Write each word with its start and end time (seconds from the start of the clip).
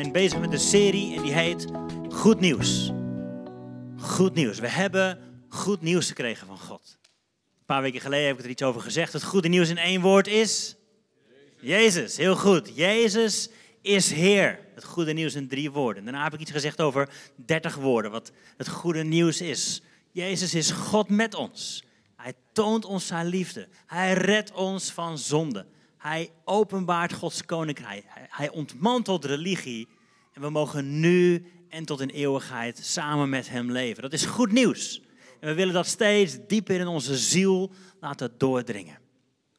zijn 0.00 0.12
bezig 0.12 0.38
met 0.38 0.52
een 0.52 0.58
serie 0.58 1.16
en 1.16 1.22
die 1.22 1.32
heet 1.32 1.66
Goed 2.08 2.40
Nieuws. 2.40 2.90
Goed 3.96 4.34
nieuws. 4.34 4.58
We 4.58 4.68
hebben 4.68 5.18
goed 5.48 5.80
nieuws 5.80 6.06
gekregen 6.06 6.46
van 6.46 6.58
God. 6.58 6.98
Een 7.58 7.64
paar 7.66 7.82
weken 7.82 8.00
geleden 8.00 8.26
heb 8.26 8.38
ik 8.38 8.44
er 8.44 8.50
iets 8.50 8.62
over 8.62 8.80
gezegd. 8.80 9.12
Het 9.12 9.22
goede 9.22 9.48
nieuws 9.48 9.68
in 9.68 9.78
één 9.78 10.00
woord 10.00 10.26
is. 10.26 10.76
Jezus, 11.60 12.16
heel 12.16 12.36
goed. 12.36 12.70
Jezus 12.74 13.48
is 13.82 14.10
Heer. 14.10 14.60
Het 14.74 14.84
goede 14.84 15.12
nieuws 15.12 15.34
in 15.34 15.48
drie 15.48 15.70
woorden. 15.70 16.04
Daarna 16.04 16.24
heb 16.24 16.34
ik 16.34 16.40
iets 16.40 16.50
gezegd 16.50 16.80
over 16.80 17.08
dertig 17.34 17.74
woorden, 17.74 18.10
wat 18.10 18.32
het 18.56 18.68
goede 18.68 19.02
nieuws 19.02 19.40
is. 19.40 19.82
Jezus 20.12 20.54
is 20.54 20.70
God 20.70 21.08
met 21.08 21.34
ons. 21.34 21.84
Hij 22.16 22.32
toont 22.52 22.84
ons 22.84 23.06
zijn 23.06 23.26
liefde. 23.26 23.68
Hij 23.86 24.12
redt 24.12 24.52
ons 24.52 24.90
van 24.90 25.18
zonde. 25.18 25.66
Hij 25.98 26.30
openbaart 26.44 27.12
Gods 27.12 27.44
koninkrijk. 27.44 28.04
Hij 28.10 28.50
ontmantelt 28.50 29.24
religie. 29.24 29.88
En 30.32 30.40
we 30.40 30.50
mogen 30.50 31.00
nu 31.00 31.46
en 31.68 31.84
tot 31.84 32.00
in 32.00 32.08
eeuwigheid 32.08 32.78
samen 32.82 33.28
met 33.28 33.48
Hem 33.48 33.72
leven. 33.72 34.02
Dat 34.02 34.12
is 34.12 34.24
goed 34.24 34.52
nieuws. 34.52 35.02
En 35.40 35.48
we 35.48 35.54
willen 35.54 35.74
dat 35.74 35.86
steeds 35.86 36.38
dieper 36.46 36.80
in 36.80 36.86
onze 36.86 37.16
ziel 37.16 37.72
laten 38.00 38.34
doordringen. 38.38 38.98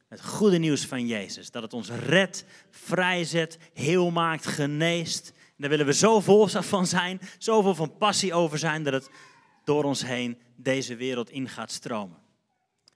Het 0.07 0.25
goede 0.25 0.57
nieuws 0.57 0.85
van 0.85 1.07
Jezus. 1.07 1.51
Dat 1.51 1.63
het 1.63 1.73
ons 1.73 1.89
redt, 1.89 2.45
vrijzet, 2.71 3.57
heel 3.73 4.11
maakt, 4.11 4.47
geneest. 4.47 5.27
En 5.35 5.55
daar 5.57 5.69
willen 5.69 5.85
we 5.85 5.93
zo 5.93 6.19
vol 6.19 6.47
van 6.47 6.87
zijn, 6.87 7.19
zoveel 7.37 7.75
van 7.75 7.97
passie 7.97 8.33
over 8.33 8.57
zijn, 8.57 8.83
dat 8.83 8.93
het 8.93 9.09
door 9.63 9.83
ons 9.83 10.05
heen 10.05 10.37
deze 10.55 10.95
wereld 10.95 11.29
in 11.29 11.49
gaat 11.49 11.71
stromen. 11.71 12.17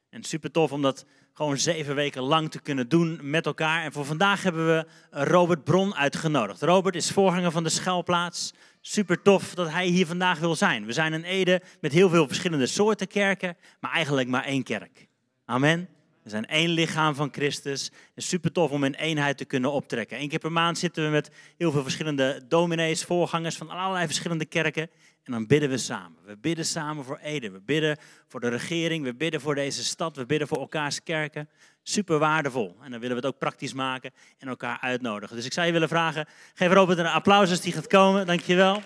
En 0.09 0.23
super 0.23 0.51
tof 0.51 0.71
om 0.71 0.81
dat 0.81 1.05
gewoon 1.33 1.57
zeven 1.57 1.95
weken 1.95 2.21
lang 2.21 2.51
te 2.51 2.61
kunnen 2.61 2.89
doen 2.89 3.19
met 3.21 3.45
elkaar. 3.45 3.83
En 3.83 3.91
voor 3.91 4.05
vandaag 4.05 4.43
hebben 4.43 4.65
we 4.65 4.85
Robert 5.09 5.63
Bron 5.63 5.95
uitgenodigd. 5.95 6.61
Robert 6.61 6.95
is 6.95 7.11
voorganger 7.11 7.51
van 7.51 7.63
de 7.63 7.69
Schuilplaats. 7.69 8.53
Super 8.81 9.21
tof 9.21 9.53
dat 9.53 9.69
hij 9.69 9.85
hier 9.85 10.05
vandaag 10.05 10.39
wil 10.39 10.55
zijn. 10.55 10.85
We 10.85 10.93
zijn 10.93 11.13
een 11.13 11.23
Ede 11.23 11.61
met 11.81 11.91
heel 11.91 12.09
veel 12.09 12.27
verschillende 12.27 12.67
soorten 12.67 13.07
kerken, 13.07 13.57
maar 13.79 13.91
eigenlijk 13.91 14.27
maar 14.27 14.43
één 14.43 14.63
kerk. 14.63 15.07
Amen. 15.45 15.87
We 16.23 16.29
zijn 16.29 16.45
één 16.45 16.69
lichaam 16.69 17.15
van 17.15 17.29
Christus. 17.31 17.91
En 18.15 18.21
super 18.21 18.51
tof 18.51 18.71
om 18.71 18.83
in 18.83 18.93
eenheid 18.93 19.37
te 19.37 19.45
kunnen 19.45 19.71
optrekken. 19.71 20.21
Eén 20.21 20.29
keer 20.29 20.39
per 20.39 20.51
maand 20.51 20.77
zitten 20.77 21.03
we 21.03 21.09
met 21.09 21.31
heel 21.57 21.71
veel 21.71 21.81
verschillende 21.81 22.41
dominees, 22.47 23.03
voorgangers 23.03 23.57
van 23.57 23.69
allerlei 23.69 24.05
verschillende 24.05 24.45
kerken. 24.45 24.89
En 25.23 25.31
dan 25.31 25.47
bidden 25.47 25.69
we 25.69 25.77
samen. 25.77 26.17
We 26.25 26.37
bidden 26.37 26.65
samen 26.65 27.03
voor 27.03 27.17
Ede. 27.17 27.51
We 27.51 27.59
bidden 27.59 27.97
voor 28.27 28.39
de 28.39 28.47
regering. 28.47 29.03
We 29.03 29.15
bidden 29.15 29.41
voor 29.41 29.55
deze 29.55 29.83
stad. 29.83 30.15
We 30.15 30.25
bidden 30.25 30.47
voor 30.47 30.59
elkaars 30.59 31.03
kerken. 31.03 31.49
Super 31.83 32.19
waardevol. 32.19 32.77
En 32.81 32.91
dan 32.91 32.99
willen 32.99 33.15
we 33.15 33.25
het 33.25 33.33
ook 33.33 33.39
praktisch 33.39 33.73
maken 33.73 34.11
en 34.37 34.47
elkaar 34.47 34.77
uitnodigen. 34.81 35.35
Dus 35.35 35.45
ik 35.45 35.53
zou 35.53 35.65
je 35.67 35.73
willen 35.73 35.87
vragen, 35.87 36.27
geef 36.53 36.71
Robert 36.71 36.99
een 36.99 37.05
applaus 37.05 37.49
als 37.49 37.61
die 37.61 37.73
gaat 37.73 37.87
komen. 37.87 38.25
Dankjewel. 38.25 38.81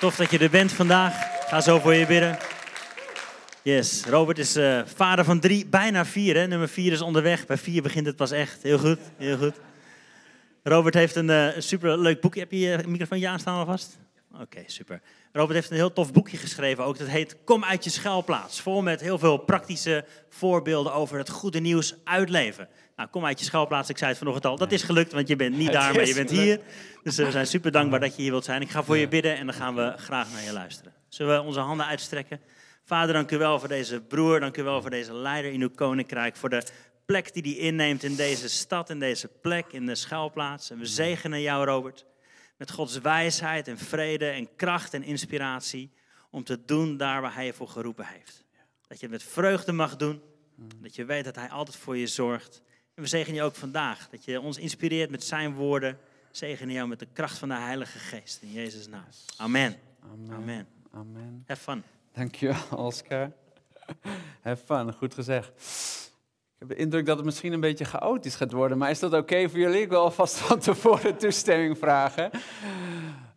Tof 0.00 0.16
dat 0.16 0.30
je 0.30 0.38
er 0.38 0.50
bent 0.50 0.72
vandaag. 0.72 1.14
Ga 1.48 1.60
zo 1.60 1.78
voor 1.78 1.94
je 1.94 2.06
bidden. 2.06 2.38
Yes, 3.62 4.04
Robert 4.04 4.38
is 4.38 4.56
uh, 4.56 4.80
vader 4.84 5.24
van 5.24 5.40
drie, 5.40 5.66
bijna 5.66 6.04
vier. 6.04 6.36
Hè? 6.36 6.46
Nummer 6.46 6.68
vier 6.68 6.92
is 6.92 7.00
onderweg. 7.00 7.46
Bij 7.46 7.58
vier 7.58 7.82
begint 7.82 8.06
het 8.06 8.16
pas 8.16 8.30
echt. 8.30 8.62
Heel 8.62 8.78
goed, 8.78 8.98
heel 9.16 9.36
goed. 9.36 9.54
Robert 10.68 10.94
heeft 10.94 11.16
een 11.16 11.28
uh, 11.28 11.48
super 11.58 11.98
leuk 11.98 12.20
boekje. 12.20 12.40
Heb 12.40 12.50
je 12.50 12.58
je 12.58 12.78
microfoon 12.86 13.26
aanstaan 13.26 13.58
alvast? 13.58 13.98
Oké, 14.40 14.62
super. 14.66 15.00
Robert 15.32 15.54
heeft 15.54 15.70
een 15.70 15.76
heel 15.76 15.92
tof 15.92 16.12
boekje 16.12 16.36
geschreven 16.36 16.84
ook. 16.84 16.98
Dat 16.98 17.08
heet 17.08 17.36
Kom 17.44 17.64
uit 17.64 17.84
je 17.84 17.90
schuilplaats. 17.90 18.60
Vol 18.60 18.82
met 18.82 19.00
heel 19.00 19.18
veel 19.18 19.36
praktische 19.36 20.04
voorbeelden 20.28 20.92
over 20.92 21.18
het 21.18 21.30
goede 21.30 21.60
nieuws 21.60 21.94
uitleven. 22.04 22.68
Nou, 22.96 23.08
kom 23.08 23.24
uit 23.24 23.38
je 23.38 23.44
schuilplaats. 23.44 23.88
Ik 23.88 23.98
zei 23.98 24.10
het 24.10 24.18
vanochtend 24.18 24.46
al. 24.46 24.56
Dat 24.56 24.72
is 24.72 24.82
gelukt, 24.82 25.12
want 25.12 25.28
je 25.28 25.36
bent 25.36 25.56
niet 25.56 25.72
daar, 25.78 25.94
maar 25.94 26.06
je 26.06 26.14
bent 26.14 26.30
hier. 26.30 26.60
Dus 27.02 27.16
we 27.16 27.30
zijn 27.30 27.46
super 27.46 27.70
dankbaar 27.70 28.00
dat 28.00 28.16
je 28.16 28.22
hier 28.22 28.30
wilt 28.30 28.44
zijn. 28.44 28.62
Ik 28.62 28.70
ga 28.70 28.82
voor 28.82 28.96
je 28.96 29.08
bidden 29.08 29.36
en 29.36 29.46
dan 29.46 29.54
gaan 29.54 29.74
we 29.74 29.92
graag 29.96 30.32
naar 30.32 30.42
je 30.42 30.52
luisteren. 30.52 30.92
Zullen 31.08 31.34
we 31.34 31.46
onze 31.46 31.60
handen 31.60 31.86
uitstrekken? 31.86 32.40
Vader, 32.84 33.14
dank 33.14 33.30
u 33.30 33.38
wel 33.38 33.58
voor 33.58 33.68
deze 33.68 34.00
broer. 34.00 34.40
Dank 34.40 34.56
u 34.56 34.62
wel 34.62 34.80
voor 34.80 34.90
deze 34.90 35.14
leider 35.14 35.52
in 35.52 35.60
uw 35.60 35.70
koninkrijk. 35.70 36.36
Voor 36.36 36.48
de 36.48 36.62
plek 37.06 37.34
die 37.34 37.42
hij 37.42 37.62
inneemt 37.62 38.02
in 38.02 38.16
deze 38.16 38.48
stad, 38.48 38.90
in 38.90 38.98
deze 38.98 39.28
plek, 39.28 39.72
in 39.72 39.86
de 39.86 39.94
schuilplaats. 39.94 40.70
En 40.70 40.78
we 40.78 40.86
zegenen 40.86 41.40
jou, 41.40 41.64
Robert, 41.64 42.06
met 42.56 42.70
Gods 42.70 42.98
wijsheid 42.98 43.68
en 43.68 43.78
vrede 43.78 44.28
en 44.28 44.56
kracht 44.56 44.94
en 44.94 45.02
inspiratie 45.02 45.90
om 46.30 46.44
te 46.44 46.64
doen 46.64 46.96
daar 46.96 47.20
waar 47.20 47.34
hij 47.34 47.44
je 47.44 47.52
voor 47.52 47.68
geroepen 47.68 48.06
heeft. 48.06 48.44
Dat 48.86 49.00
je 49.00 49.06
het 49.06 49.14
met 49.14 49.22
vreugde 49.22 49.72
mag 49.72 49.96
doen, 49.96 50.22
dat 50.76 50.94
je 50.94 51.04
weet 51.04 51.24
dat 51.24 51.34
hij 51.34 51.48
altijd 51.48 51.76
voor 51.76 51.96
je 51.96 52.06
zorgt. 52.06 52.62
En 52.94 53.02
we 53.02 53.08
zegenen 53.08 53.34
je 53.34 53.42
ook 53.42 53.54
vandaag, 53.54 54.08
dat 54.08 54.24
je 54.24 54.40
ons 54.40 54.58
inspireert 54.58 55.10
met 55.10 55.24
zijn 55.24 55.54
woorden. 55.54 55.98
Zegenen 56.30 56.74
jou 56.74 56.88
met 56.88 56.98
de 56.98 57.08
kracht 57.12 57.38
van 57.38 57.48
de 57.48 57.54
Heilige 57.54 57.98
Geest. 57.98 58.42
In 58.42 58.52
Jezus' 58.52 58.88
naam. 58.88 59.04
Amen. 59.36 59.76
Amen. 60.12 60.34
Amen. 60.34 60.66
Amen. 60.92 61.44
Have 61.46 61.62
fun. 61.62 61.82
Dankjewel, 62.12 62.62
Oscar. 62.70 63.32
Have 64.42 64.64
fun, 64.64 64.92
goed 64.92 65.14
gezegd. 65.14 65.52
Ik 66.58 66.68
heb 66.68 66.76
de 66.76 66.82
indruk 66.82 67.06
dat 67.06 67.16
het 67.16 67.24
misschien 67.24 67.52
een 67.52 67.60
beetje 67.60 67.84
chaotisch 67.84 68.34
gaat 68.34 68.52
worden, 68.52 68.78
maar 68.78 68.90
is 68.90 68.98
dat 68.98 69.12
oké 69.12 69.48
voor 69.48 69.58
jullie? 69.58 69.80
Ik 69.80 69.88
wil 69.88 70.00
alvast 70.00 70.38
van 70.38 70.58
tevoren 70.58 71.16
toestemming 71.16 71.78
vragen. 71.78 72.30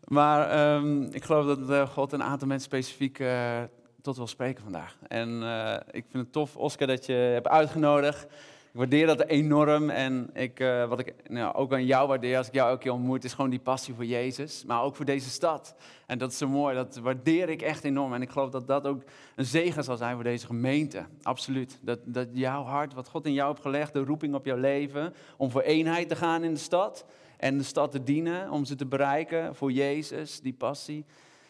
Maar 0.03 0.49
ehm, 0.49 1.01
ik 1.01 1.23
geloof 1.23 1.45
dat 1.45 1.69
uh, 1.69 1.89
God 1.89 2.11
een 2.11 2.23
aantal 2.23 2.47
mensen 2.47 2.67
specifiek 2.67 3.19
uh, 3.19 3.61
tot 4.01 4.17
wil 4.17 4.27
spreken 4.27 4.63
vandaag. 4.63 4.97
En 5.07 5.29
uh, 5.41 5.75
ik 5.91 6.05
vind 6.11 6.23
het 6.23 6.31
tof, 6.31 6.55
Oscar, 6.55 6.87
dat 6.87 7.05
je 7.05 7.13
hebt 7.13 7.47
uitgenodigd. 7.47 8.27
Ik 8.71 8.75
waardeer 8.75 9.07
dat 9.07 9.25
enorm. 9.25 9.89
En 9.89 10.29
ik, 10.33 10.59
uh, 10.59 10.87
wat 10.87 10.99
ik 10.99 11.13
nou, 11.27 11.55
ook 11.55 11.73
aan 11.73 11.85
jou 11.85 12.07
waardeer 12.07 12.37
als 12.37 12.47
ik 12.47 12.53
jou 12.53 12.69
elke 12.69 12.81
keer 12.81 12.91
ontmoet, 12.91 13.23
is 13.23 13.33
gewoon 13.33 13.49
die 13.49 13.59
passie 13.59 13.93
voor 13.93 14.05
Jezus. 14.05 14.63
Maar 14.65 14.83
ook 14.83 14.95
voor 14.95 15.05
deze 15.05 15.29
stad. 15.29 15.75
En 16.05 16.17
dat 16.17 16.31
is 16.31 16.37
zo 16.37 16.47
mooi. 16.47 16.75
Dat 16.75 16.97
waardeer 16.97 17.49
ik 17.49 17.61
echt 17.61 17.83
enorm. 17.83 18.13
En 18.13 18.21
ik 18.21 18.29
geloof 18.29 18.49
dat 18.49 18.67
dat 18.67 18.87
ook 18.87 19.03
een 19.35 19.45
zegen 19.45 19.83
zal 19.83 19.97
zijn 19.97 20.15
voor 20.15 20.23
deze 20.23 20.45
gemeente. 20.45 21.05
Absoluut. 21.21 21.79
Dat, 21.81 21.99
dat 22.05 22.27
jouw 22.31 22.63
hart, 22.63 22.93
wat 22.93 23.09
God 23.09 23.25
in 23.25 23.33
jou 23.33 23.49
heeft 23.49 23.61
gelegd, 23.61 23.93
de 23.93 24.03
roeping 24.03 24.33
op 24.33 24.45
jouw 24.45 24.57
leven. 24.57 25.13
Om 25.37 25.51
voor 25.51 25.61
eenheid 25.61 26.09
te 26.09 26.15
gaan 26.15 26.43
in 26.43 26.53
de 26.53 26.59
stad. 26.59 27.05
En 27.37 27.57
de 27.57 27.63
stad 27.63 27.91
te 27.91 28.03
dienen, 28.03 28.51
om 28.51 28.65
ze 28.65 28.75
te 28.75 28.85
bereiken 28.85 29.55
voor 29.55 29.71
Jezus, 29.71 30.41
die 30.41 30.53
passie. 30.53 31.05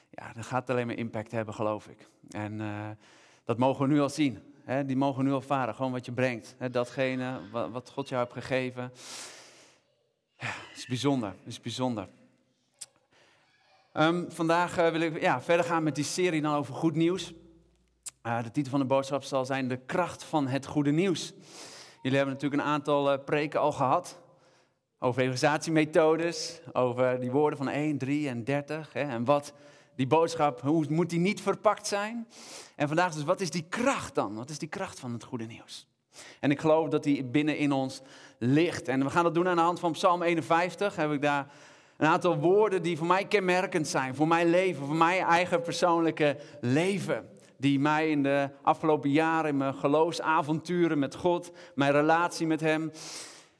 Ja, 0.09 0.33
dat 0.33 0.45
gaat 0.45 0.69
alleen 0.69 0.87
maar 0.87 0.95
impact 0.95 1.31
hebben, 1.31 1.53
geloof 1.53 1.87
ik. 1.87 2.07
En 2.29 2.59
uh, 2.59 2.89
dat 3.45 3.57
mogen 3.57 3.87
we 3.87 3.93
nu 3.93 4.01
al 4.01 4.09
zien 4.09 4.48
die 4.85 4.95
mogen 4.95 5.23
nu 5.23 5.33
ervaren, 5.33 5.75
gewoon 5.75 5.91
wat 5.91 6.05
je 6.05 6.11
brengt. 6.11 6.55
datgene 6.71 7.39
wat, 7.51 7.89
God 7.89 8.09
jou 8.09 8.21
heeft 8.21 8.45
gegeven. 8.45 8.91
Ja, 10.37 10.53
is 10.75 10.85
bijzonder, 10.85 11.35
is 11.45 11.61
bijzonder. 11.61 12.07
Um, 13.93 14.31
vandaag 14.31 14.79
uh, 14.79 14.89
wil 14.89 15.01
ik 15.01 15.21
ja, 15.21 15.41
verder 15.41 15.65
gaan 15.65 15.83
met 15.83 15.95
die 15.95 16.03
serie 16.03 16.41
dan 16.41 16.55
over 16.55 16.73
goed 16.73 16.95
nieuws. 16.95 17.33
Uh, 18.23 18.43
de 18.43 18.51
titel 18.51 18.71
van 18.71 18.79
de 18.79 18.85
boodschap 18.85 19.23
zal 19.23 19.45
zijn 19.45 19.67
De 19.67 19.77
kracht 19.77 20.23
van 20.23 20.47
het 20.47 20.65
goede 20.65 20.91
nieuws. 20.91 21.33
Jullie 22.01 22.17
hebben 22.17 22.35
natuurlijk 22.35 22.61
een 22.61 22.69
aantal 22.69 23.13
uh, 23.13 23.23
preken 23.25 23.59
al 23.59 23.71
gehad. 23.71 24.19
Over 24.99 25.21
evangelisatiemethodes, 25.21 26.61
over 26.73 27.19
die 27.19 27.31
woorden 27.31 27.57
van 27.57 27.67
1, 27.67 27.97
3 27.97 28.29
en 28.29 28.43
30. 28.43 28.93
Hè, 28.93 29.01
en 29.01 29.25
wat 29.25 29.53
die 29.99 30.07
boodschap, 30.07 30.61
hoe 30.61 30.85
moet 30.89 31.09
die 31.09 31.19
niet 31.19 31.41
verpakt 31.41 31.87
zijn? 31.87 32.27
En 32.75 32.87
vandaag 32.87 33.13
dus, 33.13 33.23
wat 33.23 33.41
is 33.41 33.49
die 33.49 33.65
kracht 33.69 34.15
dan? 34.15 34.35
Wat 34.35 34.49
is 34.49 34.57
die 34.57 34.67
kracht 34.67 34.99
van 34.99 35.13
het 35.13 35.23
goede 35.23 35.45
nieuws? 35.45 35.87
En 36.39 36.51
ik 36.51 36.59
geloof 36.59 36.89
dat 36.89 37.03
die 37.03 37.23
binnen 37.25 37.57
in 37.57 37.71
ons 37.71 38.01
ligt. 38.37 38.87
En 38.87 39.03
we 39.03 39.09
gaan 39.09 39.23
dat 39.23 39.33
doen 39.33 39.47
aan 39.47 39.55
de 39.55 39.61
hand 39.61 39.79
van 39.79 39.91
Psalm 39.91 40.21
51. 40.21 40.95
Heb 40.95 41.11
ik 41.11 41.21
daar 41.21 41.51
een 41.97 42.07
aantal 42.07 42.37
woorden 42.37 42.81
die 42.81 42.97
voor 42.97 43.07
mij 43.07 43.25
kenmerkend 43.25 43.87
zijn. 43.87 44.15
Voor 44.15 44.27
mijn 44.27 44.49
leven, 44.49 44.85
voor 44.85 44.95
mijn 44.95 45.23
eigen 45.23 45.61
persoonlijke 45.61 46.37
leven. 46.61 47.29
Die 47.57 47.79
mij 47.79 48.09
in 48.09 48.23
de 48.23 48.49
afgelopen 48.61 49.09
jaren, 49.09 49.49
in 49.49 49.57
mijn 49.57 49.75
geloofsavonturen 49.75 50.99
met 50.99 51.15
God, 51.15 51.51
mijn 51.75 51.91
relatie 51.91 52.47
met 52.47 52.59
Hem, 52.59 52.91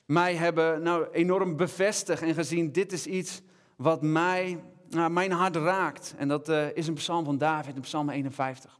mij 0.06 0.36
hebben 0.36 0.82
nou, 0.82 1.08
enorm 1.12 1.56
bevestigd 1.56 2.22
en 2.22 2.34
gezien, 2.34 2.72
dit 2.72 2.92
is 2.92 3.06
iets 3.06 3.42
wat 3.76 4.02
mij 4.02 4.60
mijn 4.90 5.32
hart 5.32 5.56
raakt. 5.56 6.14
En 6.18 6.28
dat 6.28 6.50
uh, 6.50 6.76
is 6.76 6.88
een 6.88 6.94
psalm 6.94 7.26
van 7.26 7.38
David, 7.38 7.76
een 7.76 7.82
psalm 7.82 8.10
51. 8.10 8.80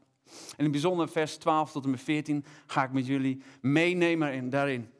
En 0.56 0.64
in 0.64 0.70
bijzonder 0.70 1.08
vers 1.08 1.36
12 1.36 1.72
tot 1.72 1.84
en 1.84 1.90
met 1.90 2.00
14 2.00 2.44
ga 2.66 2.84
ik 2.84 2.92
met 2.92 3.06
jullie 3.06 3.42
meenemen 3.60 4.32
in, 4.32 4.50
daarin. 4.50 4.90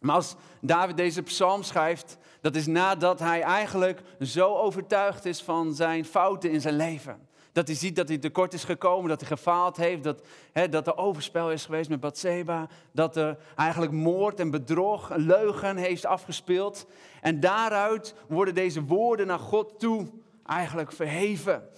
Maar 0.00 0.14
als 0.14 0.36
David 0.60 0.96
deze 0.96 1.22
psalm 1.22 1.62
schrijft, 1.62 2.18
dat 2.40 2.56
is 2.56 2.66
nadat 2.66 3.18
hij 3.18 3.42
eigenlijk 3.42 4.02
zo 4.20 4.54
overtuigd 4.54 5.24
is 5.24 5.42
van 5.42 5.74
zijn 5.74 6.04
fouten 6.04 6.50
in 6.50 6.60
zijn 6.60 6.76
leven. 6.76 7.28
Dat 7.52 7.66
hij 7.66 7.76
ziet 7.76 7.96
dat 7.96 8.08
hij 8.08 8.18
tekort 8.18 8.52
is 8.52 8.64
gekomen, 8.64 9.08
dat 9.08 9.20
hij 9.20 9.28
gefaald 9.28 9.76
heeft, 9.76 10.02
dat, 10.02 10.22
hè, 10.52 10.68
dat 10.68 10.86
er 10.86 10.96
overspel 10.96 11.50
is 11.50 11.64
geweest 11.64 11.90
met 11.90 12.00
Bathseba, 12.00 12.68
dat 12.92 13.16
er 13.16 13.38
eigenlijk 13.56 13.92
moord 13.92 14.40
en 14.40 14.50
bedrog, 14.50 15.10
een 15.10 15.26
leugen 15.26 15.76
heeft 15.76 16.06
afgespeeld. 16.06 16.86
En 17.20 17.40
daaruit 17.40 18.14
worden 18.28 18.54
deze 18.54 18.84
woorden 18.84 19.26
naar 19.26 19.38
God 19.38 19.78
toe 19.78 20.06
eigenlijk 20.46 20.92
verheven. 20.92 21.68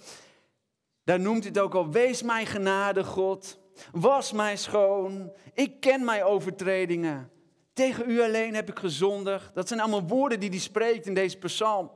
Daar 1.03 1.19
noemt 1.19 1.43
hij 1.43 1.47
het 1.47 1.59
ook 1.59 1.75
al, 1.75 1.89
wees 1.89 2.21
mij 2.21 2.45
genade 2.45 3.03
God, 3.03 3.59
was 3.91 4.31
mij 4.31 4.57
schoon, 4.57 5.31
ik 5.53 5.79
ken 5.79 6.05
mijn 6.05 6.23
overtredingen. 6.23 7.29
Tegen 7.73 8.09
u 8.09 8.21
alleen 8.21 8.55
heb 8.55 8.69
ik 8.69 8.79
gezondigd. 8.79 9.53
Dat 9.53 9.67
zijn 9.67 9.79
allemaal 9.79 10.07
woorden 10.07 10.39
die 10.39 10.49
hij 10.49 10.59
spreekt 10.59 11.05
in 11.05 11.13
deze 11.13 11.37
psalm. 11.37 11.91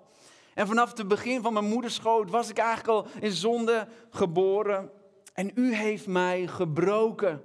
En 0.54 0.68
vanaf 0.68 0.98
het 0.98 1.08
begin 1.08 1.42
van 1.42 1.54
mijn 1.54 1.66
moederschoot 1.66 2.30
was 2.30 2.50
ik 2.50 2.58
eigenlijk 2.58 2.90
al 2.90 3.22
in 3.22 3.32
zonde 3.32 3.88
geboren. 4.10 4.92
En 5.34 5.52
u 5.56 5.76
heeft 5.76 6.08
mij 6.08 6.48
gebroken, 6.48 7.44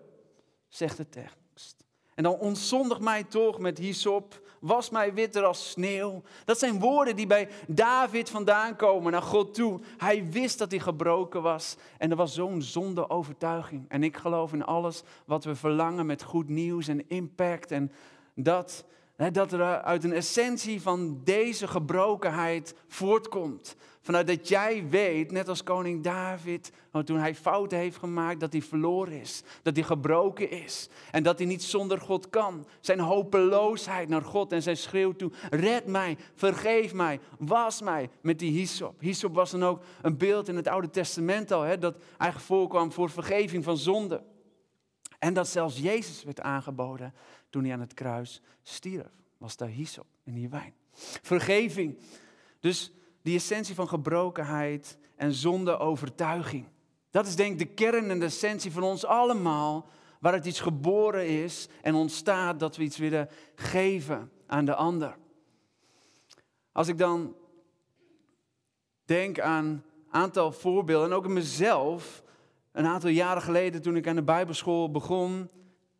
zegt 0.68 0.96
de 0.96 1.08
tekst. 1.08 1.84
En 2.14 2.22
dan 2.22 2.38
ontzondig 2.38 3.00
mij 3.00 3.24
toch 3.24 3.58
met 3.58 3.78
hyssop, 3.78 4.40
was 4.64 4.90
mij 4.90 5.14
witter 5.14 5.44
als 5.44 5.70
sneeuw. 5.70 6.22
Dat 6.44 6.58
zijn 6.58 6.80
woorden 6.80 7.16
die 7.16 7.26
bij 7.26 7.48
David 7.66 8.30
vandaan 8.30 8.76
komen 8.76 9.12
naar 9.12 9.22
God 9.22 9.54
toe. 9.54 9.80
Hij 9.96 10.30
wist 10.30 10.58
dat 10.58 10.70
hij 10.70 10.80
gebroken 10.80 11.42
was. 11.42 11.76
En 11.98 12.10
er 12.10 12.16
was 12.16 12.34
zo'n 12.34 12.62
zonde 12.62 13.10
overtuiging. 13.10 13.84
En 13.88 14.02
ik 14.02 14.16
geloof 14.16 14.52
in 14.52 14.64
alles 14.64 15.02
wat 15.24 15.44
we 15.44 15.54
verlangen 15.54 16.06
met 16.06 16.22
goed 16.22 16.48
nieuws 16.48 16.88
en 16.88 17.08
impact. 17.08 17.70
En 17.70 17.92
dat 18.34 18.84
dat 19.16 19.52
er 19.52 19.82
uit 19.82 20.04
een 20.04 20.12
essentie 20.12 20.82
van 20.82 21.20
deze 21.24 21.68
gebrokenheid 21.68 22.74
voortkomt. 22.88 23.76
Vanuit 24.00 24.26
dat 24.26 24.48
jij 24.48 24.88
weet, 24.88 25.32
net 25.32 25.48
als 25.48 25.62
koning 25.62 26.02
David, 26.02 26.72
toen 27.04 27.18
hij 27.18 27.34
fouten 27.34 27.78
heeft 27.78 27.96
gemaakt, 27.96 28.40
dat 28.40 28.52
hij 28.52 28.62
verloren 28.62 29.20
is. 29.20 29.42
Dat 29.62 29.76
hij 29.76 29.84
gebroken 29.84 30.50
is. 30.50 30.88
En 31.10 31.22
dat 31.22 31.38
hij 31.38 31.46
niet 31.46 31.62
zonder 31.62 32.00
God 32.00 32.30
kan. 32.30 32.66
Zijn 32.80 33.00
hopeloosheid 33.00 34.08
naar 34.08 34.22
God 34.22 34.52
en 34.52 34.62
zijn 34.62 34.76
schreeuw 34.76 35.12
toe. 35.12 35.32
Red 35.50 35.86
mij, 35.86 36.16
vergeef 36.34 36.92
mij, 36.92 37.20
was 37.38 37.82
mij 37.82 38.10
met 38.20 38.38
die 38.38 38.58
hyssop. 38.58 39.00
Hyssop 39.00 39.34
was 39.34 39.50
dan 39.50 39.64
ook 39.64 39.82
een 40.02 40.16
beeld 40.16 40.48
in 40.48 40.56
het 40.56 40.68
Oude 40.68 40.90
Testament 40.90 41.52
al. 41.52 41.62
Hè, 41.62 41.78
dat 41.78 41.96
eigenlijk 42.18 42.50
voorkwam 42.50 42.92
voor 42.92 43.10
vergeving 43.10 43.64
van 43.64 43.76
zonde. 43.76 44.22
En 45.18 45.34
dat 45.34 45.48
zelfs 45.48 45.78
Jezus 45.78 46.24
werd 46.24 46.40
aangeboden 46.40 47.14
toen 47.54 47.64
hij 47.64 47.72
aan 47.72 47.80
het 47.80 47.94
kruis 47.94 48.40
stierf. 48.62 49.10
Was 49.38 49.56
daar 49.56 49.68
hyssop 49.68 50.06
in 50.24 50.34
die 50.34 50.48
wijn. 50.48 50.74
Vergeving. 51.22 51.98
Dus 52.60 52.92
die 53.22 53.36
essentie 53.36 53.74
van 53.74 53.88
gebrokenheid 53.88 54.98
en 55.16 55.32
zonde 55.32 55.78
overtuiging. 55.78 56.66
Dat 57.10 57.26
is 57.26 57.36
denk 57.36 57.52
ik 57.52 57.58
de 57.58 57.74
kern 57.74 58.10
en 58.10 58.18
de 58.18 58.24
essentie 58.24 58.72
van 58.72 58.82
ons 58.82 59.04
allemaal. 59.04 59.88
Waar 60.20 60.32
het 60.32 60.46
iets 60.46 60.60
geboren 60.60 61.26
is 61.26 61.68
en 61.82 61.94
ontstaat 61.94 62.60
dat 62.60 62.76
we 62.76 62.82
iets 62.82 62.98
willen 62.98 63.28
geven 63.54 64.30
aan 64.46 64.64
de 64.64 64.74
ander. 64.74 65.16
Als 66.72 66.88
ik 66.88 66.98
dan 66.98 67.36
denk 69.04 69.40
aan 69.40 69.64
een 69.64 69.82
aantal 70.10 70.52
voorbeelden 70.52 71.10
en 71.10 71.16
ook 71.16 71.24
in 71.24 71.32
mezelf. 71.32 72.22
Een 72.72 72.86
aantal 72.86 73.10
jaren 73.10 73.42
geleden 73.42 73.82
toen 73.82 73.96
ik 73.96 74.08
aan 74.08 74.16
de 74.16 74.22
Bijbelschool 74.22 74.90
begon, 74.90 75.50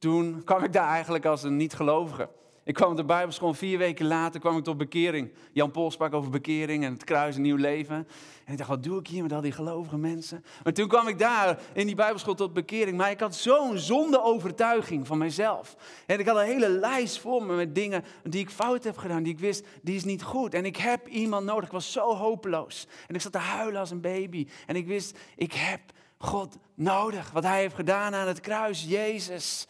toen 0.05 0.43
kwam 0.45 0.65
ik 0.65 0.73
daar 0.73 0.89
eigenlijk 0.89 1.25
als 1.25 1.43
een 1.43 1.57
niet-gelovige. 1.57 2.29
Ik 2.65 2.75
kwam 2.75 2.91
op 2.91 2.97
de 2.97 3.05
Bijbelschool, 3.05 3.55
vier 3.55 3.79
weken 3.79 4.07
later 4.07 4.41
kwam 4.41 4.57
ik 4.57 4.65
tot 4.65 4.77
bekering. 4.77 5.33
Jan 5.53 5.71
Paul 5.71 5.91
sprak 5.91 6.15
over 6.15 6.31
bekering 6.31 6.85
en 6.85 6.93
het 6.93 7.05
kruis, 7.05 7.37
een 7.37 7.43
nieuw 7.43 7.57
leven. 7.57 7.97
En 8.45 8.53
ik 8.53 8.59
dacht, 8.59 8.71
wat 8.71 8.83
doe 8.83 8.99
ik 8.99 9.07
hier 9.07 9.23
met 9.23 9.33
al 9.33 9.41
die 9.41 9.53
gelovige 9.53 9.97
mensen? 9.97 10.45
Maar 10.63 10.73
toen 10.73 10.89
kwam 10.89 11.09
ik 11.09 11.19
daar 11.19 11.59
in 11.73 11.87
die 11.87 11.95
Bijbelschool 11.95 12.35
tot 12.35 12.53
bekering. 12.53 12.97
Maar 12.97 13.11
ik 13.11 13.21
had 13.21 13.35
zo'n 13.35 13.79
zonde 13.79 14.23
overtuiging 14.23 15.07
van 15.07 15.19
mezelf. 15.19 15.77
En 16.07 16.19
ik 16.19 16.27
had 16.27 16.37
een 16.37 16.45
hele 16.45 16.69
lijst 16.69 17.21
voor 17.21 17.47
me 17.47 17.55
met 17.55 17.75
dingen 17.75 18.05
die 18.23 18.41
ik 18.41 18.51
fout 18.51 18.85
heb 18.85 18.97
gedaan, 18.97 19.23
die 19.23 19.33
ik 19.33 19.39
wist, 19.39 19.67
die 19.83 19.97
is 19.97 20.05
niet 20.05 20.23
goed. 20.23 20.55
En 20.55 20.65
ik 20.65 20.77
heb 20.77 21.09
iemand 21.09 21.47
nodig. 21.47 21.65
Ik 21.65 21.73
was 21.73 21.93
zo 21.93 22.15
hopeloos. 22.15 22.87
En 23.07 23.15
ik 23.15 23.21
zat 23.21 23.33
te 23.33 23.39
huilen 23.39 23.81
als 23.81 23.91
een 23.91 24.01
baby. 24.01 24.49
En 24.67 24.77
ik 24.77 24.87
wist, 24.87 25.19
ik 25.37 25.53
heb 25.53 25.81
God 26.19 26.59
nodig. 26.75 27.31
Wat 27.31 27.45
hij 27.45 27.61
heeft 27.61 27.75
gedaan 27.75 28.15
aan 28.15 28.29
het 28.29 28.41
kruis, 28.41 28.85
Jezus 28.89 29.67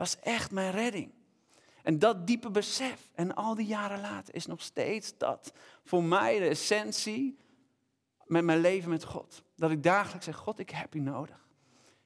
was 0.00 0.20
echt 0.20 0.50
mijn 0.50 0.70
redding. 0.70 1.10
En 1.82 1.98
dat 1.98 2.26
diepe 2.26 2.50
besef, 2.50 3.10
en 3.14 3.34
al 3.34 3.54
die 3.54 3.66
jaren 3.66 4.00
later, 4.00 4.34
is 4.34 4.46
nog 4.46 4.62
steeds 4.62 5.18
dat 5.18 5.52
voor 5.84 6.04
mij 6.04 6.38
de 6.38 6.48
essentie 6.48 7.38
met 8.24 8.44
mijn 8.44 8.60
leven 8.60 8.90
met 8.90 9.04
God. 9.04 9.42
Dat 9.56 9.70
ik 9.70 9.82
dagelijks 9.82 10.24
zeg, 10.24 10.36
God, 10.36 10.58
ik 10.58 10.70
heb 10.70 10.94
u 10.94 11.00
nodig. 11.00 11.48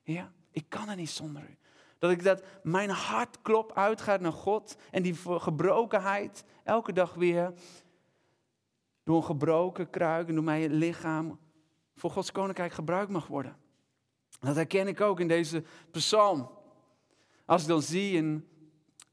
Ja, 0.03 0.33
ik 0.51 0.65
kan 0.69 0.89
er 0.89 0.97
niet 0.97 1.11
zonder 1.11 1.43
u. 1.43 1.57
Dat 1.99 2.11
ik 2.11 2.23
dat 2.25 2.43
mijn 2.63 2.91
hartklop 2.91 3.73
uitgaat 3.73 4.21
naar 4.21 4.33
God 4.33 4.77
en 4.91 5.03
die 5.03 5.15
gebrokenheid 5.25 6.45
elke 6.63 6.93
dag 6.93 7.15
weer 7.15 7.53
door 9.05 9.17
een 9.17 9.25
gebroken 9.25 9.91
kruik 9.91 10.29
en 10.29 10.35
door 10.35 10.45
mijn 10.45 10.73
lichaam 10.73 11.39
voor 11.97 12.11
Gods 12.11 12.33
koninkrijk 12.33 12.73
gebruikt 12.73 13.11
mag 13.11 13.27
worden. 13.27 13.57
Dat 14.41 14.57
herken 14.57 14.89
ik 14.89 15.01
ook 15.01 15.21
in 15.21 15.29
deze 15.29 15.65
psalm. 15.91 16.63
Als 17.47 17.63
ik 17.63 17.69
dan 17.69 17.83
zie 17.83 18.19
een 18.19 18.49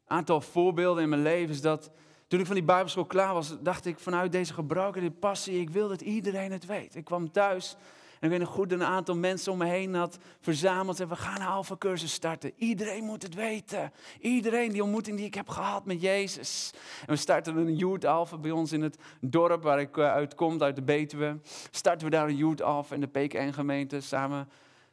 aantal 0.08 0.42
voorbeelden 0.42 1.04
in 1.04 1.10
mijn 1.10 1.22
leven, 1.22 1.50
is 1.50 1.62
dat 1.62 1.92
toen 2.28 2.40
ik 2.40 2.46
van 2.46 2.56
die 2.56 2.64
Bijbelschool 2.64 3.06
klaar 3.06 3.34
was, 3.34 3.58
dacht 3.62 3.86
ik 3.86 4.00
vanuit 4.00 4.32
deze 4.32 4.54
gebroken, 4.54 5.02
dit 5.02 5.20
passie, 5.20 5.60
ik 5.60 5.70
wil 5.70 5.88
dat 5.88 6.02
iedereen 6.02 6.52
het 6.52 6.66
weet. 6.66 6.96
Ik 6.96 7.06
kwam 7.06 7.32
thuis 7.32 7.78
en 8.22 8.28
ik 8.28 8.30
weet 8.30 8.40
nog 8.40 8.56
goed 8.56 8.72
een 8.72 8.84
aantal 8.84 9.16
mensen 9.16 9.52
om 9.52 9.58
me 9.58 9.66
heen 9.66 9.94
had 9.94 10.18
verzameld 10.40 11.00
en 11.00 11.08
we 11.08 11.16
gaan 11.16 11.42
een 11.42 11.48
alpha 11.48 11.76
cursus 11.78 12.14
starten. 12.14 12.52
Iedereen 12.56 13.04
moet 13.04 13.24
het 13.24 13.34
weten. 13.34 13.92
Iedereen, 14.20 14.72
die 14.72 14.84
ontmoeting 14.84 15.18
die 15.18 15.26
ik 15.26 15.34
heb 15.34 15.50
gehad 15.50 15.86
met 15.86 16.02
Jezus. 16.02 16.74
En 17.02 17.14
we 17.14 17.16
starten 17.16 17.58
een 17.58 17.76
youth 17.76 18.06
alpha 18.06 18.38
bij 18.38 18.52
ons 18.52 18.72
in 18.72 18.82
het 18.82 18.98
dorp 19.22 19.64
waar 19.64 19.80
ik 19.80 19.98
eh, 19.98 20.12
uitkom, 20.12 20.62
uit 20.62 20.76
de 20.76 20.82
Betuwe. 20.82 21.40
Starten 21.72 22.06
we 22.06 22.12
daar 22.12 22.28
een 22.28 22.36
youth 22.36 22.62
alpha 22.62 22.96
in 22.96 23.02
de 23.02 23.08
PKN 23.08 23.52
gemeente 23.52 24.02
samen 24.02 24.50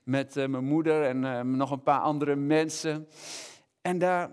met 0.08 0.36
uh, 0.36 0.46
mijn 0.46 0.64
moeder 0.64 1.04
en 1.04 1.22
uh, 1.22 1.40
nog 1.40 1.70
een 1.70 1.82
paar 1.82 2.00
andere 2.00 2.36
mensen. 2.36 3.08
En 3.82 3.98
daar 3.98 4.30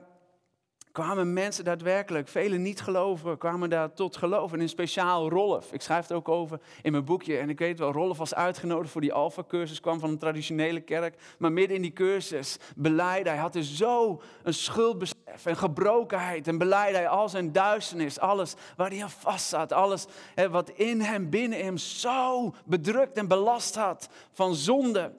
kwamen 0.92 1.34
mensen 1.34 1.64
daadwerkelijk, 1.64 2.28
vele 2.28 2.58
niet-gelovigen, 2.58 3.38
kwamen 3.38 3.70
daar 3.70 3.94
tot 3.94 4.18
geloof. 4.18 4.54
En 4.54 4.62
in 4.62 4.70
speciaal 4.70 5.30
Rolf, 5.30 5.74
ik 5.74 5.82
schrijf 5.82 6.08
het 6.08 6.18
ook 6.18 6.30
over 6.30 6.60
in 6.82 6.92
mijn 6.92 7.06
boekje. 7.06 7.38
En 7.38 7.50
ik 7.50 7.60
weet 7.60 7.80
wel, 7.80 7.92
Rolf 7.92 8.18
was 8.18 8.36
uitgenodigd 8.36 8.92
voor 8.92 9.02
die 9.02 9.14
Alpha-cursus, 9.14 9.80
kwam 9.80 10.00
van 10.00 10.10
een 10.10 10.18
traditionele 10.18 10.82
kerk. 10.82 11.36
Maar 11.38 11.52
midden 11.52 11.76
in 11.76 11.82
die 11.82 11.94
cursus 11.94 12.58
beleidde 12.76 13.30
hij, 13.30 13.40
had 13.40 13.54
dus 13.54 13.76
zo 13.76 14.22
een 14.44 14.54
schuldbesef 14.54 15.46
en 15.46 15.58
gebrokenheid. 15.58 16.48
En 16.48 16.58
beleidde 16.58 16.98
hij 16.98 17.08
al 17.08 17.30
zijn 17.30 17.52
duisternis, 17.52 18.20
alles 18.20 18.54
waar 18.76 18.90
hij 18.90 19.04
aan 19.04 19.10
vast 19.10 19.48
zat. 19.48 19.74
Alles 19.74 20.06
hè, 20.36 20.50
wat 20.50 20.70
in 20.70 21.02
hem, 21.02 21.30
binnen 21.30 21.64
hem 21.64 21.78
zo 21.78 22.54
bedrukt 22.66 23.18
en 23.18 23.28
belast 23.28 23.76
had 23.76 24.10
van 24.32 24.56
zonde. 24.56 25.12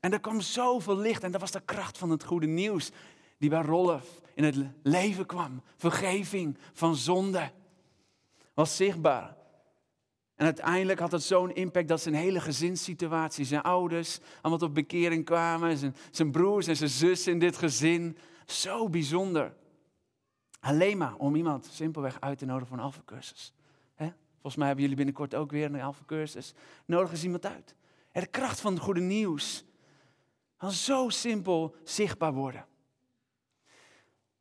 En 0.00 0.12
er 0.12 0.20
kwam 0.20 0.40
zoveel 0.40 0.96
licht 0.96 1.22
en 1.22 1.30
dat 1.30 1.40
was 1.40 1.50
de 1.50 1.62
kracht 1.64 1.98
van 1.98 2.10
het 2.10 2.24
goede 2.24 2.46
nieuws 2.46 2.90
die 3.38 3.50
bij 3.50 3.62
Rolf 3.62 4.20
in 4.34 4.44
het 4.44 4.56
leven 4.82 5.26
kwam. 5.26 5.62
Vergeving 5.76 6.58
van 6.72 6.96
zonde 6.96 7.50
was 8.54 8.76
zichtbaar. 8.76 9.36
En 10.34 10.44
uiteindelijk 10.44 10.98
had 10.98 11.12
het 11.12 11.22
zo'n 11.22 11.54
impact 11.54 11.88
dat 11.88 12.00
zijn 12.00 12.14
hele 12.14 12.40
gezinssituatie, 12.40 13.44
zijn 13.44 13.62
ouders, 13.62 14.18
allemaal 14.40 14.58
tot 14.58 14.72
bekering 14.72 15.24
kwamen, 15.24 15.76
zijn, 15.76 15.96
zijn 16.10 16.30
broers 16.30 16.66
en 16.66 16.76
zijn 16.76 16.90
zus 16.90 17.26
in 17.26 17.38
dit 17.38 17.56
gezin. 17.56 18.18
Zo 18.46 18.88
bijzonder. 18.88 19.54
Alleen 20.60 20.98
maar 20.98 21.14
om 21.14 21.36
iemand 21.36 21.68
simpelweg 21.72 22.20
uit 22.20 22.38
te 22.38 22.44
nodigen 22.44 22.68
voor 22.68 22.76
een 22.76 22.82
alfacursus. 22.82 23.52
Volgens 24.40 24.56
mij 24.56 24.66
hebben 24.66 24.82
jullie 24.82 24.96
binnenkort 24.96 25.34
ook 25.34 25.50
weer 25.50 25.64
een 25.64 25.80
alfacursus. 25.80 26.54
Nodig 26.84 27.10
eens 27.10 27.24
iemand 27.24 27.46
uit. 27.46 27.74
de 28.12 28.26
kracht 28.26 28.60
van 28.60 28.72
het 28.72 28.82
goede 28.82 29.00
nieuws 29.00 29.64
kan 30.60 30.72
zo 30.72 31.08
simpel 31.08 31.74
zichtbaar 31.84 32.32
worden. 32.32 32.66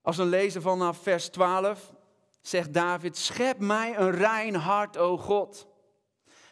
Als 0.01 0.17
we 0.17 0.25
lezen 0.25 0.61
vanaf 0.61 0.97
vers 0.97 1.29
12, 1.29 1.93
zegt 2.41 2.73
David, 2.73 3.17
schep 3.17 3.59
mij 3.59 3.97
een 3.97 4.11
rein 4.11 4.55
hart, 4.55 4.97
o 4.97 5.17
God. 5.17 5.67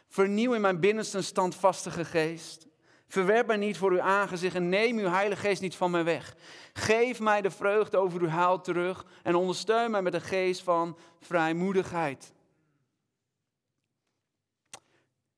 Vernieuw 0.07 0.53
in 0.53 0.61
mijn 0.61 0.79
binnenste 0.79 1.17
een 1.17 1.23
standvastige 1.23 2.05
geest. 2.05 2.67
Verwerp 3.07 3.47
mij 3.47 3.57
niet 3.57 3.77
voor 3.77 3.91
uw 3.91 4.01
aangezicht 4.01 4.55
en 4.55 4.69
neem 4.69 4.97
uw 4.97 5.09
heilige 5.09 5.41
geest 5.41 5.61
niet 5.61 5.75
van 5.75 5.91
mij 5.91 6.03
weg. 6.03 6.35
Geef 6.73 7.19
mij 7.19 7.41
de 7.41 7.51
vreugde 7.51 7.97
over 7.97 8.21
uw 8.21 8.27
haal 8.27 8.61
terug 8.61 9.05
en 9.23 9.35
ondersteun 9.35 9.91
mij 9.91 10.01
met 10.01 10.13
een 10.13 10.21
geest 10.21 10.63
van 10.63 10.97
vrijmoedigheid. 11.19 12.33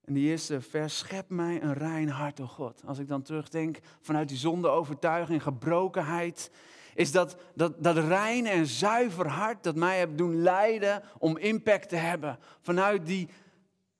En 0.04 0.14
die 0.14 0.28
eerste 0.28 0.60
vers, 0.60 0.98
schep 0.98 1.28
mij 1.28 1.62
een 1.62 1.74
rein 1.74 2.08
hart, 2.08 2.40
o 2.40 2.46
God. 2.46 2.82
Als 2.86 2.98
ik 2.98 3.08
dan 3.08 3.22
terugdenk 3.22 3.78
vanuit 4.00 4.28
die 4.28 4.36
zonde, 4.36 4.68
overtuiging, 4.68 5.42
gebrokenheid, 5.42 6.50
is 6.94 7.12
dat, 7.12 7.36
dat, 7.54 7.82
dat 7.82 7.96
rein 7.96 8.46
en 8.46 8.66
zuiver 8.66 9.28
hart 9.28 9.62
dat 9.62 9.76
mij 9.76 9.98
heeft 9.98 10.18
doen 10.18 10.42
leiden 10.42 11.02
om 11.18 11.36
impact 11.36 11.88
te 11.88 11.96
hebben. 11.96 12.38
Vanuit 12.60 13.06
die 13.06 13.28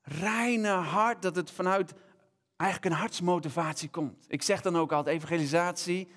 reine 0.03 0.69
hart, 0.69 1.23
dat 1.23 1.37
het 1.37 1.51
vanuit 1.51 1.95
eigenlijk 2.57 2.95
een 2.95 3.01
hartsmotivatie 3.01 3.89
komt. 3.89 4.25
Ik 4.29 4.43
zeg 4.43 4.61
dan 4.61 4.77
ook 4.77 4.93
altijd, 4.93 5.17
evangelisatie 5.17 6.09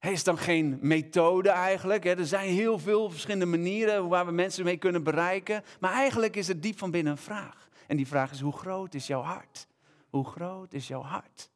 is 0.00 0.24
dan 0.24 0.38
geen 0.38 0.78
methode 0.80 1.48
eigenlijk. 1.48 2.04
Er 2.04 2.26
zijn 2.26 2.48
heel 2.48 2.78
veel 2.78 3.10
verschillende 3.10 3.46
manieren 3.46 4.08
waar 4.08 4.26
we 4.26 4.32
mensen 4.32 4.64
mee 4.64 4.76
kunnen 4.76 5.02
bereiken. 5.02 5.62
Maar 5.80 5.92
eigenlijk 5.92 6.36
is 6.36 6.48
het 6.48 6.62
diep 6.62 6.78
van 6.78 6.90
binnen 6.90 7.12
een 7.12 7.18
vraag. 7.18 7.65
En 7.86 7.96
die 7.96 8.06
vraag 8.06 8.30
is, 8.30 8.40
hoe 8.40 8.56
groot 8.56 8.94
is 8.94 9.06
jouw 9.06 9.22
hart? 9.22 9.68
Hoe 10.10 10.24
groot 10.24 10.72
is 10.72 10.88
jouw 10.88 11.02
hart? 11.02 11.50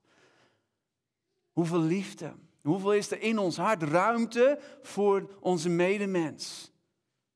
Hoeveel 1.52 1.80
liefde, 1.80 2.34
Hoeveel 2.62 2.92
is 2.92 3.10
er 3.10 3.20
in 3.20 3.38
ons 3.38 3.56
hart 3.56 3.82
ruimte 3.82 4.60
voor 4.82 5.30
onze 5.40 5.68
medemens? 5.68 6.70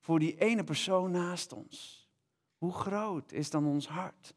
voor 0.04 0.18
die 0.18 0.38
ene 0.38 0.64
persoon 0.64 1.10
naast 1.10 1.52
ons. 1.52 2.08
Hoe 2.58 2.72
groot 2.72 3.32
is 3.32 3.50
dan 3.50 3.66
ons 3.66 3.88
hart? 3.88 4.34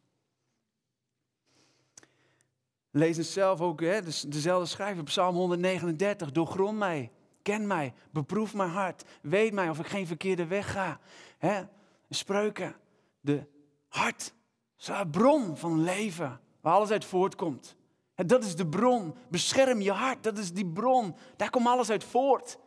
Lees 2.92 3.18
het 3.18 3.26
zelf 3.26 3.62
ook, 3.62 3.82
hè, 3.82 4.02
dezelfde 4.28 4.68
schrijver, 4.68 5.04
Psalm 5.04 5.36
139. 5.36 6.32
Doorgrond 6.32 6.78
mij, 6.78 7.12
ken 7.42 7.68
mij, 7.68 7.94
beproef 8.12 8.54
mijn 8.54 8.70
hart. 8.70 9.04
Weet 9.22 9.54
mij 9.54 9.70
of 9.70 9.80
ik 9.80 9.88
geen 9.88 10.08
verkeerde 10.08 10.46
weg 10.46 10.72
ga. 10.72 11.00
Hè? 11.38 11.64
Spreuken, 12.10 12.76
de 13.20 13.46
hart, 13.88 14.34
is 14.78 14.90
bron 15.12 15.58
van 15.58 15.84
leven, 15.84 16.40
waar 16.62 16.74
alles 16.74 16.92
uit 16.92 17.06
voortkomt. 17.06 17.76
Dat 18.16 18.44
is 18.44 18.56
de 18.56 18.68
bron. 18.68 19.16
Bescherm 19.30 19.82
je 19.82 19.92
hart, 19.92 20.24
dat 20.24 20.38
is 20.38 20.54
die 20.54 20.66
bron. 20.66 21.16
Daar 21.36 21.50
komt 21.50 21.68
alles 21.68 21.90
uit 21.90 22.04
voort. 22.04 22.58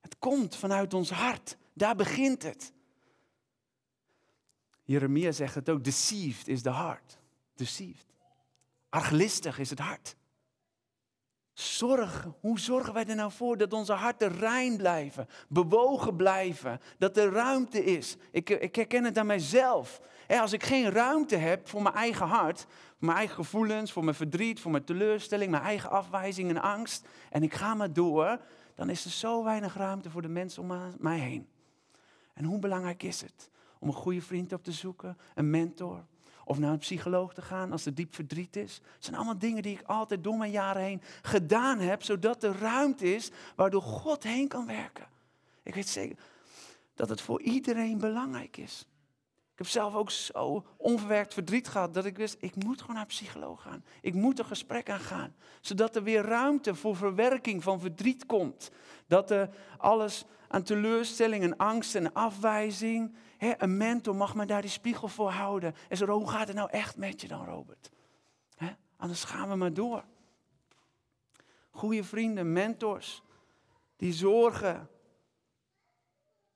Het 0.00 0.18
komt 0.18 0.56
vanuit 0.56 0.94
ons 0.94 1.10
hart. 1.10 1.56
Daar 1.72 1.96
begint 1.96 2.42
het. 2.42 2.72
Jeremia 4.84 5.32
zegt 5.32 5.54
het 5.54 5.68
ook, 5.68 5.84
deceived 5.84 6.48
is 6.48 6.62
the 6.62 6.72
heart. 6.72 7.18
Deceived. 7.54 8.06
Arglistig 8.88 9.58
is 9.58 9.70
het 9.70 9.78
hart. 9.78 10.16
Zorg, 11.52 12.26
hoe 12.40 12.60
zorgen 12.60 12.92
wij 12.92 13.06
er 13.06 13.14
nou 13.14 13.32
voor 13.32 13.56
dat 13.56 13.72
onze 13.72 13.92
harten 13.92 14.38
rein 14.38 14.76
blijven, 14.76 15.28
bewogen 15.48 16.16
blijven, 16.16 16.80
dat 16.98 17.16
er 17.16 17.32
ruimte 17.32 17.84
is? 17.84 18.16
Ik, 18.30 18.50
ik 18.50 18.76
herken 18.76 19.04
het 19.04 19.18
aan 19.18 19.26
mijzelf. 19.26 20.00
Als 20.28 20.52
ik 20.52 20.64
geen 20.64 20.90
ruimte 20.90 21.36
heb 21.36 21.68
voor 21.68 21.82
mijn 21.82 21.94
eigen 21.94 22.26
hart, 22.26 22.60
voor 22.60 23.06
mijn 23.06 23.16
eigen 23.18 23.34
gevoelens, 23.34 23.92
voor 23.92 24.04
mijn 24.04 24.16
verdriet, 24.16 24.60
voor 24.60 24.70
mijn 24.70 24.84
teleurstelling, 24.84 25.50
mijn 25.50 25.62
eigen 25.62 25.90
afwijzing 25.90 26.50
en 26.50 26.62
angst, 26.62 27.06
en 27.30 27.42
ik 27.42 27.54
ga 27.54 27.74
maar 27.74 27.92
door, 27.92 28.40
dan 28.74 28.90
is 28.90 29.04
er 29.04 29.10
zo 29.10 29.44
weinig 29.44 29.76
ruimte 29.76 30.10
voor 30.10 30.22
de 30.22 30.28
mensen 30.28 30.62
om 30.62 30.94
mij 30.98 31.18
heen. 31.18 31.48
En 32.32 32.44
hoe 32.44 32.58
belangrijk 32.58 33.02
is 33.02 33.20
het 33.20 33.50
om 33.78 33.88
een 33.88 33.94
goede 33.94 34.22
vriend 34.22 34.52
op 34.52 34.64
te 34.64 34.72
zoeken, 34.72 35.18
een 35.34 35.50
mentor, 35.50 36.04
of 36.44 36.58
naar 36.58 36.72
een 36.72 36.78
psycholoog 36.78 37.34
te 37.34 37.42
gaan 37.42 37.72
als 37.72 37.86
er 37.86 37.94
diep 37.94 38.14
verdriet 38.14 38.56
is. 38.56 38.80
Het 38.94 39.04
zijn 39.04 39.16
allemaal 39.16 39.38
dingen 39.38 39.62
die 39.62 39.78
ik 39.78 39.86
altijd 39.86 40.24
door 40.24 40.36
mijn 40.36 40.50
jaren 40.50 40.82
heen 40.82 41.02
gedaan 41.22 41.78
heb, 41.78 42.02
zodat 42.02 42.42
er 42.42 42.58
ruimte 42.58 43.14
is 43.14 43.30
waardoor 43.56 43.82
God 43.82 44.22
heen 44.22 44.48
kan 44.48 44.66
werken. 44.66 45.06
Ik 45.62 45.74
weet 45.74 45.88
zeker 45.88 46.16
dat 46.94 47.08
het 47.08 47.20
voor 47.20 47.40
iedereen 47.40 47.98
belangrijk 47.98 48.56
is. 48.56 48.86
Ik 49.56 49.62
heb 49.62 49.70
zelf 49.70 49.94
ook 49.94 50.10
zo 50.10 50.66
onverwerkt 50.76 51.34
verdriet 51.34 51.68
gehad 51.68 51.94
dat 51.94 52.04
ik 52.04 52.16
wist, 52.16 52.36
ik 52.40 52.64
moet 52.64 52.80
gewoon 52.80 52.94
naar 52.94 53.04
een 53.04 53.10
psycholoog 53.10 53.62
gaan. 53.62 53.84
Ik 54.00 54.14
moet 54.14 54.38
een 54.38 54.44
gesprek 54.44 54.90
aangaan, 54.90 55.34
zodat 55.60 55.96
er 55.96 56.02
weer 56.02 56.22
ruimte 56.22 56.74
voor 56.74 56.96
verwerking 56.96 57.62
van 57.62 57.80
verdriet 57.80 58.26
komt. 58.26 58.70
Dat 59.06 59.30
er 59.30 59.50
alles 59.78 60.24
aan 60.48 60.62
teleurstelling 60.62 61.42
en 61.42 61.56
angst 61.56 61.94
en 61.94 62.12
afwijzing 62.12 63.14
een 63.38 63.76
mentor 63.76 64.16
mag 64.16 64.34
me 64.34 64.46
daar 64.46 64.60
die 64.60 64.70
spiegel 64.70 65.08
voor 65.08 65.30
houden. 65.30 65.74
En 65.88 65.96
zo, 65.96 66.06
hoe 66.06 66.30
gaat 66.30 66.46
het 66.46 66.56
nou 66.56 66.70
echt 66.70 66.96
met 66.96 67.20
je 67.20 67.28
dan, 67.28 67.44
Robert? 67.44 67.90
He, 68.54 68.70
anders 68.96 69.24
gaan 69.24 69.48
we 69.48 69.54
maar 69.54 69.74
door. 69.74 70.04
Goede 71.70 72.04
vrienden, 72.04 72.52
mentors, 72.52 73.22
die 73.96 74.12
zorgen 74.12 74.88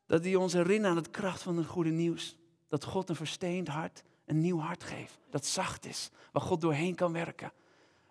dat 0.07 0.23
die 0.23 0.39
ons 0.39 0.53
herinneren 0.53 0.91
aan 0.91 1.03
het 1.03 1.11
kracht 1.11 1.43
van 1.43 1.57
het 1.57 1.67
goede 1.67 1.91
nieuws. 1.91 2.39
Dat 2.71 2.85
God 2.85 3.09
een 3.09 3.17
versteend 3.17 3.69
hart 3.69 4.03
een 4.31 4.41
nieuw 4.41 4.59
hart 4.59 4.85
geeft. 4.85 5.19
Dat 5.31 5.47
zacht 5.47 5.87
is, 5.87 6.11
waar 6.33 6.43
God 6.43 6.61
doorheen 6.61 6.95
kan 6.95 7.13
werken. 7.13 7.53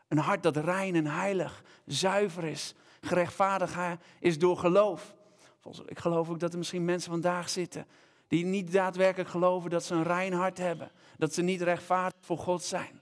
Een 0.08 0.18
hart 0.18 0.44
dat 0.44 0.58
rein 0.58 0.96
en 0.96 1.06
heilig, 1.06 1.64
zuiver 1.86 2.44
is, 2.44 2.74
gerechtvaardigd 3.02 4.02
is 4.20 4.40
door 4.40 4.58
geloof. 4.58 5.16
Ik 5.86 6.00
geloof 6.00 6.30
ook 6.30 6.40
dat 6.40 6.52
er 6.52 6.58
misschien 6.58 6.86
mensen 6.86 7.12
vandaag 7.12 7.50
zitten 7.50 7.86
die 8.30 8.46
niet 8.46 8.72
daadwerkelijk 8.72 9.30
geloven 9.30 9.70
dat 9.70 9.84
ze 9.84 9.94
een 9.94 10.04
rein 10.04 10.34
hart 10.34 10.58
hebben. 10.58 10.92
Dat 11.18 11.34
ze 11.34 11.42
niet 11.42 11.62
rechtvaardig 11.62 12.20
voor 12.22 12.38
God 12.38 12.64
zijn. 12.64 13.00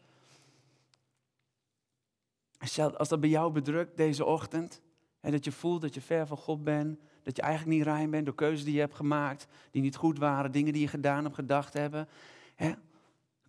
Als 2.98 3.10
dat 3.10 3.20
bij 3.20 3.30
jou 3.30 3.52
bedrukt 3.52 3.98
deze 3.98 4.26
ochtend. 4.26 4.82
En 5.20 5.32
dat 5.32 5.46
je 5.46 5.52
voelt 5.52 5.82
dat 5.82 5.94
je 5.94 6.02
ver 6.02 6.28
van 6.28 6.38
God 6.38 6.64
bent. 6.64 7.00
Dat 7.28 7.36
je 7.36 7.42
eigenlijk 7.42 7.78
niet 7.78 7.86
rein 7.86 8.10
bent 8.10 8.26
door 8.26 8.36
keuzes 8.36 8.64
die 8.64 8.74
je 8.74 8.80
hebt 8.80 8.96
gemaakt. 8.96 9.48
Die 9.72 9.82
niet 9.82 9.96
goed 9.96 10.20
waren. 10.20 10.52
Dingen 10.52 10.74
die 10.74 10.82
je 10.82 10.88
gedaan 10.88 11.24
hebt, 11.24 11.36
gedacht 11.36 11.74
hebben. 11.74 12.08
Hè? 12.56 12.72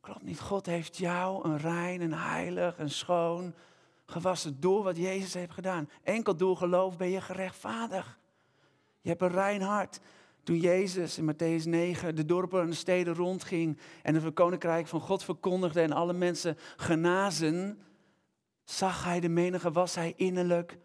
Klopt 0.00 0.22
niet. 0.22 0.40
God 0.40 0.66
heeft 0.66 0.96
jou 0.96 1.48
een 1.48 1.58
rein, 1.58 2.00
een 2.00 2.14
heilig, 2.14 2.78
een 2.78 2.90
schoon 2.90 3.54
gewassen 4.06 4.60
door 4.60 4.82
wat 4.82 4.96
Jezus 4.96 5.34
heeft 5.34 5.52
gedaan. 5.52 5.88
Enkel 6.02 6.36
door 6.36 6.56
geloof 6.56 6.96
ben 6.96 7.10
je 7.10 7.20
gerechtvaardigd. 7.20 8.18
Je 9.00 9.08
hebt 9.08 9.22
een 9.22 9.28
rein 9.28 9.62
hart. 9.62 10.00
Toen 10.42 10.58
Jezus 10.58 11.18
in 11.18 11.32
Matthäus 11.32 11.64
9 11.64 12.14
de 12.14 12.24
dorpen 12.24 12.60
en 12.60 12.70
de 12.70 12.76
steden 12.76 13.14
rondging 13.14 13.78
en 14.02 14.14
het 14.14 14.34
koninkrijk 14.34 14.86
van 14.86 15.00
God 15.00 15.24
verkondigde 15.24 15.80
en 15.80 15.92
alle 15.92 16.12
mensen 16.12 16.56
genazen, 16.76 17.82
zag 18.64 19.04
hij 19.04 19.20
de 19.20 19.28
menige, 19.28 19.72
was 19.72 19.94
hij 19.94 20.12
innerlijk 20.16 20.78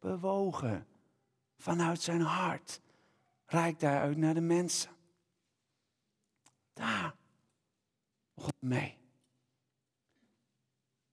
bewogen. 0.00 0.86
Vanuit 1.60 2.00
zijn 2.00 2.20
hart 2.20 2.80
reikt 3.46 3.80
hij 3.80 3.98
uit 3.98 4.16
naar 4.16 4.34
de 4.34 4.40
mensen. 4.40 4.90
Daar 6.72 7.14
God 8.34 8.54
mee. 8.58 8.98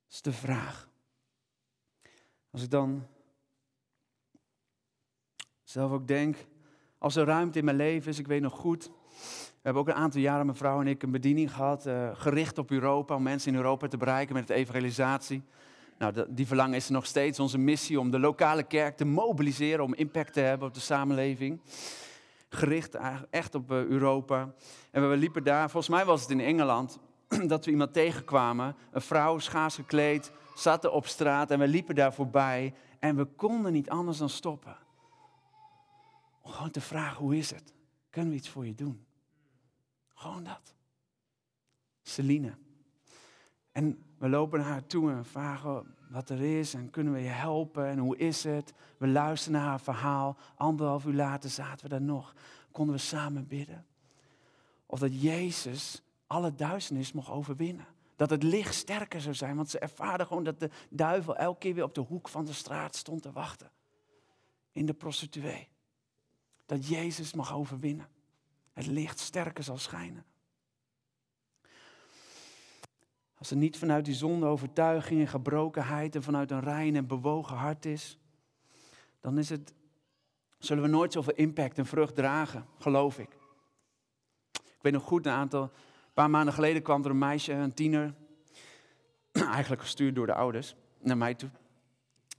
Dat 0.06 0.13
is 0.13 0.22
de 0.22 0.32
vraag. 0.32 0.89
Als 2.50 2.63
ik 2.63 2.70
dan 2.70 3.08
zelf 5.63 5.92
ook 5.92 6.08
denk, 6.08 6.38
als 6.98 7.16
er 7.16 7.25
ruimte 7.25 7.60
in 7.60 7.66
mijn 7.66 7.77
leven 7.77 8.12
is, 8.12 8.20
ik 8.20 8.27
weet 8.27 8.42
nog 8.42 8.54
goed. 8.54 8.86
We 8.86 9.62
hebben 9.62 9.82
ook 9.82 9.88
een 9.88 10.04
aantal 10.04 10.22
jaren, 10.22 10.46
mijn 10.46 10.58
vrouw 10.58 10.82
en 10.82 10.88
ik, 10.88 11.04
een 11.04 11.12
bediening 11.12 11.54
gehad, 11.54 11.88
uh, 11.88 12.16
gericht 12.16 12.58
op 12.58 12.72
Europa, 12.72 13.16
om 13.16 13.24
mensen 13.24 13.51
in 13.51 13.58
Europa 13.58 13.88
te 13.88 13.98
bereiken 13.98 14.36
met 14.36 14.48
de 14.48 14.54
evangelisatie. 14.54 15.44
Nou, 15.98 16.25
die 16.30 16.48
verlangen 16.48 16.75
is 16.75 16.88
er 16.88 16.94
nog 16.94 17.06
steeds. 17.06 17.39
Onze 17.39 17.58
missie 17.58 18.00
om 18.00 18.12
de 18.12 18.20
lokale 18.20 18.63
kerk 18.63 18.98
te 18.98 19.06
mobiliseren, 19.06 19.84
om 19.84 19.94
impact 19.94 20.34
te 20.34 20.39
hebben 20.39 20.68
op 20.68 20.74
de 20.74 20.80
samenleving. 20.80 21.62
Gericht 22.50 22.98
echt 23.30 23.56
op 23.56 23.72
uh, 23.72 23.84
Europa. 23.84 24.54
En 24.92 25.10
we 25.10 25.18
liepen 25.18 25.44
daar, 25.44 25.70
volgens 25.70 25.96
mij 25.96 26.06
was 26.06 26.22
het 26.22 26.30
in 26.30 26.39
Engeland, 26.39 27.00
dat 27.48 27.66
we 27.66 27.72
iemand 27.72 27.94
tegenkwamen. 27.94 28.75
Een 28.92 29.01
vrouw, 29.01 29.39
schaars 29.39 29.75
gekleed, 29.75 30.32
zat 30.56 30.89
op 30.89 31.08
straat 31.08 31.51
en 31.51 31.60
we 31.60 31.68
liepen 31.68 31.96
daar 31.96 32.13
voorbij. 32.13 32.74
En 33.00 33.16
we 33.16 33.25
konden 33.25 33.74
niet 33.74 33.89
anders 33.89 34.18
dan 34.18 34.30
stoppen. 34.30 34.77
Om 36.42 36.51
gewoon 36.51 36.72
te 36.72 36.82
vragen, 36.82 37.18
hoe 37.18 37.38
is 37.38 37.51
het? 37.51 37.74
Kunnen 38.10 38.32
we 38.32 38.38
iets 38.38 38.50
voor 38.50 38.66
je 38.66 38.75
doen? 38.75 39.06
Gewoon 40.13 40.44
dat. 40.44 40.75
Celine. 42.04 42.58
En 43.77 44.03
we 44.17 44.29
lopen 44.29 44.60
naar 44.60 44.67
haar 44.67 44.86
toe 44.86 45.12
en 45.12 45.25
vragen 45.25 45.96
wat 46.10 46.29
er 46.29 46.41
is 46.41 46.74
en 46.74 46.89
kunnen 46.89 47.13
we 47.13 47.19
je 47.19 47.27
helpen 47.27 47.86
en 47.86 47.98
hoe 47.98 48.17
is 48.17 48.43
het? 48.43 48.74
We 48.98 49.07
luisteren 49.07 49.60
naar 49.60 49.69
haar 49.69 49.81
verhaal. 49.81 50.38
Anderhalf 50.55 51.05
uur 51.05 51.13
later 51.13 51.50
zaten 51.50 51.84
we 51.84 51.89
daar 51.89 52.01
nog. 52.01 52.34
Konden 52.72 52.96
we 52.96 53.01
samen 53.01 53.48
bidden. 53.48 53.86
Of 54.86 55.00
dat 55.00 55.22
Jezus 55.22 56.01
alle 56.27 56.55
duisternis 56.55 57.12
mocht 57.12 57.29
overwinnen. 57.29 57.86
Dat 58.15 58.29
het 58.29 58.43
licht 58.43 58.75
sterker 58.75 59.22
zou 59.22 59.36
zijn, 59.36 59.55
want 59.55 59.69
ze 59.69 59.79
ervaarden 59.79 60.27
gewoon 60.27 60.43
dat 60.43 60.60
de 60.60 60.69
duivel 60.89 61.36
elke 61.36 61.60
keer 61.60 61.74
weer 61.74 61.84
op 61.84 61.96
de 61.96 62.01
hoek 62.01 62.29
van 62.29 62.46
de 62.46 62.53
straat 62.53 62.96
stond 62.96 63.22
te 63.22 63.31
wachten. 63.31 63.72
In 64.72 64.86
de 64.86 64.93
prostituee 64.93 65.67
dat 66.65 66.88
Jezus 66.88 67.34
mag 67.34 67.53
overwinnen. 67.53 68.07
Het 68.74 68.86
licht 68.86 69.19
sterker 69.19 69.63
zal 69.63 69.77
schijnen. 69.77 70.25
Als 73.38 73.50
het 73.50 73.60
niet 73.60 73.77
vanuit 73.77 74.06
die 74.06 74.13
zonde, 74.13 74.46
overtuiging 74.46 75.20
en 75.20 75.27
gebrokenheid 75.27 76.15
en 76.15 76.24
vanuit 76.24 76.51
een 76.51 76.60
rein 76.60 76.96
en 76.96 77.08
bewogen 77.08 77.56
hart 77.56 77.86
is, 77.86 78.20
dan 79.22 79.38
is 79.38 79.50
het, 79.50 79.74
zullen 80.58 80.84
we 80.84 80.89
nooit 80.89 81.13
zoveel 81.13 81.36
impact 81.36 81.77
en 81.77 81.86
vrucht 81.86 82.15
dragen, 82.15 82.65
geloof 82.77 83.20
ik. 83.20 83.38
Ik 84.51 84.82
weet 84.82 84.94
nog 84.94 85.03
goed, 85.03 85.25
een 85.25 85.32
aantal, 85.32 85.63
een 85.63 86.13
paar 86.13 86.29
maanden 86.29 86.53
geleden 86.53 86.82
kwam 86.82 87.03
er 87.03 87.10
een 87.10 87.17
meisje, 87.17 87.53
een 87.53 87.74
tiener, 87.74 88.13
eigenlijk 89.32 89.82
gestuurd 89.82 90.15
door 90.15 90.25
de 90.25 90.34
ouders, 90.34 90.75
naar 91.00 91.17
mij 91.17 91.34
toe. 91.34 91.50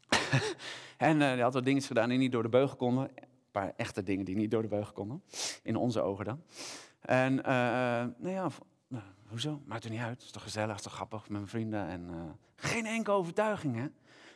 en 0.97 1.21
uh, 1.21 1.33
die 1.33 1.43
had 1.43 1.55
wat 1.55 1.65
dingen 1.65 1.83
gedaan 1.83 2.09
die 2.09 2.19
niet 2.19 2.33
door 2.33 2.43
de 2.43 2.49
beugel 2.49 2.77
konden 2.77 3.11
paar 3.51 3.73
echte 3.77 4.03
dingen 4.03 4.25
die 4.25 4.37
niet 4.37 4.51
door 4.51 4.63
de 4.63 4.69
beugel 4.69 4.93
konden. 4.93 5.23
In 5.63 5.77
onze 5.77 6.01
ogen 6.01 6.25
dan. 6.25 6.43
En 7.01 7.33
uh, 7.39 7.45
nou 8.19 8.29
ja, 8.29 8.49
hoezo? 9.29 9.63
Maakt 9.65 9.85
er 9.85 9.91
niet 9.91 10.01
uit. 10.01 10.17
Het 10.17 10.23
is 10.23 10.31
toch 10.31 10.43
gezellig, 10.43 10.69
het 10.69 10.79
is 10.79 10.85
toch 10.85 10.95
grappig 10.95 11.21
met 11.21 11.31
mijn 11.31 11.49
vrienden. 11.49 11.87
En 11.87 12.09
uh, 12.11 12.17
geen 12.57 12.87
enkele 12.87 13.17
overtuiging, 13.17 13.77
hè? 13.77 13.87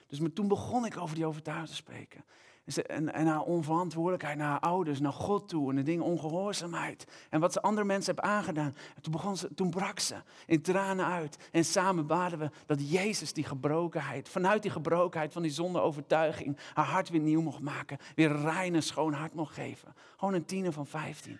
Dus 0.06 0.20
maar 0.20 0.32
toen 0.32 0.48
begon 0.48 0.84
ik 0.84 0.96
over 0.96 1.14
die 1.14 1.26
overtuiging 1.26 1.68
te 1.68 1.74
spreken. 1.74 2.24
En, 2.86 3.12
en 3.12 3.26
haar 3.26 3.40
onverantwoordelijkheid 3.40 4.36
naar 4.38 4.48
haar 4.48 4.60
ouders, 4.60 5.00
naar 5.00 5.12
God 5.12 5.48
toe. 5.48 5.70
En 5.70 5.76
de 5.76 5.82
dingen 5.82 6.04
ongehoorzaamheid. 6.04 7.06
En 7.30 7.40
wat 7.40 7.52
ze 7.52 7.62
andere 7.62 7.86
mensen 7.86 8.14
hebben 8.14 8.32
aangedaan. 8.32 8.76
En 8.96 9.02
toen, 9.02 9.12
begon 9.12 9.36
ze, 9.36 9.54
toen 9.54 9.70
brak 9.70 9.98
ze 9.98 10.14
in 10.46 10.62
tranen 10.62 11.06
uit. 11.06 11.48
En 11.52 11.64
samen 11.64 12.06
baden 12.06 12.38
we 12.38 12.50
dat 12.66 12.90
Jezus 12.90 13.32
die 13.32 13.44
gebrokenheid, 13.44 14.28
vanuit 14.28 14.62
die 14.62 14.70
gebrokenheid 14.70 15.32
van 15.32 15.42
die 15.42 15.50
zonde 15.50 15.80
overtuiging, 15.80 16.58
haar 16.74 16.84
hart 16.84 17.08
weer 17.08 17.20
nieuw 17.20 17.42
mocht 17.42 17.60
maken. 17.60 17.98
Weer 18.14 18.36
rein 18.36 18.74
en 18.74 18.82
schoon 18.82 19.12
hart 19.12 19.34
mocht 19.34 19.54
geven. 19.54 19.94
Gewoon 20.16 20.34
een 20.34 20.44
tiener 20.44 20.72
van 20.72 20.86
15. 20.86 21.38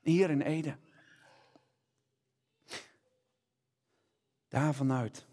Hier 0.00 0.30
in 0.30 0.40
Ede. 0.40 0.76
Daar 4.48 4.74
vanuit. 4.74 5.26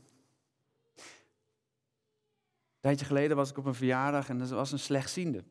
Een 0.95 2.89
tijdje 2.89 3.05
geleden 3.05 3.37
was 3.37 3.49
ik 3.49 3.57
op 3.57 3.65
een 3.65 3.75
verjaardag 3.75 4.29
en 4.29 4.41
er 4.41 4.55
was 4.55 4.71
een 4.71 4.79
slechtziende. 4.79 5.43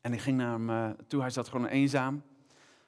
En 0.00 0.12
ik 0.12 0.20
ging 0.20 0.36
naar 0.36 0.52
hem 0.52 0.70
eh, 0.70 0.90
toe, 1.06 1.20
hij 1.20 1.30
zat 1.30 1.48
gewoon 1.48 1.66
eenzaam 1.66 2.22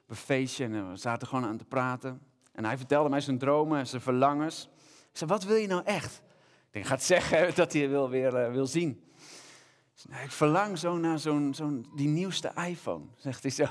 op 0.03 0.09
een 0.09 0.15
feestje 0.15 0.63
en 0.63 0.89
we 0.89 0.97
zaten 0.97 1.27
gewoon 1.27 1.45
aan 1.45 1.57
te 1.57 1.65
praten. 1.65 2.21
En 2.51 2.65
hij 2.65 2.77
vertelde 2.77 3.09
mij 3.09 3.21
zijn 3.21 3.37
dromen 3.37 3.79
en 3.79 3.87
zijn 3.87 4.01
verlangens. 4.01 4.69
Ik 5.11 5.17
zei, 5.17 5.29
wat 5.29 5.43
wil 5.43 5.55
je 5.55 5.67
nou 5.67 5.83
echt? 5.83 6.21
Ik 6.67 6.71
denk, 6.71 6.85
gaat 6.85 7.03
zeggen 7.03 7.55
dat 7.55 7.73
hij 7.73 7.89
wil 7.89 8.09
weer 8.09 8.47
uh, 8.47 8.51
wil 8.51 8.67
zien. 8.67 9.03
Zei, 9.93 10.23
ik 10.23 10.31
verlang 10.31 10.77
zo 10.77 10.97
naar 10.97 11.19
zo'n, 11.19 11.53
zo'n, 11.53 11.85
die 11.95 12.07
nieuwste 12.07 12.51
iPhone, 12.67 13.05
zegt 13.17 13.41
hij 13.41 13.51
zo. 13.51 13.65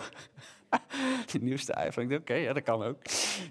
die 1.31 1.43
nieuwste 1.43 1.85
iPhone. 1.87 2.17
Oké, 2.17 2.35
ja, 2.35 2.53
dat 2.53 2.63
kan 2.63 2.83
ook. 2.83 2.99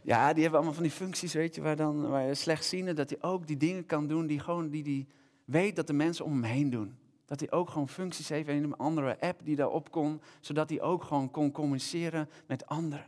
Ja, 0.03 0.33
die 0.33 0.41
hebben 0.41 0.59
allemaal 0.59 0.73
van 0.73 0.83
die 0.83 0.91
functies, 0.91 1.33
weet 1.33 1.55
je, 1.55 1.61
waar, 1.61 1.75
dan, 1.75 2.09
waar 2.09 2.27
je 2.27 2.35
slechtziende, 2.35 2.93
dat 2.93 3.09
hij 3.09 3.21
ook 3.21 3.47
die 3.47 3.57
dingen 3.57 3.85
kan 3.85 4.07
doen 4.07 4.27
die 4.27 4.39
gewoon, 4.39 4.69
die, 4.69 4.83
die 4.83 5.07
weet 5.45 5.75
dat 5.75 5.87
de 5.87 5.93
mensen 5.93 6.25
om 6.25 6.31
hem 6.31 6.43
heen 6.43 6.69
doen. 6.69 6.97
Dat 7.25 7.39
hij 7.39 7.51
ook 7.51 7.69
gewoon 7.69 7.89
functies 7.89 8.29
heeft 8.29 8.47
in 8.47 8.63
een 8.63 8.77
andere 8.77 9.19
app 9.19 9.41
die 9.43 9.55
daarop 9.55 9.91
kon, 9.91 10.21
zodat 10.39 10.69
hij 10.69 10.81
ook 10.81 11.03
gewoon 11.03 11.31
kon 11.31 11.51
communiceren 11.51 12.29
met 12.47 12.65
anderen. 12.65 13.05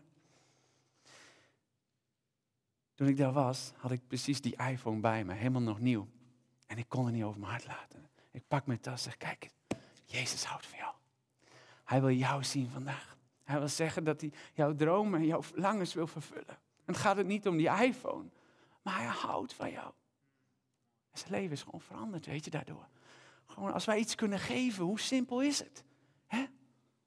Toen 2.94 3.08
ik 3.08 3.18
daar 3.18 3.34
was, 3.34 3.72
had 3.78 3.92
ik 3.92 4.08
precies 4.08 4.42
die 4.42 4.56
iPhone 4.70 5.00
bij 5.00 5.24
me, 5.24 5.34
helemaal 5.34 5.62
nog 5.62 5.80
nieuw. 5.80 6.08
En 6.68 6.78
ik 6.78 6.86
kon 6.88 7.06
er 7.06 7.12
niet 7.12 7.24
over 7.24 7.40
mijn 7.40 7.52
hart 7.52 7.68
laten. 7.68 8.10
Ik 8.32 8.44
pak 8.48 8.66
mijn 8.66 8.80
tas 8.80 8.94
en 8.94 9.00
zeg, 9.00 9.18
kijk, 9.18 9.50
Jezus 10.06 10.44
houdt 10.44 10.66
van 10.66 10.78
jou. 10.78 10.94
Hij 11.84 12.02
wil 12.02 12.12
jou 12.12 12.44
zien 12.44 12.70
vandaag. 12.70 13.15
Hij 13.46 13.60
wil 13.60 13.68
zeggen 13.68 14.04
dat 14.04 14.22
hij 14.22 14.32
jouw 14.54 14.76
dromen 14.76 15.20
en 15.20 15.26
jouw 15.26 15.44
verlangens 15.44 15.94
wil 15.94 16.08
vervullen. 16.08 16.58
En 16.86 16.94
het 16.94 16.98
gaat 16.98 17.18
het 17.18 17.28
niet 17.28 17.48
om 17.48 17.58
die 17.58 17.70
iPhone, 17.70 18.30
maar 18.82 18.98
hij 18.98 19.06
houdt 19.06 19.54
van 19.54 19.72
jou. 19.72 19.92
En 21.12 21.20
zijn 21.20 21.32
leven 21.32 21.52
is 21.52 21.64
gewoon 21.64 21.82
veranderd, 21.82 22.26
weet 22.26 22.46
je, 22.46 22.52
daardoor. 22.52 22.88
Gewoon 23.46 23.74
als 23.74 23.86
wij 23.86 24.00
iets 24.00 24.16
kunnen 24.16 24.40
geven, 24.40 24.84
hoe 24.84 25.00
simpel 25.00 25.42
is 25.42 25.60
het? 25.60 25.84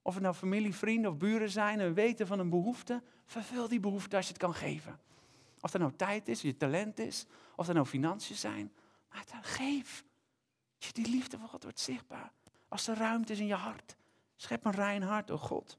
Of 0.02 0.14
het 0.14 0.22
nou 0.22 0.34
familie, 0.34 0.74
vrienden 0.74 1.10
of 1.10 1.16
buren 1.16 1.50
zijn 1.50 1.80
en 1.80 1.94
weten 1.94 2.26
van 2.26 2.38
een 2.38 2.50
behoefte, 2.50 3.02
vervul 3.24 3.68
die 3.68 3.80
behoefte 3.80 4.16
als 4.16 4.26
je 4.26 4.32
het 4.32 4.42
kan 4.42 4.54
geven. 4.54 5.00
Of 5.60 5.70
dat 5.70 5.80
nou 5.80 5.92
tijd 5.96 6.28
is, 6.28 6.40
je 6.40 6.56
talent 6.56 6.98
is, 6.98 7.26
of 7.56 7.66
dat 7.66 7.74
nou 7.74 7.86
financiën 7.86 8.36
zijn. 8.36 8.72
Maar 9.10 9.18
het, 9.18 9.46
geef. 9.46 10.04
Die 10.92 11.08
liefde 11.08 11.38
van 11.38 11.48
God 11.48 11.62
wordt 11.62 11.80
zichtbaar. 11.80 12.32
Als 12.68 12.88
er 12.88 12.96
ruimte 12.96 13.32
is 13.32 13.38
in 13.38 13.46
je 13.46 13.54
hart. 13.54 13.96
Schep 14.36 14.64
een 14.64 14.72
rein 14.72 15.02
hart, 15.02 15.30
oh 15.30 15.40
God. 15.40 15.78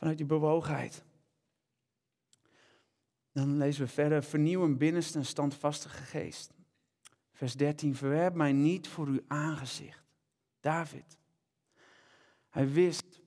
Vanuit 0.00 0.18
die 0.18 0.26
bewogenheid. 0.26 1.04
Dan 3.32 3.56
lezen 3.56 3.84
we 3.84 3.88
verder. 3.88 4.22
Vernieuw 4.22 4.64
een 4.64 4.78
binnenste 4.78 5.18
en 5.18 5.24
standvastige 5.24 6.02
geest. 6.02 6.52
Vers 7.32 7.54
13. 7.54 7.94
Verwerp 7.94 8.34
mij 8.34 8.52
niet 8.52 8.88
voor 8.88 9.06
uw 9.06 9.20
aangezicht. 9.26 10.04
David. 10.60 11.18
Hij 12.48 12.68
wist. 12.72 13.20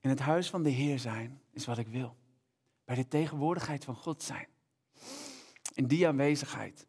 In 0.00 0.10
het 0.10 0.18
huis 0.18 0.50
van 0.50 0.62
de 0.62 0.70
Heer 0.70 0.98
zijn 0.98 1.40
is 1.50 1.66
wat 1.66 1.78
ik 1.78 1.88
wil. 1.88 2.16
Bij 2.84 2.96
de 2.96 3.08
tegenwoordigheid 3.08 3.84
van 3.84 3.94
God 3.94 4.22
zijn. 4.22 4.48
In 5.74 5.86
die 5.86 6.08
aanwezigheid. 6.08 6.86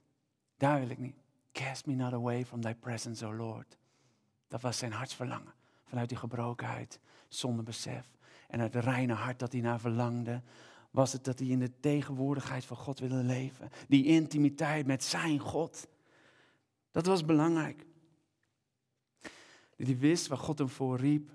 Daar 0.57 0.79
wil 0.79 0.89
ik 0.89 0.97
niet. 0.97 1.17
Cast 1.51 1.85
me 1.85 1.93
not 1.93 2.13
away 2.13 2.45
from 2.45 2.61
thy 2.61 2.73
presence, 2.73 3.25
O 3.25 3.33
Lord. 3.33 3.77
Dat 4.47 4.61
was 4.61 4.77
zijn 4.77 4.91
hartsverlangen. 4.91 5.53
Vanuit 5.83 6.09
die 6.09 6.17
gebrokenheid, 6.17 6.99
zonder 7.35 7.63
besef. 7.63 8.17
En 8.47 8.59
het 8.59 8.75
reine 8.75 9.13
hart 9.13 9.39
dat 9.39 9.51
hij 9.51 9.61
naar 9.61 9.79
verlangde, 9.79 10.41
was 10.91 11.13
het 11.13 11.23
dat 11.23 11.39
hij 11.39 11.47
in 11.47 11.59
de 11.59 11.79
tegenwoordigheid 11.79 12.65
van 12.65 12.77
God 12.77 12.99
wilde 12.99 13.23
leven. 13.23 13.69
Die 13.87 14.05
intimiteit 14.05 14.85
met 14.85 15.03
zijn 15.03 15.39
God. 15.39 15.87
Dat 16.91 17.05
was 17.05 17.25
belangrijk. 17.25 17.85
Dat 19.77 19.87
hij 19.87 19.97
wist 19.97 20.27
waar 20.27 20.37
God 20.37 20.57
hem 20.57 20.69
voor 20.69 20.99
riep. 20.99 21.29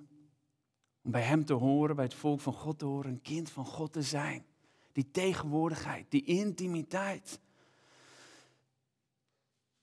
Om 1.02 1.10
bij 1.10 1.22
hem 1.22 1.44
te 1.44 1.52
horen, 1.52 1.96
bij 1.96 2.04
het 2.04 2.14
volk 2.14 2.40
van 2.40 2.52
God 2.52 2.78
te 2.78 2.84
horen, 2.84 3.10
een 3.10 3.22
kind 3.22 3.50
van 3.50 3.66
God 3.66 3.92
te 3.92 4.02
zijn. 4.02 4.44
Die 4.92 5.10
tegenwoordigheid, 5.10 6.10
die 6.10 6.24
intimiteit. 6.24 7.40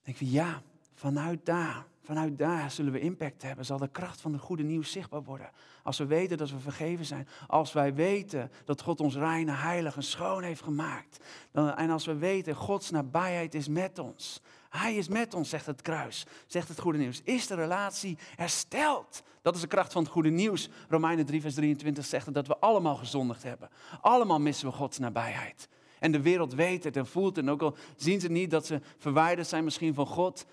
denk 0.01 0.17
je, 0.17 0.31
ja, 0.31 0.61
vanuit 0.93 1.45
daar, 1.45 1.87
vanuit 2.07 2.37
daar 2.37 2.71
zullen 2.71 2.91
we 2.91 2.99
impact 2.99 3.41
hebben. 3.41 3.65
Zal 3.65 3.77
de 3.77 3.87
kracht 3.87 4.21
van 4.21 4.31
de 4.31 4.37
goede 4.37 4.63
nieuws 4.63 4.91
zichtbaar 4.91 5.23
worden. 5.23 5.49
Als 5.83 5.97
we 5.97 6.05
weten 6.05 6.37
dat 6.37 6.49
we 6.49 6.59
vergeven 6.59 7.05
zijn. 7.05 7.27
Als 7.47 7.73
wij 7.73 7.93
weten 7.93 8.51
dat 8.65 8.81
God 8.81 8.99
ons 8.99 9.15
reine, 9.15 9.51
heilig 9.51 9.95
en 9.95 10.03
schoon 10.03 10.43
heeft 10.43 10.61
gemaakt. 10.61 11.23
Dan, 11.51 11.75
en 11.75 11.89
als 11.89 12.05
we 12.05 12.15
weten, 12.15 12.55
Gods 12.55 12.89
nabijheid 12.89 13.55
is 13.55 13.67
met 13.67 13.99
ons. 13.99 14.41
Hij 14.69 14.95
is 14.95 15.07
met 15.07 15.33
ons, 15.33 15.49
zegt 15.49 15.65
het 15.65 15.81
kruis, 15.81 16.25
zegt 16.47 16.67
het 16.67 16.79
goede 16.79 16.97
nieuws. 16.97 17.21
Is 17.23 17.47
de 17.47 17.55
relatie 17.55 18.17
hersteld? 18.35 19.23
Dat 19.41 19.55
is 19.55 19.61
de 19.61 19.67
kracht 19.67 19.91
van 19.91 20.03
het 20.03 20.11
goede 20.11 20.29
nieuws. 20.29 20.69
Romeinen 20.89 21.25
3, 21.25 21.41
vers 21.41 21.53
23 21.53 22.05
zegt 22.05 22.33
dat 22.33 22.47
we 22.47 22.57
allemaal 22.57 22.95
gezondigd 22.95 23.43
hebben. 23.43 23.69
Allemaal 24.01 24.39
missen 24.39 24.67
we 24.67 24.73
Gods 24.73 24.97
nabijheid. 24.97 25.69
En 25.99 26.11
de 26.11 26.21
wereld 26.21 26.53
weet 26.53 26.83
het 26.83 26.97
en 26.97 27.07
voelt 27.07 27.35
het. 27.35 27.45
En 27.45 27.51
ook 27.51 27.61
al 27.61 27.75
zien 27.95 28.19
ze 28.19 28.27
niet 28.27 28.51
dat 28.51 28.65
ze 28.65 28.81
verwijderd 28.97 29.47
zijn 29.47 29.63
misschien 29.63 29.93
van 29.93 30.07
God. 30.07 30.45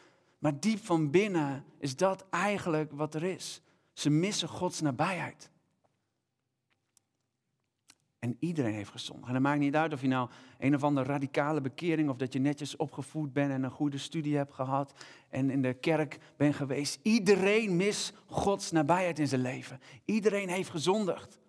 Maar 0.44 0.60
diep 0.60 0.84
van 0.84 1.10
binnen 1.10 1.64
is 1.78 1.96
dat 1.96 2.24
eigenlijk 2.30 2.92
wat 2.92 3.14
er 3.14 3.22
is. 3.22 3.60
Ze 3.92 4.10
missen 4.10 4.48
Gods 4.48 4.80
nabijheid. 4.80 5.50
En 8.18 8.36
iedereen 8.38 8.74
heeft 8.74 8.90
gezondigd. 8.90 9.28
En 9.28 9.34
het 9.34 9.42
maakt 9.42 9.58
niet 9.58 9.74
uit 9.74 9.92
of 9.92 10.00
je 10.00 10.08
nou 10.08 10.30
een 10.58 10.74
of 10.74 10.82
andere 10.82 11.06
radicale 11.06 11.60
bekering 11.60 12.08
of 12.08 12.16
dat 12.16 12.32
je 12.32 12.38
netjes 12.38 12.76
opgevoed 12.76 13.32
bent 13.32 13.50
en 13.50 13.62
een 13.62 13.70
goede 13.70 13.98
studie 13.98 14.36
hebt 14.36 14.52
gehad 14.52 15.04
en 15.28 15.50
in 15.50 15.62
de 15.62 15.74
kerk 15.74 16.18
bent 16.36 16.54
geweest. 16.54 16.98
Iedereen 17.02 17.76
mist 17.76 18.12
Gods 18.26 18.70
nabijheid 18.70 19.18
in 19.18 19.28
zijn 19.28 19.42
leven. 19.42 19.80
Iedereen 20.04 20.48
heeft 20.48 20.70
gezondigd. 20.70 21.40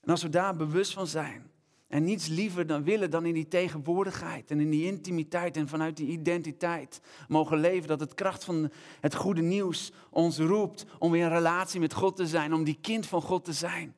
En 0.00 0.10
als 0.10 0.22
we 0.22 0.28
daar 0.28 0.56
bewust 0.56 0.92
van 0.92 1.06
zijn 1.06 1.50
en 1.92 2.04
niets 2.04 2.26
liever 2.26 2.66
dan 2.66 2.84
willen 2.84 3.10
dan 3.10 3.26
in 3.26 3.34
die 3.34 3.48
tegenwoordigheid 3.48 4.50
en 4.50 4.60
in 4.60 4.70
die 4.70 4.86
intimiteit 4.86 5.56
en 5.56 5.68
vanuit 5.68 5.96
die 5.96 6.08
identiteit 6.08 7.00
mogen 7.28 7.58
leven, 7.58 7.88
dat 7.88 8.00
het 8.00 8.14
kracht 8.14 8.44
van 8.44 8.70
het 9.00 9.14
goede 9.14 9.42
nieuws 9.42 9.92
ons 10.10 10.38
roept 10.38 10.86
om 10.98 11.10
weer 11.10 11.24
in 11.24 11.32
relatie 11.32 11.80
met 11.80 11.94
God 11.94 12.16
te 12.16 12.26
zijn, 12.26 12.54
om 12.54 12.64
die 12.64 12.78
kind 12.80 13.06
van 13.06 13.22
God 13.22 13.44
te 13.44 13.52
zijn 13.52 13.94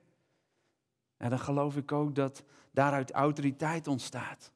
en 1.17 1.31
dan 1.31 1.39
geloof 1.39 1.77
ik 1.77 1.93
ook 1.93 2.15
dat 2.15 2.45
daaruit 2.71 3.11
autoriteit 3.11 3.87
ontstaat. 3.87 4.53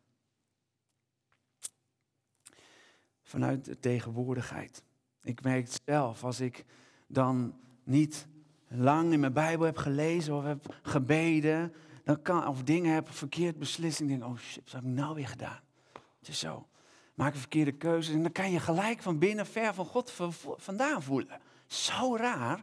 Vanuit 3.22 3.64
de 3.64 3.78
tegenwoordigheid. 3.78 4.82
Ik 5.22 5.42
merk 5.42 5.64
het 5.64 5.80
zelf, 5.84 6.24
als 6.24 6.40
ik 6.40 6.64
dan 7.06 7.58
niet 7.84 8.26
lang 8.68 9.12
in 9.12 9.20
mijn 9.20 9.32
Bijbel 9.32 9.66
heb 9.66 9.76
gelezen 9.76 10.34
of 10.34 10.44
heb 10.44 10.78
gebeden, 10.82 11.72
dan 12.08 12.22
kan, 12.22 12.46
of 12.46 12.62
dingen 12.62 12.94
heb 12.94 13.12
verkeerd 13.12 13.58
beslist. 13.58 14.00
Ik 14.00 14.08
denk, 14.08 14.24
oh 14.24 14.36
shit, 14.38 14.62
wat 14.64 14.72
heb 14.72 14.82
ik 14.82 14.88
nou 14.88 15.14
weer 15.14 15.28
gedaan? 15.28 15.60
Het 16.18 16.28
is 16.28 16.38
zo. 16.38 16.68
Maak 17.14 17.32
een 17.32 17.38
verkeerde 17.38 17.72
keuze 17.72 18.12
en 18.12 18.22
dan 18.22 18.32
kan 18.32 18.50
je 18.50 18.60
gelijk 18.60 19.02
van 19.02 19.18
binnen 19.18 19.46
ver 19.46 19.74
van 19.74 19.84
God 19.84 20.12
vandaan 20.56 21.02
voelen. 21.02 21.40
Zo 21.66 22.16
raar. 22.16 22.62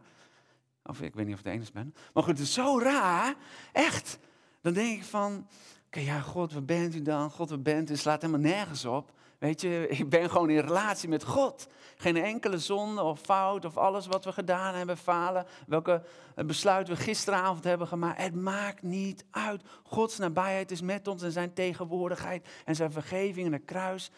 Of 0.82 1.00
ik 1.00 1.14
weet 1.14 1.26
niet 1.26 1.34
of 1.34 1.40
ik 1.40 1.46
de 1.46 1.50
enige 1.50 1.72
ben. 1.72 1.94
Maar 2.14 2.22
goed, 2.22 2.38
het 2.38 2.46
is 2.46 2.52
zo 2.52 2.78
raar. 2.78 3.34
Echt. 3.72 4.18
Dan 4.60 4.72
denk 4.72 4.98
ik 4.98 5.04
van, 5.04 5.46
oké, 5.86 6.00
ja, 6.00 6.20
God, 6.20 6.52
waar 6.52 6.64
bent 6.64 6.94
u 6.94 7.02
dan? 7.02 7.30
God, 7.30 7.48
waar 7.48 7.62
bent 7.62 7.88
u? 7.88 7.92
Het 7.92 8.00
slaat 8.00 8.22
helemaal 8.22 8.50
nergens 8.50 8.84
op. 8.84 9.12
Weet 9.38 9.60
je, 9.60 9.86
ik 9.98 10.08
ben 10.08 10.30
gewoon 10.30 10.50
in 10.50 10.58
relatie 10.58 11.08
met 11.08 11.24
God. 11.24 11.68
Geen 11.96 12.16
enkele 12.16 12.58
zonde 12.58 13.02
of 13.02 13.20
fout 13.20 13.64
of 13.64 13.76
alles 13.76 14.06
wat 14.06 14.24
we 14.24 14.32
gedaan 14.32 14.74
hebben, 14.74 14.96
falen. 14.96 15.46
Welke 15.66 16.02
besluit 16.34 16.88
we 16.88 16.96
gisteravond 16.96 17.64
hebben 17.64 17.86
gemaakt. 17.86 18.22
Het 18.22 18.34
maakt 18.34 18.82
niet 18.82 19.24
uit. 19.30 19.62
Gods 19.82 20.18
nabijheid 20.18 20.70
is 20.70 20.80
met 20.80 21.08
ons 21.08 21.22
en 21.22 21.32
zijn 21.32 21.52
tegenwoordigheid 21.52 22.48
en 22.64 22.74
zijn 22.74 22.92
vergeving 22.92 23.46
en 23.46 23.52
het 23.52 23.64
kruis 23.64 24.10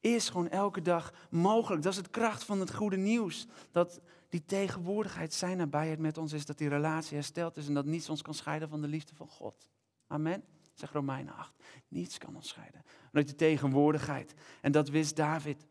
is 0.00 0.28
gewoon 0.28 0.48
elke 0.48 0.82
dag 0.82 1.12
mogelijk. 1.30 1.82
Dat 1.82 1.92
is 1.92 1.98
het 1.98 2.10
kracht 2.10 2.44
van 2.44 2.60
het 2.60 2.74
goede 2.74 2.96
nieuws. 2.96 3.46
Dat 3.72 4.00
die 4.28 4.44
tegenwoordigheid, 4.44 5.34
zijn 5.34 5.56
nabijheid 5.56 5.98
met 5.98 6.18
ons 6.18 6.32
is, 6.32 6.46
dat 6.46 6.58
die 6.58 6.68
relatie 6.68 7.16
hersteld 7.16 7.56
is 7.56 7.66
en 7.66 7.74
dat 7.74 7.84
niets 7.84 8.08
ons 8.08 8.22
kan 8.22 8.34
scheiden 8.34 8.68
van 8.68 8.80
de 8.80 8.88
liefde 8.88 9.14
van 9.14 9.28
God. 9.28 9.70
Amen. 10.06 10.44
Zegt 10.76 10.92
Romeinen 10.92 11.34
8. 11.34 11.52
Niets 11.88 12.18
kan 12.18 12.36
ons 12.36 12.48
scheiden. 12.48 12.82
Vanuit 13.08 13.28
de 13.28 13.34
tegenwoordigheid. 13.34 14.34
En 14.60 14.72
dat 14.72 14.88
wist 14.88 15.16
David. 15.16 15.64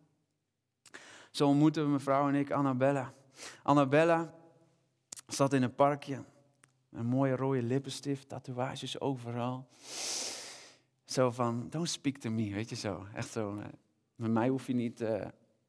Zo 1.31 1.47
ontmoeten 1.47 1.83
we 1.83 1.89
mevrouw 1.89 2.27
en 2.27 2.35
ik 2.35 2.51
Annabella. 2.51 3.13
Annabella 3.63 4.33
zat 5.27 5.53
in 5.53 5.63
een 5.63 5.75
parkje. 5.75 6.23
Een 6.91 7.05
mooie 7.05 7.35
rode 7.35 7.63
lippenstift, 7.63 8.29
tatoeages 8.29 8.99
overal. 8.99 9.67
Zo 11.05 11.31
van, 11.31 11.69
don't 11.69 11.89
speak 11.89 12.17
to 12.17 12.29
me, 12.29 12.53
weet 12.53 12.69
je 12.69 12.75
zo. 12.75 13.07
Echt 13.13 13.31
zo, 13.31 13.57
eh, 13.57 13.65
met 14.15 14.31
mij 14.31 14.47
hoef 14.47 14.67
je 14.67 14.73
niet... 14.73 15.01
Uh, 15.01 15.25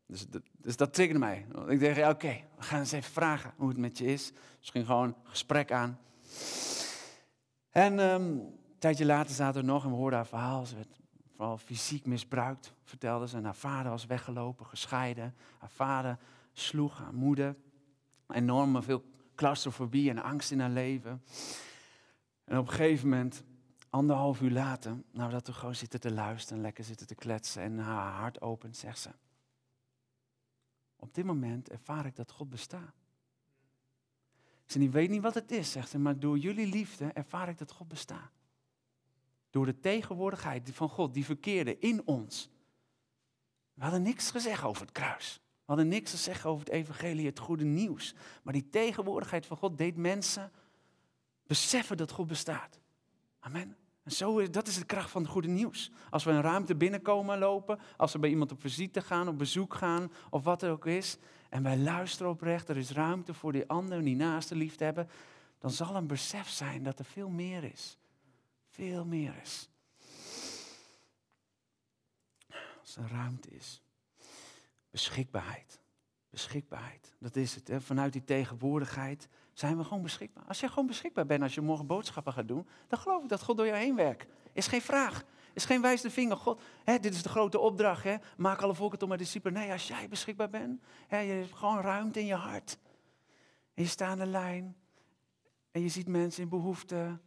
dus, 0.07 0.27
dus, 0.59 0.77
dat 0.77 0.94
triggerde 0.94 1.20
mij. 1.20 1.46
Ik 1.68 1.81
dacht, 1.81 1.96
ja, 1.96 2.11
oké, 2.11 2.44
we 2.57 2.62
gaan 2.62 2.79
eens 2.79 2.92
even 2.92 3.12
vragen 3.12 3.53
hoe 3.57 3.68
het 3.68 3.79
met 3.79 3.99
je 3.99 4.05
is. 4.05 4.33
Misschien 4.59 4.85
gewoon 4.85 5.09
een 5.09 5.16
gesprek 5.22 5.72
aan. 5.72 5.99
En 7.70 7.99
ehm, 7.99 8.38
een 8.77 8.83
tijdje 8.83 9.07
later 9.07 9.35
zaten 9.35 9.61
we 9.61 9.67
nog 9.67 9.85
en 9.85 9.91
we 9.91 9.97
hoorden 9.97 10.19
haar 10.19 10.29
verhaal. 10.29 10.67
Ze 10.67 10.75
werd 10.75 11.01
vooral 11.37 11.59
fysiek 11.59 12.07
misbruikt, 12.07 12.73
vertelde 12.85 13.29
ze. 13.29 13.37
En 13.37 13.45
haar 13.45 13.55
vader 13.55 13.91
was 13.91 14.07
weggelopen, 14.07 14.67
gescheiden. 14.67 15.35
Haar 15.59 15.71
vader 15.71 16.19
sloeg 16.53 16.99
haar 16.99 17.15
moeder. 17.15 17.57
Enorm 18.29 18.83
veel 18.83 19.05
claustrofobie 19.35 20.11
en 20.11 20.23
angst 20.23 20.51
in 20.51 20.61
haar 20.61 20.71
leven. 20.71 21.23
En 22.45 22.59
op 22.59 22.67
een 22.67 22.73
gegeven 22.73 23.09
moment, 23.09 23.43
anderhalf 23.91 24.41
uur 24.41 24.51
later, 24.51 24.97
nou 25.12 25.31
dat 25.31 25.47
we 25.47 25.53
gewoon 25.53 25.75
zitten 25.75 26.01
te 26.01 26.12
luisteren, 26.12 26.62
lekker 26.62 26.85
zitten 26.85 27.07
te 27.07 27.15
kletsen 27.15 27.62
en 27.62 27.79
haar 27.79 28.12
hart 28.12 28.41
opent, 28.41 28.77
zegt 28.77 28.99
ze. 28.99 29.11
Op 30.97 31.15
dit 31.15 31.25
moment 31.25 31.71
ervaar 31.71 32.07
ik 32.07 32.17
dat 32.17 32.31
God 32.31 32.49
bestaat. 32.49 32.95
Ze 34.67 34.91
weet 34.91 35.11
niet 35.11 35.23
wat 35.23 35.35
het 35.35 35.51
is, 35.51 35.73
zegt 35.73 35.91
ze, 35.91 35.99
maar 35.99 36.19
door 36.19 36.39
jullie 36.39 36.67
liefde 36.67 37.12
ervaar 37.12 37.49
ik 37.49 37.59
dat 37.59 37.73
God 37.73 37.89
bestaat. 37.89 38.36
Door 39.57 39.66
de 39.66 39.81
tegenwoordigheid 39.81 40.71
van 40.73 40.88
God, 40.88 41.14
die 41.14 41.25
verkeerde 41.25 41.79
in 41.79 42.03
ons. 42.05 42.51
We 43.75 43.83
hadden 43.83 44.03
niks 44.03 44.31
gezegd 44.31 44.64
over 44.64 44.83
het 44.83 44.92
kruis. 44.92 45.40
We 45.45 45.62
hadden 45.64 45.88
niks 45.88 46.11
te 46.11 46.16
zeggen 46.16 46.51
over 46.51 46.64
het 46.64 46.75
evangelie, 46.75 47.27
het 47.27 47.38
goede 47.38 47.64
nieuws. 47.64 48.14
Maar 48.42 48.53
die 48.53 48.69
tegenwoordigheid 48.71 49.47
van 49.47 49.57
God 49.57 49.79
deed 49.79 49.97
mensen 49.97 50.53
beseffen 51.47 51.97
dat 51.97 52.11
God 52.11 52.27
bestaat. 52.27 52.81
Amen. 53.40 53.77
En 54.03 54.12
zo, 54.12 54.51
dat 54.51 54.66
is 54.66 54.79
de 54.79 54.85
kracht 54.85 55.11
van 55.11 55.23
het 55.23 55.31
goede 55.31 55.49
nieuws. 55.49 55.90
Als 56.11 56.25
we 56.25 56.31
een 56.31 56.42
ruimte 56.42 56.75
binnenkomen 56.75 57.38
lopen, 57.38 57.79
als 57.97 58.12
we 58.12 58.19
bij 58.19 58.31
iemand 58.31 58.53
op 58.53 58.61
visite 58.61 59.03
gaan, 59.03 59.29
op 59.29 59.38
bezoek 59.38 59.75
gaan, 59.75 60.12
of 60.31 60.45
wat 60.45 60.62
er 60.62 60.71
ook 60.71 60.87
is, 60.87 61.16
en 61.49 61.62
wij 61.62 61.79
luisteren 61.79 62.33
oprecht, 62.33 62.69
er 62.69 62.77
is 62.77 62.90
ruimte 62.90 63.35
voor 63.35 63.53
die 63.53 63.69
ander, 63.69 64.05
die 64.05 64.16
naaste 64.16 64.55
liefde 64.55 64.85
hebben, 64.85 65.09
dan 65.59 65.71
zal 65.71 65.95
een 65.95 66.07
besef 66.07 66.49
zijn 66.49 66.83
dat 66.83 66.99
er 66.99 67.05
veel 67.05 67.29
meer 67.29 67.64
is. 67.64 67.99
Veel 68.77 69.05
meer 69.05 69.35
is. 69.43 69.69
Als 72.81 72.97
er 72.97 73.09
ruimte 73.11 73.49
is. 73.49 73.83
Beschikbaarheid. 74.91 75.81
Beschikbaarheid. 76.31 77.15
Dat 77.19 77.37
is 77.37 77.55
het. 77.55 77.69
Hè? 77.69 77.81
Vanuit 77.81 78.12
die 78.12 78.25
tegenwoordigheid 78.25 79.29
zijn 79.53 79.77
we 79.77 79.85
gewoon 79.85 80.03
beschikbaar. 80.03 80.45
Als 80.45 80.61
je 80.61 80.69
gewoon 80.69 80.87
beschikbaar 80.87 81.27
bent 81.27 81.43
als 81.43 81.55
je 81.55 81.61
morgen 81.61 81.87
boodschappen 81.87 82.33
gaat 82.33 82.49
doen, 82.49 82.69
dan 82.89 82.99
geloof 82.99 83.23
ik 83.23 83.29
dat 83.29 83.43
God 83.43 83.57
door 83.57 83.67
jou 83.67 83.79
heen 83.79 83.97
werkt. 83.97 84.27
Is 84.53 84.67
geen 84.67 84.83
vraag. 84.83 85.25
Is 85.53 85.65
geen 85.65 85.83
wijze 85.83 86.11
vinger. 86.11 86.37
God, 86.37 86.61
hè, 86.85 86.99
dit 86.99 87.15
is 87.15 87.23
de 87.23 87.29
grote 87.29 87.59
opdracht. 87.59 88.05
Hè? 88.05 88.17
Maak 88.37 88.61
alle 88.61 88.75
volken 88.75 88.99
tot 88.99 89.09
mijn 89.09 89.21
discipelen. 89.21 89.61
Nee, 89.61 89.73
als 89.73 89.89
jij 89.89 90.09
beschikbaar 90.09 90.51
bent, 90.51 90.83
hè, 91.07 91.19
je 91.19 91.33
hebt 91.33 91.55
gewoon 91.55 91.81
ruimte 91.81 92.21
in 92.21 92.27
je 92.27 92.35
hart. 92.35 92.79
En 93.75 93.83
je 93.83 93.89
staat 93.89 94.11
aan 94.11 94.19
de 94.19 94.27
lijn. 94.27 94.77
En 95.71 95.83
je 95.83 95.89
ziet 95.89 96.09
mensen 96.09 96.43
in 96.43 96.49
behoefte. 96.49 97.19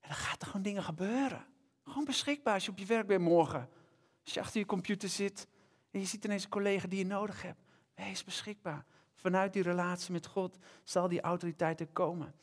En 0.00 0.08
dan 0.08 0.16
gaat 0.16 0.40
er 0.40 0.46
gewoon 0.46 0.62
dingen 0.62 0.82
gebeuren. 0.82 1.46
Gewoon 1.84 2.04
beschikbaar 2.04 2.54
als 2.54 2.64
je 2.64 2.70
op 2.70 2.78
je 2.78 2.86
werk 2.86 3.06
bent 3.06 3.20
morgen. 3.20 3.68
Als 4.24 4.34
je 4.34 4.40
achter 4.40 4.60
je 4.60 4.66
computer 4.66 5.08
zit 5.08 5.46
en 5.90 6.00
je 6.00 6.06
ziet 6.06 6.24
ineens 6.24 6.44
een 6.44 6.50
collega 6.50 6.86
die 6.88 6.98
je 6.98 7.06
nodig 7.06 7.42
hebt. 7.42 7.60
Wees 7.94 8.24
beschikbaar. 8.24 8.84
Vanuit 9.14 9.52
die 9.52 9.62
relatie 9.62 10.12
met 10.12 10.26
God 10.26 10.58
zal 10.84 11.08
die 11.08 11.20
autoriteit 11.20 11.80
er 11.80 11.86
komen. 11.86 12.34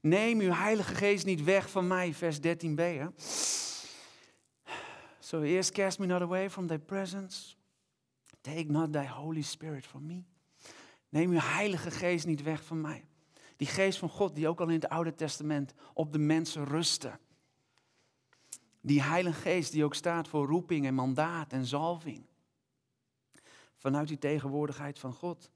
Neem 0.00 0.40
uw 0.40 0.52
Heilige 0.52 0.94
Geest 0.94 1.24
niet 1.24 1.44
weg 1.44 1.70
van 1.70 1.86
mij, 1.86 2.14
vers 2.14 2.38
13b. 2.38 2.74
Hè? 2.74 3.06
So 5.18 5.42
eerst 5.42 5.72
cast 5.72 5.98
me 5.98 6.06
not 6.06 6.22
away 6.22 6.50
from 6.50 6.66
thy 6.66 6.78
presence. 6.78 7.54
Take 8.40 8.64
not 8.64 8.92
thy 8.92 9.06
Holy 9.06 9.42
Spirit 9.42 9.86
from 9.86 10.06
me. 10.06 10.24
Neem 11.08 11.30
uw 11.30 11.38
Heilige 11.40 11.90
Geest 11.90 12.26
niet 12.26 12.42
weg 12.42 12.64
van 12.64 12.80
mij. 12.80 13.04
Die 13.62 13.70
geest 13.70 13.98
van 13.98 14.08
God 14.08 14.34
die 14.34 14.48
ook 14.48 14.60
al 14.60 14.66
in 14.68 14.74
het 14.74 14.88
Oude 14.88 15.14
Testament 15.14 15.74
op 15.94 16.12
de 16.12 16.18
mensen 16.18 16.64
rustte. 16.64 17.18
Die 18.80 19.02
Heilige 19.02 19.40
Geest 19.40 19.72
die 19.72 19.84
ook 19.84 19.94
staat 19.94 20.28
voor 20.28 20.46
roeping 20.46 20.86
en 20.86 20.94
mandaat 20.94 21.52
en 21.52 21.66
zalving. 21.66 22.26
Vanuit 23.76 24.08
die 24.08 24.18
tegenwoordigheid 24.18 24.98
van 24.98 25.12
God. 25.12 25.50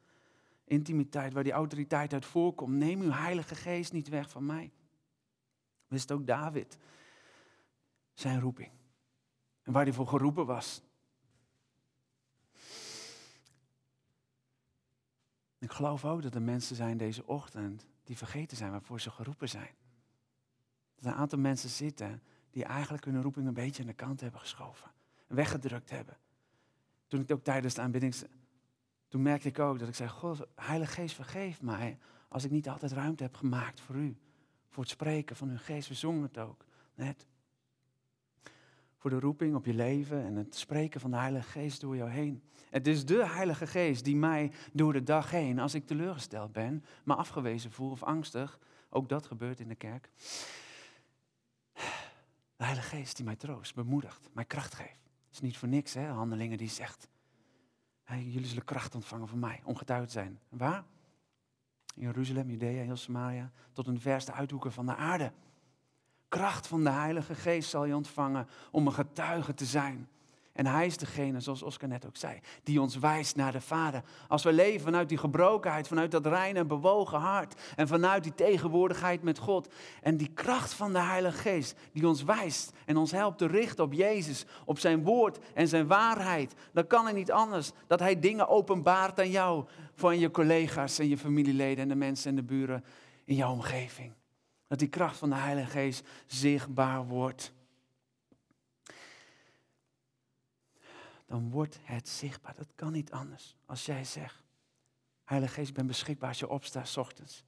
Intimiteit 0.64 1.32
waar 1.32 1.42
die 1.42 1.52
autoriteit 1.52 2.12
uit 2.12 2.24
voorkomt. 2.24 2.72
Neem 2.72 3.00
uw 3.00 3.10
Heilige 3.10 3.54
Geest 3.54 3.92
niet 3.92 4.08
weg 4.08 4.30
van 4.30 4.46
mij. 4.46 4.72
Wist 5.86 6.12
ook 6.12 6.26
David 6.26 6.78
zijn 8.14 8.40
roeping. 8.40 8.70
En 9.62 9.72
waar 9.72 9.84
hij 9.84 9.92
voor 9.92 10.08
geroepen 10.08 10.46
was. 10.46 10.82
Ik 15.58 15.70
geloof 15.70 16.04
ook 16.04 16.22
dat 16.22 16.34
er 16.34 16.42
mensen 16.42 16.76
zijn 16.76 16.96
deze 16.96 17.26
ochtend 17.26 17.86
die 18.06 18.16
vergeten 18.16 18.56
zijn 18.56 18.70
waarvoor 18.70 19.00
ze 19.00 19.10
geroepen 19.10 19.48
zijn. 19.48 19.74
Dat 20.94 21.04
een 21.04 21.18
aantal 21.18 21.38
mensen 21.38 21.68
zitten 21.68 22.22
die 22.50 22.64
eigenlijk 22.64 23.04
hun 23.04 23.22
roeping 23.22 23.46
een 23.46 23.54
beetje 23.54 23.82
aan 23.82 23.88
de 23.88 23.94
kant 23.94 24.20
hebben 24.20 24.40
geschoven. 24.40 24.90
Weggedrukt 25.26 25.90
hebben. 25.90 26.16
Toen 27.06 27.20
ik 27.20 27.30
ook 27.30 27.44
tijdens 27.44 27.74
de 27.74 27.80
aanbidding, 27.80 28.14
toen 29.08 29.22
merkte 29.22 29.48
ik 29.48 29.58
ook 29.58 29.78
dat 29.78 29.88
ik 29.88 29.94
zei, 29.94 30.08
God, 30.08 30.46
Heilige 30.54 30.92
Geest 30.92 31.14
vergeef 31.14 31.62
mij 31.62 31.98
als 32.28 32.44
ik 32.44 32.50
niet 32.50 32.68
altijd 32.68 32.92
ruimte 32.92 33.22
heb 33.22 33.34
gemaakt 33.34 33.80
voor 33.80 33.94
u. 33.94 34.16
Voor 34.68 34.82
het 34.82 34.92
spreken 34.92 35.36
van 35.36 35.48
uw 35.48 35.58
geest, 35.58 35.88
we 35.88 35.94
zongen 35.94 36.22
het 36.22 36.38
ook 36.38 36.64
net. 36.94 37.26
Voor 39.06 39.14
de 39.14 39.26
roeping 39.26 39.54
op 39.54 39.66
je 39.66 39.74
leven 39.74 40.24
en 40.24 40.36
het 40.36 40.54
spreken 40.54 41.00
van 41.00 41.10
de 41.10 41.16
Heilige 41.16 41.50
Geest 41.50 41.80
door 41.80 41.96
jou 41.96 42.10
heen. 42.10 42.42
Het 42.70 42.86
is 42.86 43.04
de 43.04 43.28
Heilige 43.28 43.66
Geest 43.66 44.04
die 44.04 44.16
mij 44.16 44.52
door 44.72 44.92
de 44.92 45.02
dag 45.02 45.30
heen, 45.30 45.58
als 45.58 45.74
ik 45.74 45.86
teleurgesteld 45.86 46.52
ben, 46.52 46.84
me 47.04 47.14
afgewezen 47.14 47.72
voel 47.72 47.90
of 47.90 48.02
angstig, 48.02 48.58
ook 48.90 49.08
dat 49.08 49.26
gebeurt 49.26 49.60
in 49.60 49.68
de 49.68 49.74
kerk. 49.74 50.10
De 52.56 52.64
Heilige 52.64 52.96
Geest 52.96 53.16
die 53.16 53.24
mij 53.24 53.36
troost, 53.36 53.74
bemoedigt, 53.74 54.28
mij 54.32 54.44
kracht 54.44 54.74
geeft. 54.74 55.10
Het 55.26 55.32
is 55.32 55.40
niet 55.40 55.56
voor 55.56 55.68
niks, 55.68 55.94
hè, 55.94 56.06
handelingen 56.06 56.58
die 56.58 56.68
zegt, 56.68 57.08
jullie 58.06 58.46
zullen 58.46 58.64
kracht 58.64 58.94
ontvangen 58.94 59.28
van 59.28 59.38
mij, 59.38 59.60
ongetuigd 59.64 60.10
zijn. 60.10 60.40
Waar? 60.48 60.84
In 61.94 62.02
Jeruzalem, 62.02 62.50
Judea, 62.50 62.82
heel 62.82 62.96
Samaria, 62.96 63.50
tot 63.72 63.86
in 63.86 64.00
verste 64.00 64.32
uithoeken 64.32 64.72
van 64.72 64.86
de 64.86 64.96
aarde. 64.96 65.32
Kracht 66.28 66.66
van 66.66 66.84
de 66.84 66.90
Heilige 66.90 67.34
Geest 67.34 67.70
zal 67.70 67.84
je 67.84 67.94
ontvangen 67.94 68.48
om 68.70 68.86
een 68.86 68.92
getuige 68.92 69.54
te 69.54 69.64
zijn. 69.64 70.08
En 70.56 70.66
hij 70.66 70.86
is 70.86 70.96
degene, 70.96 71.40
zoals 71.40 71.62
Oscar 71.62 71.88
net 71.88 72.06
ook 72.06 72.16
zei, 72.16 72.40
die 72.62 72.80
ons 72.80 72.98
wijst 72.98 73.36
naar 73.36 73.52
de 73.52 73.60
Vader. 73.60 74.02
Als 74.28 74.42
we 74.42 74.52
leven 74.52 74.80
vanuit 74.80 75.08
die 75.08 75.18
gebrokenheid, 75.18 75.88
vanuit 75.88 76.10
dat 76.10 76.26
reine 76.26 76.58
en 76.58 76.66
bewogen 76.66 77.18
hart 77.18 77.60
en 77.76 77.88
vanuit 77.88 78.22
die 78.22 78.34
tegenwoordigheid 78.34 79.22
met 79.22 79.38
God. 79.38 79.68
En 80.02 80.16
die 80.16 80.30
kracht 80.34 80.74
van 80.74 80.92
de 80.92 81.00
Heilige 81.00 81.38
Geest 81.38 81.74
die 81.92 82.06
ons 82.06 82.22
wijst 82.22 82.72
en 82.84 82.96
ons 82.96 83.10
helpt 83.10 83.38
te 83.38 83.46
richten 83.46 83.84
op 83.84 83.92
Jezus, 83.92 84.44
op 84.64 84.78
zijn 84.78 85.02
woord 85.02 85.38
en 85.54 85.68
zijn 85.68 85.86
waarheid. 85.86 86.54
Dan 86.72 86.86
kan 86.86 87.06
het 87.06 87.14
niet 87.14 87.32
anders 87.32 87.70
dat 87.86 88.00
hij 88.00 88.20
dingen 88.20 88.48
openbaart 88.48 89.20
aan 89.20 89.30
jou, 89.30 89.64
van 89.94 90.18
je 90.18 90.30
collega's 90.30 90.98
en 90.98 91.08
je 91.08 91.18
familieleden 91.18 91.82
en 91.82 91.88
de 91.88 91.94
mensen 91.94 92.30
en 92.30 92.36
de 92.36 92.42
buren 92.42 92.84
in 93.24 93.34
jouw 93.34 93.52
omgeving. 93.52 94.12
Dat 94.66 94.79
die 94.79 94.88
kracht 94.88 95.16
van 95.16 95.29
de 95.29 95.37
Heilige 95.37 95.70
Geest 95.70 96.09
zichtbaar 96.26 97.07
wordt. 97.07 97.52
Dan 101.26 101.50
wordt 101.50 101.79
het 101.83 102.09
zichtbaar. 102.09 102.55
Dat 102.55 102.72
kan 102.74 102.92
niet 102.92 103.12
anders. 103.12 103.57
Als 103.66 103.87
jij 103.87 104.05
zegt, 104.05 104.44
Heilige 105.24 105.55
Geest, 105.55 105.74
ben 105.74 105.87
beschikbaar 105.87 106.29
als 106.29 106.38
je 106.38 106.48
opstaat 106.48 106.96
ochtends. 106.96 107.44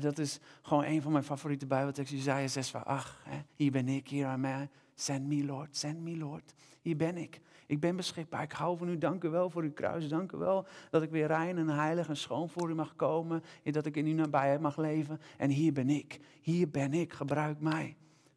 dat 0.00 0.18
is 0.18 0.38
gewoon 0.62 0.84
een 0.84 1.02
van 1.02 1.12
mijn 1.12 1.24
favoriete 1.24 1.66
Bijbelteksten. 1.66 2.18
Isaiah 2.18 2.48
6 2.48 2.70
van 2.70 2.84
8. 2.84 3.16
Hier 3.54 3.70
ben 3.70 3.88
ik, 3.88 4.08
hier 4.08 4.26
aan 4.26 4.40
mij. 4.40 4.70
Send 4.94 5.26
me, 5.26 5.44
Lord, 5.44 5.76
send 5.76 6.00
me, 6.00 6.16
Lord. 6.16 6.54
Hier 6.80 6.96
ben 6.96 7.16
ik. 7.16 7.40
Ik 7.72 7.80
ben 7.80 7.96
beschikbaar. 7.96 8.42
Ik 8.42 8.52
hou 8.52 8.78
van 8.78 8.88
u. 8.88 8.98
Dank 8.98 9.24
u 9.24 9.28
wel 9.28 9.50
voor 9.50 9.62
uw 9.62 9.72
kruis. 9.72 10.08
Dank 10.08 10.32
u 10.32 10.36
wel 10.36 10.66
dat 10.90 11.02
ik 11.02 11.10
weer 11.10 11.26
rein 11.26 11.58
en 11.58 11.68
heilig 11.68 12.08
en 12.08 12.16
schoon 12.16 12.48
voor 12.48 12.70
u 12.70 12.74
mag 12.74 12.96
komen. 12.96 13.42
En 13.62 13.72
dat 13.72 13.86
ik 13.86 13.96
in 13.96 14.06
uw 14.06 14.14
nabijheid 14.14 14.60
mag 14.60 14.76
leven. 14.76 15.20
En 15.36 15.50
hier 15.50 15.72
ben 15.72 15.88
ik. 15.88 16.20
Hier 16.40 16.70
ben 16.70 16.92
ik. 16.92 17.12
Gebruik 17.12 17.60
mij. 17.60 17.96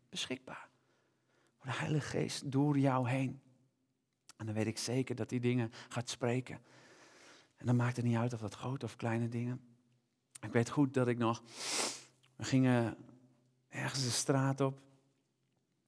Beschikbaar. 0.09 0.69
Voor 1.57 1.71
de 1.71 1.77
Heilige 1.77 2.07
Geest 2.07 2.51
door 2.51 2.77
jou 2.77 3.09
heen. 3.09 3.41
En 4.37 4.45
dan 4.45 4.55
weet 4.55 4.67
ik 4.67 4.77
zeker 4.77 5.15
dat 5.15 5.29
die 5.29 5.39
dingen 5.39 5.71
gaat 5.89 6.09
spreken. 6.09 6.59
En 7.57 7.65
dan 7.65 7.75
maakt 7.75 7.95
het 7.95 8.05
niet 8.05 8.17
uit 8.17 8.33
of 8.33 8.39
dat 8.39 8.55
grote 8.55 8.85
of 8.85 8.95
kleine 8.95 9.27
dingen. 9.27 9.61
Ik 10.41 10.51
weet 10.51 10.69
goed 10.69 10.93
dat 10.93 11.07
ik 11.07 11.17
nog. 11.17 11.43
We 12.35 12.43
gingen 12.43 12.97
ergens 13.69 14.03
de 14.03 14.09
straat 14.09 14.61
op. 14.61 14.84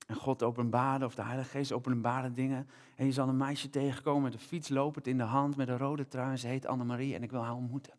En 0.07 0.15
God 0.15 0.43
openbaarde, 0.43 1.05
of 1.05 1.15
de 1.15 1.23
Heilige 1.23 1.49
Geest 1.49 1.71
openbaarde 1.71 2.31
dingen. 2.31 2.69
En 2.95 3.05
je 3.05 3.11
zal 3.11 3.27
een 3.27 3.37
meisje 3.37 3.69
tegenkomen 3.69 4.21
met 4.21 4.33
een 4.33 4.39
fiets 4.39 4.69
lopend 4.69 5.07
in 5.07 5.17
de 5.17 5.23
hand, 5.23 5.55
met 5.55 5.67
een 5.67 5.77
rode 5.77 6.07
trui. 6.07 6.37
Ze 6.37 6.47
heet 6.47 6.65
Annemarie 6.65 7.15
en 7.15 7.23
ik 7.23 7.31
wil 7.31 7.43
haar 7.43 7.55
ontmoeten. 7.55 7.93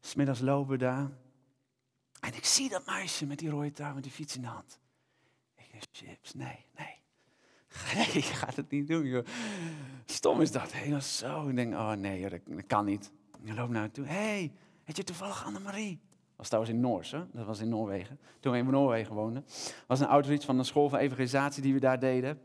Smiddags 0.00 0.40
lopen 0.40 0.70
we 0.70 0.78
daar. 0.78 1.10
En 2.20 2.34
ik 2.34 2.44
zie 2.44 2.68
dat 2.68 2.86
meisje 2.86 3.26
met 3.26 3.38
die 3.38 3.50
rode 3.50 3.72
trui, 3.72 3.94
met 3.94 4.02
die 4.02 4.12
fiets 4.12 4.36
in 4.36 4.42
de 4.42 4.48
hand. 4.48 4.80
Ik 5.56 5.70
denk, 5.70 5.84
chips, 5.92 6.34
nee, 6.34 6.66
nee. 6.76 7.02
Nee, 7.94 8.14
je 8.14 8.22
gaat 8.22 8.56
het 8.56 8.70
niet 8.70 8.88
doen, 8.88 9.04
joh. 9.04 9.26
Stom 10.04 10.40
is 10.40 10.52
dat. 10.52 10.72
Hey, 10.72 11.00
zo. 11.00 11.48
Ik 11.48 11.56
denk, 11.56 11.74
oh 11.74 11.92
nee, 11.92 12.28
dat, 12.28 12.40
kan 12.66 12.84
niet. 12.84 13.12
Je 13.42 13.54
loopt 13.54 13.72
naar 13.72 13.90
toe. 13.90 14.06
Hé, 14.06 14.14
hey, 14.14 14.52
heet 14.84 14.96
je 14.96 15.04
toevallig 15.04 15.44
Annemarie? 15.44 16.00
Was 16.36 16.46
trouwens 16.46 16.74
in 16.74 16.80
Noors, 16.80 17.10
dat 17.10 17.46
was 17.46 17.60
in 17.60 17.68
Noorwegen. 17.68 18.20
Toen 18.40 18.52
we 18.52 18.58
in 18.58 18.66
Noorwegen 18.66 19.14
woonden. 19.14 19.44
was 19.86 20.00
een 20.00 20.06
outreach 20.06 20.44
van 20.44 20.58
een 20.58 20.64
school 20.64 20.88
van 20.88 20.98
evangelisatie 20.98 21.62
die 21.62 21.74
we 21.74 21.80
daar 21.80 21.98
deden. 21.98 22.40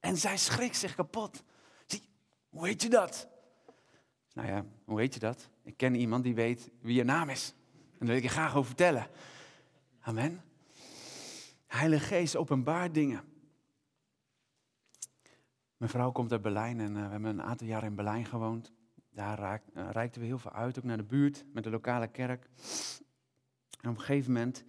En 0.00 0.16
zij 0.16 0.36
schrikt 0.36 0.76
zich 0.76 0.94
kapot. 0.94 1.42
Zie, 1.86 2.02
hoe 2.48 2.66
heet 2.66 2.82
je 2.82 2.88
dat? 2.88 3.28
Nou 4.32 4.48
ja, 4.48 4.64
hoe 4.84 5.00
heet 5.00 5.14
je 5.14 5.20
dat? 5.20 5.48
Ik 5.62 5.76
ken 5.76 5.94
iemand 5.94 6.24
die 6.24 6.34
weet 6.34 6.70
wie 6.80 6.94
je 6.94 7.04
naam 7.04 7.28
is. 7.28 7.54
En 7.72 7.98
daar 7.98 8.08
wil 8.08 8.16
ik 8.16 8.22
je 8.22 8.28
graag 8.28 8.54
over 8.54 8.66
vertellen. 8.66 9.06
Amen. 10.00 10.42
Heilige 11.66 12.04
Geest 12.04 12.36
openbaart 12.36 12.94
dingen. 12.94 13.24
Mijn 15.76 15.90
vrouw 15.90 16.12
komt 16.12 16.32
uit 16.32 16.42
Berlijn 16.42 16.80
en 16.80 16.96
uh, 16.96 17.04
we 17.04 17.10
hebben 17.10 17.30
een 17.30 17.42
aantal 17.42 17.66
jaar 17.66 17.84
in 17.84 17.94
Berlijn 17.94 18.24
gewoond. 18.24 18.72
Daar 19.14 19.38
raak, 19.38 19.62
uh, 19.74 19.90
reikten 19.90 20.20
we 20.20 20.26
heel 20.26 20.38
veel 20.38 20.52
uit, 20.52 20.78
ook 20.78 20.84
naar 20.84 20.96
de 20.96 21.02
buurt, 21.02 21.44
met 21.52 21.64
de 21.64 21.70
lokale 21.70 22.06
kerk. 22.06 22.48
En 23.80 23.90
op 23.90 23.96
een 23.96 24.00
gegeven 24.00 24.32
moment 24.32 24.64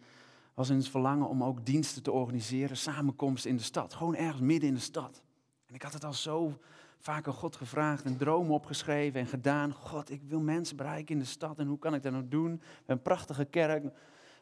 was 0.54 0.70
het 0.70 0.88
verlangen 0.88 1.28
om 1.28 1.44
ook 1.44 1.66
diensten 1.66 2.04
te 2.04 2.12
organiseren, 2.12 2.78
samenkomsten 2.78 3.50
in 3.50 3.58
de 3.58 3.64
stad. 3.64 3.94
Gewoon 3.94 4.16
ergens 4.16 4.42
midden 4.42 4.70
in 4.70 4.76
de 4.76 4.82
stad. 4.82 5.24
En 5.66 5.76
ik 5.76 5.82
had 5.82 5.94
het 5.94 6.04
al 6.04 6.14
zo 6.14 6.60
vaak 6.98 7.28
aan 7.28 7.34
God 7.34 7.56
gevraagd 7.56 8.04
en 8.04 8.18
dromen 8.18 8.54
opgeschreven 8.54 9.20
en 9.20 9.28
gedaan. 9.28 9.74
God, 9.74 10.10
ik 10.10 10.22
wil 10.24 10.40
mensen 10.40 10.78
bereiken 10.78 11.14
in 11.14 11.20
de 11.20 11.28
stad 11.28 11.60
en 11.60 11.68
hoe 11.68 11.80
kan 11.80 11.94
ik 11.94 12.04
dat 12.04 12.12
nou 12.12 12.28
doen? 12.28 12.52
We 12.52 12.60
hebben 12.76 12.96
een 12.96 13.02
prachtige 13.02 13.46
kerk, 13.46 13.84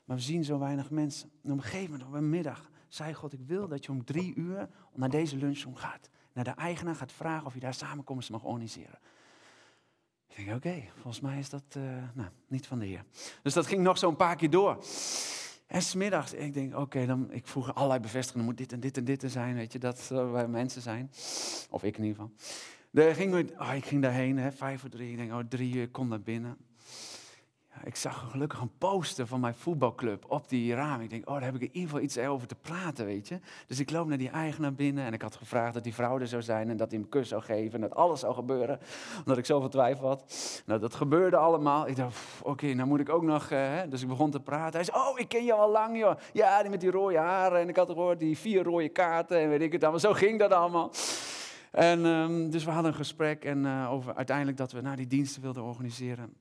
maar 0.05 0.15
we 0.15 0.21
zien 0.23 0.43
zo 0.43 0.59
weinig 0.59 0.89
mensen. 0.89 1.31
En 1.43 1.51
op 1.51 1.57
een 1.57 1.63
gegeven 1.63 1.91
moment, 1.91 2.09
op 2.09 2.13
een 2.13 2.29
middag, 2.29 2.69
zei 2.87 3.13
God, 3.13 3.33
ik 3.33 3.41
wil 3.45 3.67
dat 3.67 3.85
je 3.85 3.91
om 3.91 4.05
drie 4.05 4.35
uur 4.35 4.69
naar 4.93 5.09
deze 5.09 5.37
lunchroom 5.37 5.75
gaat. 5.75 6.09
Naar 6.33 6.43
de 6.43 6.51
eigenaar 6.51 6.95
gaat 6.95 7.11
vragen 7.11 7.45
of 7.45 7.53
je 7.53 7.59
daar 7.59 7.73
samenkomsten 7.73 8.33
mag 8.33 8.43
organiseren. 8.43 8.99
Ik 10.36 10.46
denk, 10.46 10.58
oké, 10.58 10.84
volgens 10.94 11.20
mij 11.20 11.39
is 11.39 11.50
dat 11.50 11.63
uh, 11.78 11.84
nou, 12.13 12.30
niet 12.48 12.67
van 12.67 12.80
de 12.80 12.86
Heer. 12.86 13.04
Dus 13.44 13.54
dat 13.54 13.67
ging 13.67 13.82
nog 13.82 13.98
zo'n 13.98 14.15
paar 14.15 14.36
keer 14.36 14.50
door. 14.50 14.84
En 15.67 15.82
smiddags, 15.82 16.34
ik 16.34 16.54
denk, 16.54 16.78
oké, 16.78 17.06
dan 17.06 17.32
ik 17.32 17.48
vroeg 17.48 17.76
allerlei 17.76 18.00
bevestigingen, 18.00 18.46
moet 18.46 18.58
dit 18.58 18.72
en 18.72 18.80
dit 18.80 18.98
en 18.98 19.04
dit 19.04 19.20
te 19.20 19.30
zijn, 19.30 19.56
weet 19.56 19.74
je, 19.74 19.80
dat 19.80 20.10
uh, 20.12 20.32
wij 20.32 20.48
mensen 20.48 20.82
zijn. 20.82 21.12
Of 21.70 21.84
ik 21.84 21.98
in 21.98 22.04
ieder 22.04 22.22
geval. 22.22 22.36
De, 22.89 23.13
ging, 23.13 23.34
oh, 23.60 23.74
ik 23.76 23.86
ging 23.86 24.02
daarheen, 24.02 24.38
hè, 24.38 24.52
vijf 24.52 24.80
voor 24.80 24.89
drie, 24.89 25.12
ik 25.12 25.17
denk, 25.17 25.32
oh, 25.32 25.39
drie 25.50 25.76
uur, 25.76 25.89
kom 25.89 26.08
naar 26.08 26.22
binnen 26.22 26.58
ik 27.84 27.95
zag 27.95 28.31
gelukkig 28.31 28.62
een 28.62 28.77
poster 28.77 29.27
van 29.27 29.39
mijn 29.39 29.53
voetbalclub 29.53 30.25
op 30.27 30.49
die 30.49 30.73
raam. 30.73 31.01
Ik 31.01 31.10
denk, 31.10 31.29
oh, 31.29 31.34
daar 31.34 31.43
heb 31.43 31.55
ik 31.55 31.62
in 31.62 31.67
ieder 31.67 31.89
geval 31.89 32.03
iets 32.03 32.17
over 32.17 32.47
te 32.47 32.55
praten, 32.55 33.05
weet 33.05 33.27
je. 33.27 33.39
Dus 33.67 33.79
ik 33.79 33.91
loop 33.91 34.07
naar 34.07 34.17
die 34.17 34.29
eigenaar 34.29 34.73
binnen 34.73 35.05
en 35.05 35.13
ik 35.13 35.21
had 35.21 35.36
gevraagd 35.36 35.73
dat 35.73 35.84
die 35.84 35.93
vrouw 35.93 36.19
er 36.19 36.27
zou 36.27 36.41
zijn 36.41 36.69
en 36.69 36.77
dat 36.77 36.91
hij 36.91 36.99
hem 36.99 37.10
kus 37.10 37.29
zou 37.29 37.41
geven 37.41 37.73
en 37.73 37.81
dat 37.81 37.95
alles 37.95 38.19
zou 38.19 38.34
gebeuren, 38.34 38.79
omdat 39.17 39.38
ik 39.38 39.45
zoveel 39.45 39.69
twijfel 39.69 40.07
had. 40.07 40.23
Nou, 40.65 40.79
dat 40.79 40.95
gebeurde 40.95 41.38
allemaal. 41.38 41.88
Ik 41.88 41.95
dacht, 41.95 42.17
oké, 42.43 42.73
nou 42.73 42.88
moet 42.88 42.99
ik 42.99 43.10
ook 43.10 43.23
nog, 43.23 43.49
uh, 43.49 43.79
dus 43.89 44.01
ik 44.01 44.07
begon 44.07 44.31
te 44.31 44.39
praten. 44.39 44.75
Hij 44.75 44.84
zei, 44.84 44.97
oh, 44.97 45.19
ik 45.19 45.29
ken 45.29 45.43
je 45.43 45.53
al 45.53 45.71
lang, 45.71 45.97
joh. 45.97 46.15
Ja, 46.34 46.62
die 46.62 46.69
met 46.69 46.81
die 46.81 46.91
rode 46.91 47.17
haren 47.17 47.60
en 47.60 47.69
ik 47.69 47.75
had 47.75 47.88
gehoord 47.88 48.19
die 48.19 48.38
vier 48.38 48.63
rode 48.63 48.89
kaarten 48.89 49.39
en 49.39 49.49
weet 49.49 49.62
ik 49.62 49.71
het 49.71 49.81
allemaal. 49.81 49.99
Zo 49.99 50.13
ging 50.13 50.39
dat 50.39 50.51
allemaal. 50.51 50.91
En 51.71 52.05
um, 52.05 52.49
dus 52.49 52.63
we 52.63 52.71
hadden 52.71 52.91
een 52.91 52.97
gesprek 52.97 53.45
en 53.45 53.65
uh, 53.65 53.91
over 53.91 54.15
uiteindelijk 54.15 54.57
dat 54.57 54.71
we 54.71 54.81
nou, 54.81 54.95
die 54.95 55.07
diensten 55.07 55.41
wilden 55.41 55.63
organiseren. 55.63 56.34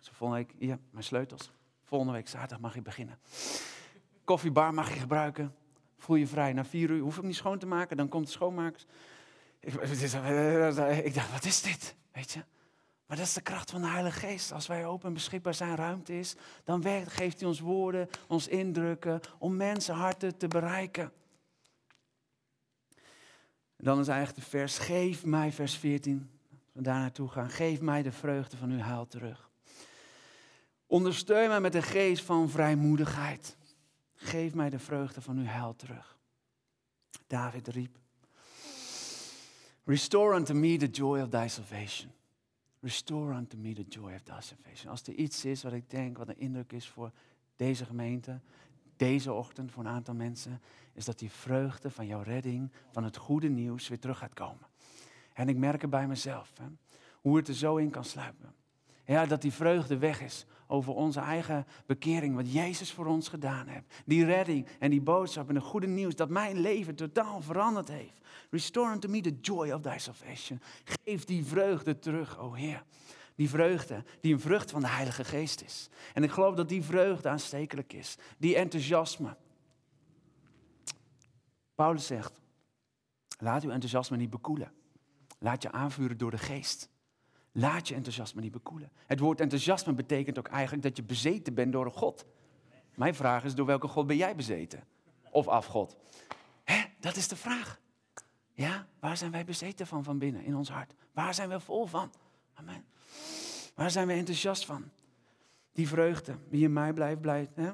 Dus 0.00 0.10
volgende 0.12 0.44
week, 0.44 0.54
ja, 0.68 0.78
mijn 0.90 1.04
sleutels. 1.04 1.50
Volgende 1.84 2.12
week 2.12 2.28
zaterdag 2.28 2.60
mag 2.60 2.74
je 2.74 2.82
beginnen. 2.82 3.18
Koffiebar 4.24 4.74
mag 4.74 4.94
je 4.94 5.00
gebruiken. 5.00 5.54
Voel 5.98 6.16
je 6.16 6.26
vrij. 6.26 6.52
Na 6.52 6.64
vier 6.64 6.90
uur 6.90 7.00
hoef 7.00 7.16
ik 7.16 7.22
niet 7.22 7.36
schoon 7.36 7.58
te 7.58 7.66
maken. 7.66 7.96
Dan 7.96 8.08
komt 8.08 8.26
de 8.26 8.32
schoonmaker. 8.32 8.84
Ik, 9.60 9.74
ik 11.04 11.14
dacht, 11.14 11.32
wat 11.32 11.44
is 11.44 11.62
dit? 11.62 11.94
Weet 12.12 12.30
je? 12.30 12.44
Maar 13.06 13.16
dat 13.16 13.26
is 13.26 13.34
de 13.34 13.40
kracht 13.40 13.70
van 13.70 13.80
de 13.80 13.88
Heilige 13.88 14.18
Geest. 14.18 14.52
Als 14.52 14.66
wij 14.66 14.86
open 14.86 15.08
en 15.08 15.14
beschikbaar 15.14 15.54
zijn, 15.54 15.76
ruimte 15.76 16.18
is, 16.18 16.36
dan 16.64 16.82
werkt, 16.82 17.12
geeft 17.12 17.40
hij 17.40 17.48
ons 17.48 17.60
woorden, 17.60 18.08
ons 18.28 18.48
indrukken 18.48 19.20
om 19.38 19.56
mensen 19.56 19.94
harten 19.94 20.36
te 20.36 20.48
bereiken. 20.48 21.12
En 23.76 23.84
dan 23.84 24.00
is 24.00 24.08
eigenlijk 24.08 24.44
de 24.44 24.50
vers, 24.50 24.78
geef 24.78 25.24
mij, 25.24 25.52
vers 25.52 25.76
14, 25.76 26.30
we 26.72 26.82
daar 26.82 26.98
naartoe 26.98 27.28
gaan, 27.28 27.50
geef 27.50 27.80
mij 27.80 28.02
de 28.02 28.12
vreugde 28.12 28.56
van 28.56 28.70
uw 28.70 28.78
heil 28.78 29.06
terug. 29.06 29.49
Ondersteun 30.90 31.48
mij 31.48 31.60
met 31.60 31.74
een 31.74 31.82
geest 31.82 32.24
van 32.24 32.48
vrijmoedigheid. 32.48 33.56
Geef 34.14 34.54
mij 34.54 34.70
de 34.70 34.78
vreugde 34.78 35.20
van 35.20 35.38
uw 35.38 35.44
heil 35.44 35.76
terug. 35.76 36.18
David 37.26 37.68
riep. 37.68 37.98
Restore 39.84 40.36
unto 40.36 40.54
me 40.54 40.76
the 40.76 40.86
joy 40.86 41.20
of 41.20 41.28
thy 41.28 41.46
salvation. 41.48 42.12
Restore 42.80 43.34
unto 43.34 43.56
me 43.58 43.72
the 43.72 43.84
joy 43.88 44.14
of 44.14 44.22
thy 44.22 44.40
salvation. 44.40 44.90
Als 44.90 45.02
er 45.02 45.14
iets 45.14 45.44
is 45.44 45.62
wat 45.62 45.72
ik 45.72 45.90
denk, 45.90 46.18
wat 46.18 46.28
een 46.28 46.38
indruk 46.38 46.72
is 46.72 46.88
voor 46.88 47.10
deze 47.56 47.84
gemeente, 47.84 48.40
deze 48.96 49.32
ochtend 49.32 49.70
voor 49.70 49.84
een 49.84 49.90
aantal 49.90 50.14
mensen, 50.14 50.60
is 50.92 51.04
dat 51.04 51.18
die 51.18 51.30
vreugde 51.30 51.90
van 51.90 52.06
jouw 52.06 52.22
redding, 52.22 52.72
van 52.90 53.04
het 53.04 53.16
goede 53.16 53.48
nieuws 53.48 53.88
weer 53.88 53.98
terug 53.98 54.18
gaat 54.18 54.34
komen. 54.34 54.66
En 55.32 55.48
ik 55.48 55.56
merk 55.56 55.80
het 55.80 55.90
bij 55.90 56.06
mezelf, 56.06 56.52
hè, 56.58 56.66
hoe 57.20 57.36
het 57.36 57.48
er 57.48 57.54
zo 57.54 57.76
in 57.76 57.90
kan 57.90 58.04
sluipen. 58.04 58.54
Ja, 59.04 59.26
dat 59.26 59.42
die 59.42 59.52
vreugde 59.52 59.98
weg 59.98 60.20
is 60.20 60.46
over 60.70 60.94
onze 60.94 61.20
eigen 61.20 61.66
bekering, 61.86 62.34
wat 62.34 62.52
Jezus 62.52 62.92
voor 62.92 63.06
ons 63.06 63.28
gedaan 63.28 63.66
heeft. 63.66 64.02
Die 64.06 64.24
redding 64.24 64.66
en 64.78 64.90
die 64.90 65.00
boodschap 65.00 65.48
en 65.48 65.54
het 65.54 65.64
goede 65.64 65.86
nieuws 65.86 66.14
dat 66.14 66.28
mijn 66.28 66.60
leven 66.60 66.94
totaal 66.94 67.40
veranderd 67.40 67.88
heeft. 67.88 68.20
Restore 68.50 68.92
unto 68.92 69.08
me 69.08 69.20
the 69.20 69.36
joy 69.40 69.70
of 69.70 69.80
thy 69.80 69.98
salvation. 69.98 70.60
Geef 70.84 71.24
die 71.24 71.44
vreugde 71.44 71.98
terug, 71.98 72.38
o 72.38 72.52
Heer. 72.52 72.84
Die 73.34 73.48
vreugde, 73.48 74.04
die 74.20 74.32
een 74.32 74.40
vrucht 74.40 74.70
van 74.70 74.80
de 74.80 74.88
Heilige 74.88 75.24
Geest 75.24 75.62
is. 75.62 75.88
En 76.14 76.22
ik 76.22 76.30
geloof 76.30 76.54
dat 76.54 76.68
die 76.68 76.82
vreugde 76.82 77.28
aanstekelijk 77.28 77.92
is. 77.92 78.16
Die 78.38 78.56
enthousiasme. 78.56 79.36
Paulus 81.74 82.06
zegt, 82.06 82.40
laat 83.38 83.62
uw 83.62 83.70
enthousiasme 83.70 84.16
niet 84.16 84.30
bekoelen. 84.30 84.72
Laat 85.38 85.62
je 85.62 85.72
aanvuren 85.72 86.18
door 86.18 86.30
de 86.30 86.38
geest. 86.38 86.89
Laat 87.52 87.88
je 87.88 87.94
enthousiasme 87.94 88.40
niet 88.40 88.52
bekoelen. 88.52 88.90
Het 89.06 89.18
woord 89.18 89.40
enthousiasme 89.40 89.92
betekent 89.92 90.38
ook 90.38 90.48
eigenlijk 90.48 90.82
dat 90.82 90.96
je 90.96 91.02
bezeten 91.02 91.54
bent 91.54 91.72
door 91.72 91.84
een 91.84 91.92
God. 91.92 92.26
Mijn 92.94 93.14
vraag 93.14 93.44
is, 93.44 93.54
door 93.54 93.66
welke 93.66 93.88
God 93.88 94.06
ben 94.06 94.16
jij 94.16 94.36
bezeten? 94.36 94.84
Of 95.30 95.48
af 95.48 95.66
God? 95.66 95.96
Hè, 96.64 96.82
dat 97.00 97.16
is 97.16 97.28
de 97.28 97.36
vraag. 97.36 97.80
Ja, 98.52 98.86
waar 98.98 99.16
zijn 99.16 99.30
wij 99.30 99.44
bezeten 99.44 99.86
van 99.86 100.04
van 100.04 100.18
binnen 100.18 100.44
in 100.44 100.56
ons 100.56 100.70
hart? 100.70 100.94
Waar 101.12 101.34
zijn 101.34 101.48
we 101.48 101.60
vol 101.60 101.86
van? 101.86 102.12
Amen. 102.54 102.84
Waar 103.74 103.90
zijn 103.90 104.06
we 104.06 104.12
enthousiast 104.12 104.64
van? 104.64 104.90
Die 105.72 105.88
vreugde, 105.88 106.36
wie 106.48 106.64
in 106.64 106.72
mij 106.72 106.92
blijft, 106.92 107.20
blijft, 107.20 107.50
hè? 107.54 107.70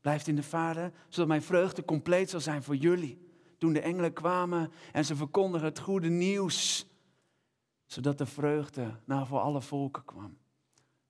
blijft 0.00 0.26
in 0.26 0.36
de 0.36 0.42
Vader, 0.42 0.92
zodat 1.08 1.28
mijn 1.28 1.42
vreugde 1.42 1.84
compleet 1.84 2.30
zal 2.30 2.40
zijn 2.40 2.62
voor 2.62 2.76
jullie. 2.76 3.28
Toen 3.58 3.72
de 3.72 3.80
engelen 3.80 4.12
kwamen 4.12 4.72
en 4.92 5.04
ze 5.04 5.16
verkondigen 5.16 5.66
het 5.66 5.78
goede 5.78 6.08
nieuws 6.08 6.86
zodat 7.92 8.18
de 8.18 8.26
vreugde 8.26 8.94
nou 9.04 9.26
voor 9.26 9.40
alle 9.40 9.60
volken 9.60 10.04
kwam. 10.04 10.38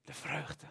De 0.03 0.15
vreugde. 0.15 0.67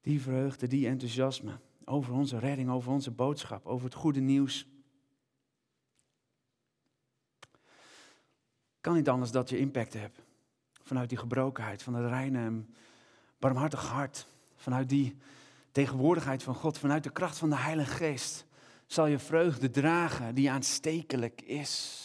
Die 0.00 0.22
vreugde, 0.22 0.66
die 0.66 0.86
enthousiasme 0.86 1.58
over 1.84 2.12
onze 2.12 2.38
redding, 2.38 2.70
over 2.70 2.92
onze 2.92 3.10
boodschap, 3.10 3.66
over 3.66 3.84
het 3.84 3.94
goede 3.94 4.20
nieuws. 4.20 4.66
Kan 8.80 8.94
niet 8.94 9.08
anders 9.08 9.30
dat 9.30 9.50
je 9.50 9.58
impact 9.58 9.92
hebt. 9.92 10.20
Vanuit 10.82 11.08
die 11.08 11.18
gebrokenheid, 11.18 11.82
van 11.82 11.94
het 11.94 12.08
reine 12.08 12.38
en 12.38 12.74
barmhartig 13.38 13.88
hart. 13.88 14.26
Vanuit 14.56 14.88
die 14.88 15.16
tegenwoordigheid 15.72 16.42
van 16.42 16.54
God, 16.54 16.78
vanuit 16.78 17.02
de 17.02 17.12
kracht 17.12 17.38
van 17.38 17.50
de 17.50 17.56
Heilige 17.56 17.94
Geest. 17.94 18.46
Zal 18.86 19.06
je 19.06 19.18
vreugde 19.18 19.70
dragen 19.70 20.34
die 20.34 20.50
aanstekelijk 20.50 21.42
is. 21.42 22.04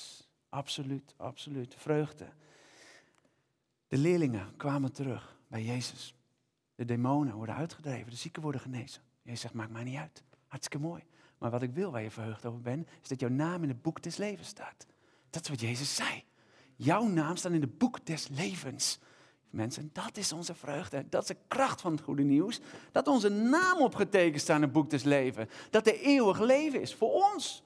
Absoluut, 0.52 1.14
absoluut. 1.18 1.76
Vreugde. 1.78 2.28
De 3.88 3.98
leerlingen 3.98 4.56
kwamen 4.58 4.92
terug 4.92 5.38
bij 5.48 5.64
Jezus. 5.64 6.16
De 6.76 6.86
demonen 6.86 7.36
worden 7.36 7.56
uitgedreven, 7.56 8.10
de 8.10 8.16
zieken 8.16 8.42
worden 8.42 8.62
genezen. 8.62 9.02
Jezus 9.22 9.42
zegt, 9.42 9.54
maakt 9.54 9.72
mij 9.72 9.84
niet 9.84 9.98
uit. 9.98 10.24
Hartstikke 10.48 10.86
mooi. 10.86 11.04
Maar 11.38 11.52
wat 11.52 11.62
ik 11.62 11.74
wil 11.74 11.92
waar 11.92 12.02
je 12.02 12.12
verheugd 12.12 12.46
over 12.46 12.62
bent, 12.62 12.88
is 13.02 13.08
dat 13.08 13.20
jouw 13.20 13.30
naam 13.30 13.64
in 13.64 13.70
het 13.70 13.82
boek 13.82 14.02
des 14.04 14.18
levens 14.18 14.48
staat. 14.48 14.88
Dat 15.30 15.42
is 15.42 15.50
wat 15.50 15.60
Jezus 15.60 15.96
zei. 15.96 16.24
Jouw 16.76 17.08
naam 17.08 17.36
staat 17.36 17.52
in 17.52 17.62
het 17.62 17.78
boek 17.78 18.06
des 18.06 18.28
levens. 18.28 19.00
Mensen, 19.50 19.90
dat 19.94 20.18
is 20.18 20.32
onze 20.32 20.56
vreugde. 20.56 21.10
Dat 21.10 21.22
is 21.22 21.28
de 21.28 21.38
kracht 21.48 21.82
van 21.82 21.92
het 21.92 22.02
goede 22.02 22.24
nieuws. 22.24 22.60
Dat 22.92 23.08
onze 23.08 23.30
naam 23.30 23.78
opgetekend 23.78 24.42
staat 24.42 24.56
in 24.56 24.62
het 24.62 24.72
boek 24.72 24.90
des 24.90 25.04
levens. 25.04 25.52
Dat 25.70 25.88
er 25.88 26.00
eeuwig 26.00 26.40
leven 26.40 26.82
is 26.82 26.96
voor 26.96 27.32
ons. 27.32 27.64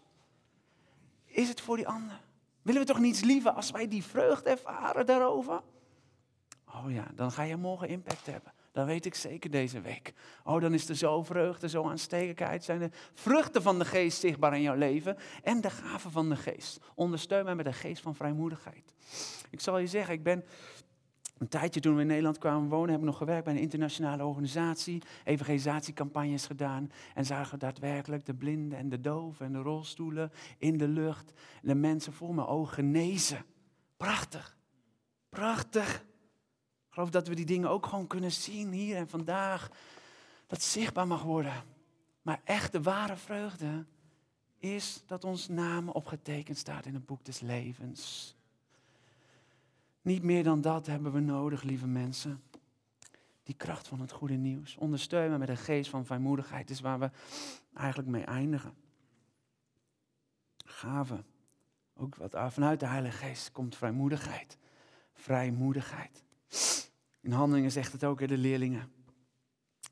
Is 1.25 1.47
het 1.47 1.61
voor 1.61 1.75
die 1.75 1.87
ander? 1.87 2.23
Willen 2.65 2.81
we 2.81 2.87
toch 2.87 2.99
niets 2.99 3.21
liever 3.21 3.51
als 3.51 3.71
wij 3.71 3.87
die 3.87 4.03
vreugde 4.03 4.49
ervaren 4.49 5.05
daarover? 5.05 5.61
Oh 6.65 6.91
ja, 6.91 7.07
dan 7.15 7.31
ga 7.31 7.43
je 7.43 7.55
morgen 7.55 7.87
impact 7.87 8.25
hebben. 8.25 8.53
Dat 8.71 8.85
weet 8.85 9.05
ik 9.05 9.15
zeker 9.15 9.51
deze 9.51 9.81
week. 9.81 10.13
Oh, 10.43 10.61
dan 10.61 10.73
is 10.73 10.89
er 10.89 10.95
zo 10.95 11.23
vreugde, 11.23 11.69
zo 11.69 11.89
aanstekelijkheid. 11.89 12.63
Zijn 12.63 12.79
de 12.79 12.89
vruchten 13.13 13.61
van 13.61 13.79
de 13.79 13.85
geest 13.85 14.19
zichtbaar 14.19 14.55
in 14.55 14.61
jouw 14.61 14.75
leven. 14.75 15.17
En 15.43 15.61
de 15.61 15.69
gaven 15.69 16.11
van 16.11 16.29
de 16.29 16.35
geest. 16.35 16.79
Ondersteun 16.95 17.43
mij 17.43 17.55
met 17.55 17.65
een 17.65 17.73
geest 17.73 18.01
van 18.01 18.15
vrijmoedigheid. 18.15 18.93
Ik 19.49 19.61
zal 19.61 19.77
je 19.77 19.87
zeggen, 19.87 20.13
ik 20.13 20.23
ben 20.23 20.43
Een 21.37 21.47
tijdje 21.47 21.79
toen 21.79 21.95
we 21.95 22.01
in 22.01 22.07
Nederland 22.07 22.37
kwamen 22.37 22.69
wonen, 22.69 22.89
heb 22.89 22.99
ik 22.99 23.05
nog 23.05 23.17
gewerkt 23.17 23.43
bij 23.43 23.53
een 23.53 23.59
internationale 23.59 24.25
organisatie. 24.25 25.01
Evangelisatiecampagnes 25.23 26.45
gedaan. 26.45 26.91
En 27.13 27.25
zagen 27.25 27.59
daadwerkelijk 27.59 28.25
de 28.25 28.33
blinden 28.33 28.77
en 28.77 28.89
de 28.89 29.01
doven 29.01 29.45
en 29.45 29.51
de 29.51 29.59
rolstoelen 29.59 30.31
in 30.57 30.77
de 30.77 30.87
lucht. 30.87 31.33
De 31.61 31.75
mensen 31.75 32.13
voor 32.13 32.35
mijn 32.35 32.47
ogen 32.47 32.73
genezen. 32.73 33.45
Prachtig. 33.97 34.57
Prachtig. 35.29 35.95
Ik 36.87 36.93
geloof 36.93 37.09
dat 37.09 37.27
we 37.27 37.35
die 37.35 37.45
dingen 37.45 37.69
ook 37.69 37.85
gewoon 37.85 38.07
kunnen 38.07 38.31
zien 38.31 38.71
hier 38.71 38.95
en 38.95 39.09
vandaag. 39.09 39.69
Dat 40.47 40.61
zichtbaar 40.61 41.07
mag 41.07 41.23
worden. 41.23 41.63
Maar 42.21 42.41
echt 42.43 42.71
de 42.71 42.81
ware 42.81 43.15
vreugde 43.15 43.85
is 44.57 45.03
dat 45.05 45.23
ons 45.23 45.47
naam 45.47 45.89
opgetekend 45.89 46.57
staat 46.57 46.85
in 46.85 46.93
het 46.93 47.05
boek 47.05 47.25
des 47.25 47.39
levens. 47.39 48.34
Niet 50.05 50.23
meer 50.23 50.43
dan 50.43 50.61
dat 50.61 50.85
hebben 50.85 51.11
we 51.11 51.19
nodig, 51.19 51.63
lieve 51.63 51.87
mensen. 51.87 52.43
Die 53.43 53.55
kracht 53.55 53.87
van 53.87 53.99
het 53.99 54.11
goede 54.11 54.33
nieuws. 54.33 54.75
Ondersteun 54.77 55.31
me 55.31 55.37
met 55.37 55.49
een 55.49 55.57
geest 55.57 55.89
van 55.89 56.05
vrijmoedigheid. 56.05 56.69
is 56.69 56.79
waar 56.79 56.99
we 56.99 57.09
eigenlijk 57.73 58.09
mee 58.09 58.23
eindigen. 58.23 58.73
Gaven. 60.65 61.25
Ook 61.95 62.15
wat 62.15 62.35
vanuit 62.53 62.79
de 62.79 62.85
Heilige 62.85 63.17
Geest 63.17 63.51
komt 63.51 63.75
vrijmoedigheid. 63.75 64.57
Vrijmoedigheid. 65.13 66.23
In 67.21 67.31
handelingen 67.31 67.71
zegt 67.71 67.91
het 67.91 68.03
ook, 68.03 68.27
de 68.27 68.37
leerlingen. 68.37 68.91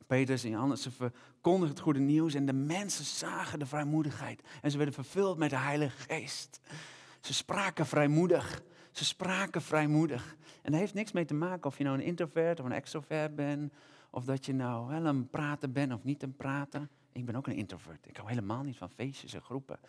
Petrus 0.07 0.43
en 0.43 0.49
Johannes, 0.49 0.81
ze 0.81 1.11
het 1.69 1.79
goede 1.79 1.99
nieuws 1.99 2.33
en 2.33 2.45
de 2.45 2.53
mensen 2.53 3.05
zagen 3.05 3.59
de 3.59 3.65
vrijmoedigheid. 3.65 4.41
En 4.61 4.71
ze 4.71 4.77
werden 4.77 4.95
vervuld 4.95 5.37
met 5.37 5.49
de 5.49 5.57
Heilige 5.57 5.97
Geest. 5.97 6.59
Ze 7.19 7.33
spraken 7.33 7.85
vrijmoedig. 7.85 8.63
Ze 8.93 9.05
spraken 9.05 9.61
vrijmoedig. 9.61 10.35
En 10.61 10.71
daar 10.71 10.79
heeft 10.79 10.93
niks 10.93 11.11
mee 11.11 11.25
te 11.25 11.33
maken 11.33 11.65
of 11.65 11.77
je 11.77 11.83
nou 11.83 11.97
een 11.97 12.03
introvert 12.03 12.59
of 12.59 12.65
een 12.65 12.71
extrovert 12.71 13.35
bent. 13.35 13.73
Of 14.09 14.25
dat 14.25 14.45
je 14.45 14.53
nou 14.53 14.87
wel 14.87 15.05
een 15.05 15.29
prater 15.29 15.71
bent 15.71 15.93
of 15.93 16.03
niet 16.03 16.23
een 16.23 16.35
prater. 16.35 16.87
Ik 17.11 17.25
ben 17.25 17.35
ook 17.35 17.47
een 17.47 17.55
introvert. 17.55 18.07
Ik 18.07 18.17
hou 18.17 18.29
helemaal 18.29 18.63
niet 18.63 18.77
van 18.77 18.89
feestjes 18.89 19.33
en 19.33 19.41
groepen. 19.41 19.79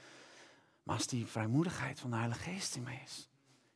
Maar 0.83 0.95
als 0.97 1.07
die 1.07 1.27
vrijmoedigheid 1.27 2.01
van 2.01 2.11
de 2.11 2.17
Heilige 2.17 2.51
Geest 2.51 2.77
in 2.77 2.83
mij 2.83 3.01
is. 3.05 3.29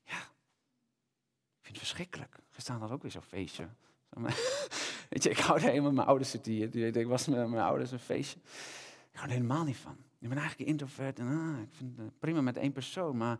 Ja, 0.05 0.19
ik 0.19 1.61
vind 1.61 1.77
het 1.77 1.79
verschrikkelijk. 1.79 2.38
Gisteren 2.51 2.81
had 2.81 2.91
ook 2.91 3.03
weer 3.03 3.11
zo'n 3.11 3.23
feestje. 3.23 3.69
Weet 5.11 5.23
je, 5.23 5.31
ik 5.31 5.38
hou 5.38 5.61
er 5.61 5.69
helemaal, 5.69 5.93
mijn 5.93 6.07
ouders 6.07 6.31
zitten 6.31 6.53
hier. 6.53 6.71
Die, 6.71 6.91
ik 6.91 7.07
was 7.07 7.27
met 7.27 7.49
mijn 7.49 7.64
ouders 7.64 7.91
een 7.91 7.99
feestje. 7.99 8.38
Ik 9.11 9.19
hou 9.19 9.27
er 9.27 9.35
helemaal 9.35 9.64
niet 9.64 9.77
van. 9.77 9.97
Ik 10.19 10.29
ben 10.29 10.38
eigenlijk 10.38 10.61
een 10.61 10.67
introvert 10.67 11.19
en 11.19 11.27
ah, 11.27 11.61
ik 11.61 11.73
vind 11.73 11.97
het 11.97 12.19
prima 12.19 12.41
met 12.41 12.57
één 12.57 12.73
persoon, 12.73 13.17
maar 13.17 13.38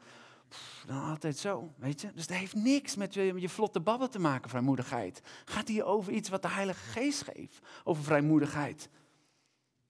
dan 0.87 1.03
altijd 1.03 1.39
zo, 1.39 1.75
weet 1.77 2.01
je. 2.01 2.13
Dus 2.13 2.27
dat 2.27 2.37
heeft 2.37 2.55
niks 2.55 2.97
met 2.97 3.15
je, 3.15 3.49
vlotte 3.49 3.81
babbel 3.81 4.09
te 4.09 4.19
maken, 4.19 4.51
vrijmoedigheid. 4.51 5.23
Gaat 5.45 5.69
hier 5.69 5.85
over 5.85 6.13
iets 6.13 6.29
wat 6.29 6.43
de 6.43 6.49
Heilige 6.49 6.91
Geest 6.91 7.23
geeft, 7.23 7.59
over 7.85 8.03
vrijmoedigheid. 8.03 8.89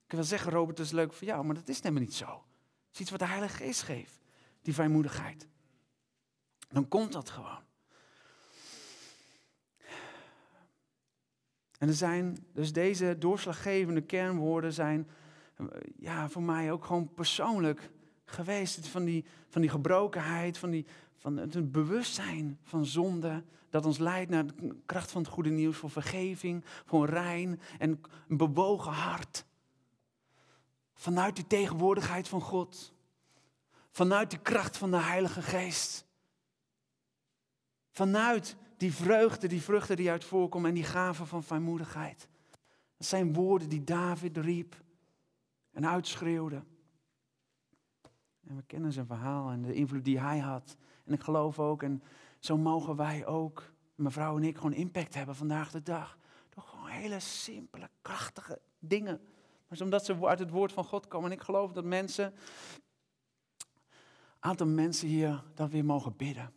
Ik 0.05 0.11
wil 0.11 0.23
zeggen, 0.23 0.51
Robert, 0.51 0.77
dat 0.77 0.85
is 0.85 0.91
leuk 0.91 1.13
voor 1.13 1.27
jou, 1.27 1.45
maar 1.45 1.55
dat 1.55 1.67
is 1.67 1.77
helemaal 1.77 2.01
niet 2.01 2.15
zo. 2.15 2.25
Het 2.25 2.93
is 2.93 2.99
iets 2.99 3.09
wat 3.09 3.19
de 3.19 3.25
Heilige 3.25 3.55
Geest 3.55 3.81
geeft, 3.81 4.19
die 4.61 4.73
vrijmoedigheid. 4.73 5.47
Dan 6.69 6.87
komt 6.87 7.11
dat 7.11 7.29
gewoon. 7.29 7.63
En 11.77 11.87
er 11.87 11.93
zijn, 11.93 12.45
dus 12.53 12.73
deze 12.73 13.15
doorslaggevende 13.17 14.01
kernwoorden 14.01 14.73
zijn 14.73 15.09
ja, 15.97 16.29
voor 16.29 16.41
mij 16.41 16.71
ook 16.71 16.85
gewoon 16.85 17.13
persoonlijk 17.13 17.89
geweest. 18.31 18.87
Van 18.87 19.03
die, 19.03 19.25
van 19.49 19.61
die 19.61 19.69
gebrokenheid, 19.69 20.57
van, 20.57 20.69
die, 20.69 20.85
van 21.15 21.37
het 21.37 21.71
bewustzijn 21.71 22.59
van 22.63 22.85
zonde. 22.85 23.43
Dat 23.69 23.85
ons 23.85 23.97
leidt 23.97 24.29
naar 24.29 24.45
de 24.45 24.75
kracht 24.85 25.11
van 25.11 25.21
het 25.21 25.31
goede 25.31 25.49
nieuws 25.49 25.77
voor 25.77 25.89
vergeving, 25.89 26.63
voor 26.85 27.03
een 27.03 27.09
rein 27.09 27.61
en 27.77 28.01
een 28.27 28.37
bewogen 28.37 28.91
hart. 28.91 29.45
Vanuit 30.93 31.35
de 31.35 31.47
tegenwoordigheid 31.47 32.27
van 32.27 32.41
God. 32.41 32.93
Vanuit 33.91 34.31
de 34.31 34.37
kracht 34.37 34.77
van 34.77 34.91
de 34.91 34.97
Heilige 34.97 35.41
Geest. 35.41 36.05
Vanuit 37.91 38.55
die 38.77 38.93
vreugde, 38.93 39.47
die 39.47 39.61
vruchten 39.61 39.95
die 39.95 40.11
uit 40.11 40.23
voorkomen 40.23 40.69
en 40.69 40.75
die 40.75 40.83
gaven 40.83 41.27
van 41.27 41.43
vrijmoedigheid. 41.43 42.27
Dat 42.97 43.07
zijn 43.07 43.33
woorden 43.33 43.69
die 43.69 43.83
David 43.83 44.37
riep 44.37 44.75
en 45.71 45.87
uitschreeuwde. 45.87 46.63
En 48.49 48.55
we 48.55 48.63
kennen 48.67 48.93
zijn 48.93 49.05
verhaal 49.05 49.49
en 49.49 49.61
de 49.61 49.73
invloed 49.73 50.05
die 50.05 50.19
hij 50.19 50.39
had. 50.39 50.77
En 51.05 51.13
ik 51.13 51.21
geloof 51.21 51.59
ook, 51.59 51.83
en 51.83 52.03
zo 52.39 52.57
mogen 52.57 52.95
wij 52.95 53.25
ook, 53.25 53.71
mevrouw 53.95 54.37
en 54.37 54.43
ik, 54.43 54.55
gewoon 54.55 54.73
impact 54.73 55.13
hebben 55.13 55.35
vandaag 55.35 55.71
de 55.71 55.83
dag. 55.83 56.17
Door 56.49 56.63
gewoon 56.63 56.87
hele 56.87 57.19
simpele, 57.19 57.89
krachtige 58.01 58.59
dingen. 58.79 59.21
Maar 59.67 59.81
omdat 59.81 60.05
ze 60.05 60.25
uit 60.25 60.39
het 60.39 60.49
woord 60.49 60.71
van 60.71 60.83
God 60.83 61.07
komen. 61.07 61.31
En 61.31 61.37
ik 61.37 61.43
geloof 61.43 61.71
dat 61.71 61.83
mensen, 61.83 62.33
aantal 64.39 64.67
mensen 64.67 65.07
hier, 65.07 65.43
dat 65.53 65.69
weer 65.69 65.85
mogen 65.85 66.15
bidden. 66.15 66.51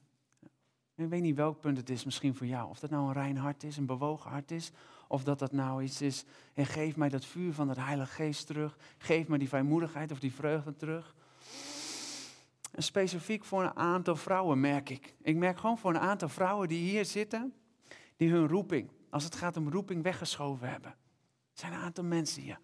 Ik 0.95 1.09
weet 1.09 1.23
niet 1.23 1.37
welk 1.37 1.61
punt 1.61 1.77
het 1.77 1.91
is 1.91 2.05
misschien 2.05 2.35
voor 2.35 2.47
jou. 2.47 2.69
Of 2.69 2.79
dat 2.79 2.91
nou 2.91 3.07
een 3.07 3.13
rein 3.13 3.37
hart 3.37 3.63
is, 3.63 3.77
een 3.77 3.87
bewogen 3.87 4.31
hart 4.31 4.51
is. 4.51 4.73
Of 5.09 5.25
dat 5.25 5.39
dat 5.39 5.53
nou 5.53 5.83
iets 5.83 6.03
is. 6.03 6.25
En 6.55 6.67
geef 6.67 6.97
mij 6.97 7.09
dat 7.09 7.25
vuur 7.25 7.53
van 7.53 7.69
het 7.69 7.79
Heilige 7.79 8.13
Geest 8.13 8.47
terug. 8.47 8.77
Geef 8.99 9.29
mij 9.29 9.39
die 9.39 9.49
vrijmoedigheid 9.49 10.13
of 10.13 10.21
die 10.21 10.33
vreugde 10.33 10.77
terug. 10.77 11.15
En 12.73 12.83
specifiek 12.83 13.45
voor 13.45 13.63
een 13.63 13.77
aantal 13.77 14.17
vrouwen 14.17 14.61
merk 14.61 14.91
ik. 14.91 15.17
Ik 15.23 15.37
merk 15.37 15.59
gewoon 15.59 15.79
voor 15.79 15.91
een 15.91 16.01
aantal 16.01 16.29
vrouwen 16.29 16.69
die 16.69 16.91
hier 16.91 17.05
zitten. 17.05 17.55
Die 18.17 18.31
hun 18.31 18.49
roeping, 18.49 18.91
als 19.11 19.25
het 19.25 19.35
gaat 19.35 19.57
om 19.57 19.71
roeping, 19.71 20.03
weggeschoven 20.03 20.71
hebben. 20.71 20.91
Er 20.91 20.99
zijn 21.53 21.73
een 21.73 21.81
aantal 21.81 22.05
mensen 22.05 22.43
hier. 22.43 22.61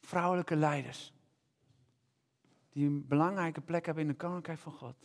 Vrouwelijke 0.00 0.56
leiders. 0.56 1.12
Die 2.70 2.86
een 2.86 3.06
belangrijke 3.06 3.60
plek 3.60 3.86
hebben 3.86 4.02
in 4.02 4.08
de 4.08 4.16
koninkrijk 4.16 4.58
van 4.58 4.72
God. 4.72 4.96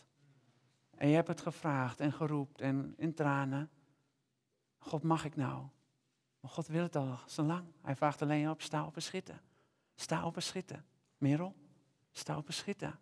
En 0.96 1.08
je 1.08 1.14
hebt 1.14 1.28
het 1.28 1.40
gevraagd 1.40 2.00
en 2.00 2.12
geroept 2.12 2.60
en 2.60 2.94
in 2.96 3.14
tranen. 3.14 3.70
God, 4.78 5.02
mag 5.02 5.24
ik 5.24 5.36
nou? 5.36 5.66
Maar 6.40 6.50
God 6.50 6.66
wil 6.66 6.82
het 6.82 6.96
al 6.96 7.18
zo 7.26 7.42
lang. 7.42 7.64
Hij 7.82 7.96
vraagt 7.96 8.22
alleen 8.22 8.50
op, 8.50 8.62
sta 8.62 8.86
op 8.86 8.94
en 8.94 9.02
schitten. 9.02 9.40
Sta 9.94 10.26
op 10.26 10.36
en 10.36 10.42
schitten. 10.42 10.84
Merel, 11.18 11.54
sta 12.12 12.36
op 12.36 12.46
en 12.46 12.52
schitten. 12.52 12.98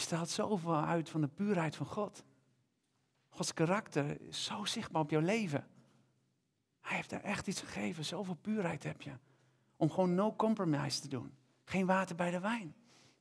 Straalt 0.00 0.30
zoveel 0.30 0.76
uit 0.76 1.08
van 1.08 1.20
de 1.20 1.28
puurheid 1.28 1.76
van 1.76 1.86
God. 1.86 2.24
Gods 3.28 3.54
karakter 3.54 4.20
is 4.20 4.44
zo 4.44 4.64
zichtbaar 4.64 5.02
op 5.02 5.10
jouw 5.10 5.20
leven. 5.20 5.68
Hij 6.80 6.96
heeft 6.96 7.12
er 7.12 7.20
echt 7.20 7.46
iets 7.46 7.60
gegeven. 7.60 8.04
Zoveel 8.04 8.34
puurheid 8.34 8.82
heb 8.82 9.02
je. 9.02 9.12
Om 9.76 9.90
gewoon 9.90 10.14
no 10.14 10.34
compromise 10.34 11.00
te 11.00 11.08
doen. 11.08 11.34
Geen 11.64 11.86
water 11.86 12.16
bij 12.16 12.30
de 12.30 12.40
wijn. 12.40 12.74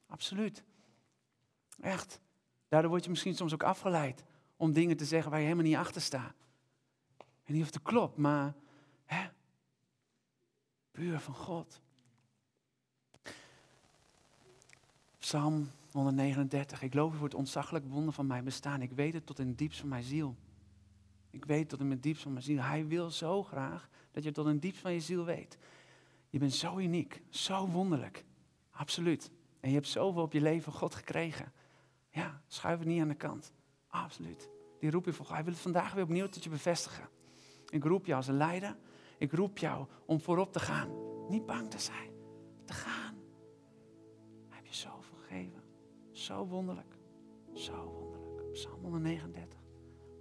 Absoluut. 0.07 0.63
Echt. 1.81 2.21
Daardoor 2.67 2.89
word 2.89 3.03
je 3.03 3.09
misschien 3.09 3.35
soms 3.35 3.53
ook 3.53 3.63
afgeleid 3.63 4.23
om 4.55 4.73
dingen 4.73 4.97
te 4.97 5.05
zeggen 5.05 5.29
waar 5.31 5.39
je 5.39 5.45
helemaal 5.45 5.67
niet 5.67 5.75
achter 5.75 6.01
staat. 6.01 6.35
En 7.43 7.53
niet 7.53 7.63
of 7.63 7.73
het 7.73 7.81
klopt, 7.81 8.17
maar 8.17 8.53
hè, 9.05 9.29
puur 10.91 11.19
van 11.19 11.35
God. 11.35 11.81
Psalm 15.17 15.69
139. 15.91 16.81
Ik 16.81 16.93
loop 16.93 17.13
voor 17.13 17.23
het 17.23 17.33
ontzaglijk 17.33 17.85
wonder 17.85 18.13
van 18.13 18.27
mijn 18.27 18.43
bestaan. 18.43 18.81
Ik 18.81 18.91
weet 18.91 19.13
het 19.13 19.25
tot 19.25 19.39
in 19.39 19.47
het 19.47 19.57
diepst 19.57 19.79
van 19.79 19.89
mijn 19.89 20.03
ziel. 20.03 20.35
Ik 21.29 21.45
weet 21.45 21.69
tot 21.69 21.79
in 21.79 21.91
het 21.91 22.03
diepst 22.03 22.23
van 22.23 22.31
mijn 22.31 22.43
ziel. 22.43 22.61
Hij 22.61 22.87
wil 22.87 23.09
zo 23.09 23.43
graag 23.43 23.89
dat 24.11 24.23
je 24.23 24.31
tot 24.31 24.45
in 24.45 24.51
het 24.51 24.61
diepst 24.61 24.81
van 24.81 24.93
je 24.93 24.99
ziel 24.99 25.25
weet. 25.25 25.57
Je 26.29 26.39
bent 26.39 26.53
zo 26.53 26.77
uniek, 26.77 27.21
zo 27.29 27.67
wonderlijk. 27.67 28.25
Absoluut. 28.71 29.31
En 29.59 29.69
je 29.69 29.75
hebt 29.75 29.87
zoveel 29.87 30.21
op 30.21 30.33
je 30.33 30.41
leven 30.41 30.71
God 30.71 30.95
gekregen. 30.95 31.51
Ja, 32.09 32.41
schuif 32.47 32.79
het 32.79 32.87
niet 32.87 33.01
aan 33.01 33.07
de 33.07 33.15
kant. 33.15 33.53
Absoluut. 33.87 34.49
Die 34.79 34.91
roep 34.91 35.05
je 35.05 35.13
voor. 35.13 35.29
Hij 35.29 35.43
wil 35.43 35.53
het 35.53 35.61
vandaag 35.61 35.93
weer 35.93 36.03
opnieuw 36.03 36.27
tot 36.27 36.43
je 36.43 36.49
bevestigen. 36.49 37.09
Ik 37.69 37.83
roep 37.83 38.05
jou 38.05 38.17
als 38.17 38.27
een 38.27 38.37
leider. 38.37 38.77
Ik 39.17 39.31
roep 39.31 39.57
jou 39.57 39.87
om 40.05 40.21
voorop 40.21 40.53
te 40.53 40.59
gaan. 40.59 40.89
Niet 41.29 41.45
bang 41.45 41.69
te 41.69 41.79
zijn. 41.79 42.11
Te 42.65 42.73
gaan. 42.73 42.98
Zo 46.19 46.45
wonderlijk. 46.45 46.97
Zo 47.53 47.91
wonderlijk. 47.99 48.51
Psalm 48.51 48.81
139. 48.81 49.59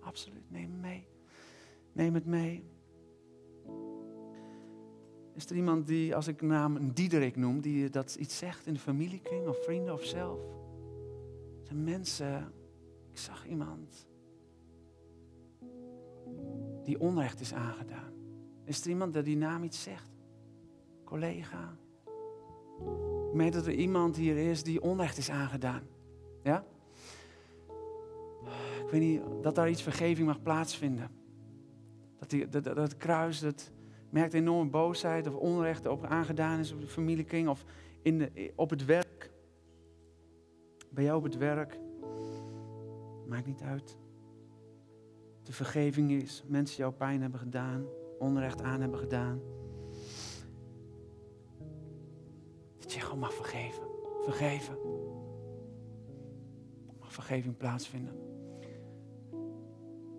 Absoluut. 0.00 0.50
Neem 0.50 0.70
het 0.70 0.80
mee. 0.80 1.08
Neem 1.92 2.14
het 2.14 2.26
mee. 2.26 2.64
Is 5.34 5.50
er 5.50 5.56
iemand 5.56 5.86
die, 5.86 6.14
als 6.14 6.26
ik 6.26 6.42
naam 6.42 6.92
Diederik 6.92 7.36
noem, 7.36 7.60
die 7.60 7.90
dat 7.90 8.14
iets 8.14 8.38
zegt 8.38 8.66
in 8.66 8.72
de 8.72 8.78
familiekring 8.78 9.48
of 9.48 9.64
vrienden 9.64 9.94
of 9.94 10.04
zelf? 10.04 10.40
De 11.64 11.74
mensen, 11.74 12.52
ik 13.10 13.18
zag 13.18 13.46
iemand 13.46 14.06
die 16.84 17.00
onrecht 17.00 17.40
is 17.40 17.54
aangedaan. 17.54 18.12
Is 18.64 18.80
er 18.80 18.88
iemand 18.88 19.14
die 19.14 19.22
die 19.22 19.36
naam 19.36 19.62
iets 19.62 19.82
zegt? 19.82 20.10
Collega? 21.04 21.78
Ik 23.28 23.34
meen 23.34 23.50
dat 23.50 23.66
er 23.66 23.72
iemand 23.72 24.16
hier 24.16 24.36
is 24.36 24.62
die 24.62 24.82
onrecht 24.82 25.18
is 25.18 25.30
aangedaan. 25.30 25.82
Ja? 26.42 26.64
Ik 28.84 28.90
weet 28.90 29.00
niet, 29.00 29.22
dat 29.42 29.54
daar 29.54 29.70
iets 29.70 29.82
vergeving 29.82 30.26
mag 30.26 30.42
plaatsvinden. 30.42 31.10
Dat, 32.18 32.30
die, 32.30 32.48
dat, 32.48 32.64
dat, 32.64 32.76
dat 32.76 32.96
kruis, 32.96 33.40
dat 33.40 33.70
merkt 34.10 34.34
enorme 34.34 34.70
boosheid 34.70 35.26
of 35.26 35.34
onrecht 35.34 35.86
op 35.86 36.04
aangedaan 36.04 36.58
is 36.58 36.72
op 36.72 36.80
de 36.80 36.86
familiekring 36.86 37.48
of 37.48 37.64
in 38.02 38.18
de, 38.18 38.52
op 38.56 38.70
het 38.70 38.84
werk. 38.84 39.30
Bij 40.90 41.04
jou 41.04 41.16
op 41.16 41.24
het 41.24 41.36
werk. 41.36 41.78
Maakt 43.26 43.46
niet 43.46 43.62
uit. 43.62 43.96
De 45.42 45.52
vergeving 45.52 46.10
is, 46.10 46.44
mensen 46.46 46.76
jou 46.76 46.92
pijn 46.92 47.20
hebben 47.20 47.40
gedaan, 47.40 47.84
onrecht 48.18 48.62
aan 48.62 48.80
hebben 48.80 48.98
gedaan. 48.98 49.40
Je 53.08 53.14
gewoon 53.14 53.28
mag 53.28 53.34
vergeven. 53.34 53.82
Vergeven. 54.22 54.76
Mag 57.00 57.12
vergeving 57.12 57.56
plaatsvinden. 57.56 58.14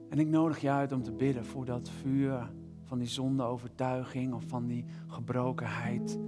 En 0.10 0.20
ik 0.20 0.28
nodig 0.28 0.60
je 0.60 0.70
uit 0.70 0.92
om 0.92 1.04
te 1.04 1.12
bidden 1.12 1.46
voor 1.46 1.66
dat 1.66 1.90
vuur 1.90 2.52
van 2.84 3.00
die 3.00 3.08
zonde 3.08 3.44
overtuiging 3.44 4.34
of 4.34 4.44
van 4.48 4.68
die 4.68 4.86
gebrokenheid. 5.08 6.20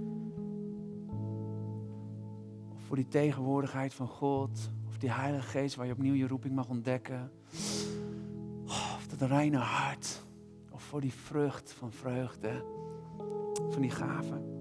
Of 2.72 2.82
voor 2.86 2.96
die 2.96 3.08
tegenwoordigheid 3.08 3.94
van 3.94 4.08
God. 4.08 4.70
Of 4.88 4.98
die 4.98 5.10
Heilige 5.10 5.48
Geest 5.48 5.74
waar 5.74 5.86
je 5.86 5.92
opnieuw 5.92 6.14
je 6.14 6.26
roeping 6.26 6.54
mag 6.54 6.68
ontdekken. 6.68 7.30
Of 8.64 9.06
dat 9.08 9.28
reine 9.28 9.58
hart. 9.58 10.22
Of 10.70 10.82
voor 10.82 11.00
die 11.00 11.14
vrucht 11.14 11.72
van 11.72 11.92
vreugde. 11.92 12.64
Van 13.70 13.80
die 13.80 13.90
gaven 13.90 14.51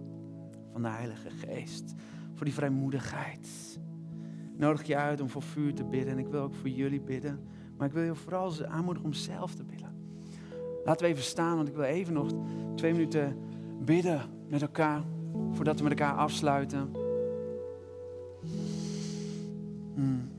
van 0.71 0.81
de 0.81 0.87
Heilige 0.87 1.29
Geest. 1.29 1.93
Voor 2.33 2.45
die 2.45 2.53
vrijmoedigheid. 2.53 3.79
Ik 4.53 4.59
nodig 4.59 4.83
je 4.83 4.95
uit 4.95 5.21
om 5.21 5.29
voor 5.29 5.41
vuur 5.41 5.73
te 5.73 5.83
bidden. 5.83 6.13
En 6.13 6.19
ik 6.19 6.27
wil 6.27 6.41
ook 6.41 6.55
voor 6.55 6.69
jullie 6.69 7.01
bidden. 7.01 7.39
Maar 7.77 7.87
ik 7.87 7.93
wil 7.93 8.03
je 8.03 8.15
vooral 8.15 8.65
aanmoedigen 8.65 9.09
om 9.09 9.13
zelf 9.13 9.55
te 9.55 9.63
bidden. 9.63 9.89
Laten 10.83 11.05
we 11.05 11.11
even 11.11 11.23
staan, 11.23 11.55
want 11.55 11.67
ik 11.67 11.75
wil 11.75 11.83
even 11.83 12.13
nog 12.13 12.31
twee 12.75 12.91
minuten 12.91 13.37
bidden 13.85 14.21
met 14.49 14.61
elkaar. 14.61 15.03
Voordat 15.51 15.77
we 15.77 15.83
met 15.83 15.99
elkaar 15.99 16.15
afsluiten. 16.15 16.91
Hmm. 19.93 20.29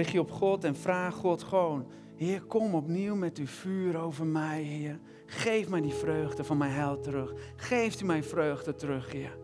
Richt 0.00 0.12
je 0.12 0.20
op 0.20 0.30
God 0.30 0.64
en 0.64 0.76
vraag 0.76 1.14
God 1.14 1.42
gewoon. 1.42 1.86
Heer, 2.16 2.42
kom 2.42 2.74
opnieuw 2.74 3.14
met 3.14 3.38
uw 3.38 3.46
vuur 3.46 3.98
over 3.98 4.26
mij, 4.26 4.62
Heer. 4.62 4.98
Geef 5.26 5.68
mij 5.68 5.80
die 5.80 5.92
vreugde 5.92 6.44
van 6.44 6.56
mijn 6.56 6.70
heil 6.70 7.00
terug. 7.00 7.32
Geeft 7.56 8.00
u 8.00 8.04
mij 8.04 8.22
vreugde 8.22 8.74
terug, 8.74 9.12
Heer. 9.12 9.38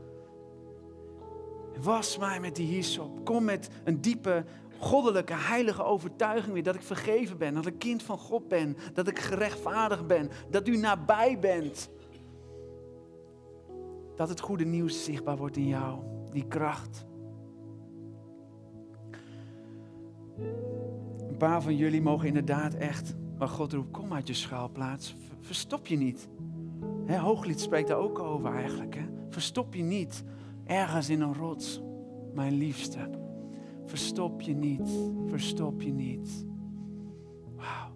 Was 1.83 2.19
mij 2.19 2.41
met 2.41 2.57
die 2.57 2.67
hyssop. 2.67 3.25
Kom 3.25 3.45
met 3.45 3.69
een 3.85 4.01
diepe, 4.01 4.45
goddelijke, 4.79 5.35
heilige 5.35 5.83
overtuiging 5.83 6.53
weer 6.53 6.63
dat 6.63 6.75
ik 6.75 6.83
vergeven 6.83 7.39
ben. 7.39 7.55
Dat 7.55 7.67
ik 7.67 7.79
kind 7.79 8.03
van 8.03 8.19
God 8.19 8.49
ben. 8.49 8.77
Dat 8.95 9.09
ik 9.09 9.19
gerechtvaardigd 9.19 10.07
ben. 10.07 10.31
Dat 10.51 10.69
u 10.69 10.77
nabij 10.77 11.39
bent. 11.39 11.91
Dat 14.15 14.29
het 14.29 14.41
goede 14.41 14.65
nieuws 14.65 15.05
zichtbaar 15.05 15.37
wordt 15.37 15.57
in 15.57 15.69
jou. 15.69 15.99
Die 16.33 16.47
kracht. 16.47 17.06
Een 21.29 21.37
paar 21.39 21.63
van 21.63 21.77
jullie 21.77 22.03
mogen 22.03 22.27
inderdaad 22.27 22.75
echt, 22.75 23.15
waar 23.39 23.49
God 23.49 23.73
roept, 23.73 23.91
kom 23.91 24.13
uit 24.13 24.27
je 24.27 24.35
schuilplaats. 24.35 25.17
Verstop 25.41 25.87
je 25.87 25.97
niet. 25.97 26.29
He, 27.05 27.19
Hooglied 27.19 27.61
spreekt 27.61 27.89
daar 27.89 27.99
ook 27.99 28.19
over 28.19 28.55
eigenlijk. 28.55 28.95
Hè? 28.95 29.05
Verstop 29.29 29.75
je 29.75 29.83
niet 29.83 30.25
ergens 30.65 31.09
in 31.09 31.21
een 31.21 31.35
rots, 31.35 31.83
mijn 32.35 32.53
liefste. 32.53 33.11
Verstop 33.85 34.41
je 34.41 34.55
niet, 34.55 34.91
verstop 35.27 35.83
je 35.83 35.93
niet. 35.93 36.47
Wauw. 37.57 37.95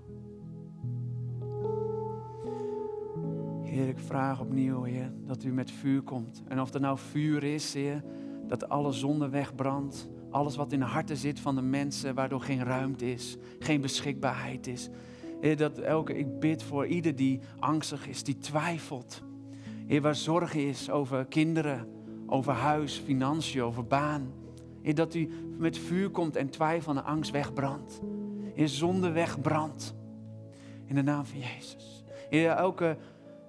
Heer, 3.63 3.89
ik 3.89 3.99
vraag 3.99 4.41
opnieuw, 4.41 4.83
Heer, 4.83 5.13
dat 5.27 5.45
u 5.45 5.53
met 5.53 5.71
vuur 5.71 6.03
komt. 6.03 6.43
En 6.49 6.61
of 6.61 6.75
er 6.75 6.81
nou 6.81 6.99
vuur 6.99 7.43
is, 7.43 7.75
Heer, 7.75 8.05
dat 8.47 8.69
alle 8.69 8.93
zonde 8.93 9.29
wegbrandt 9.29 10.09
alles 10.31 10.57
wat 10.57 10.73
in 10.73 10.79
de 10.79 10.85
harten 10.85 11.17
zit 11.17 11.41
van 11.41 11.55
de 11.55 11.63
mensen, 11.63 12.15
waardoor 12.15 12.41
geen 12.41 12.65
ruimte 12.65 13.13
is, 13.13 13.37
geen 13.59 13.81
beschikbaarheid 13.81 14.67
is. 14.67 14.89
Dat 15.57 15.79
elke, 15.79 16.19
ik 16.19 16.39
bid 16.39 16.63
voor 16.63 16.87
ieder 16.87 17.17
die 17.17 17.41
angstig 17.59 18.09
is, 18.09 18.23
die 18.23 18.39
twijfelt. 18.39 19.23
Heer, 19.87 20.01
waar 20.01 20.15
zorg 20.15 20.55
is 20.55 20.91
over 20.91 21.25
kinderen, 21.25 21.89
over 22.27 22.53
huis, 22.53 23.03
financiën, 23.05 23.63
over 23.63 23.87
baan. 23.87 24.33
Heer, 24.83 24.95
dat 24.95 25.15
u 25.15 25.29
met 25.59 25.79
vuur 25.79 26.11
komt 26.11 26.37
en 26.37 26.51
twijfel 26.51 26.97
en 26.97 27.05
angst 27.05 27.31
wegbrandt. 27.31 28.01
Heer, 28.55 28.69
zonde 28.69 29.11
wegbrandt. 29.11 29.95
In 30.85 30.95
de 30.95 31.03
naam 31.03 31.25
van 31.25 31.39
Jezus. 31.39 32.05
Heer, 32.29 32.51
elke 32.51 32.97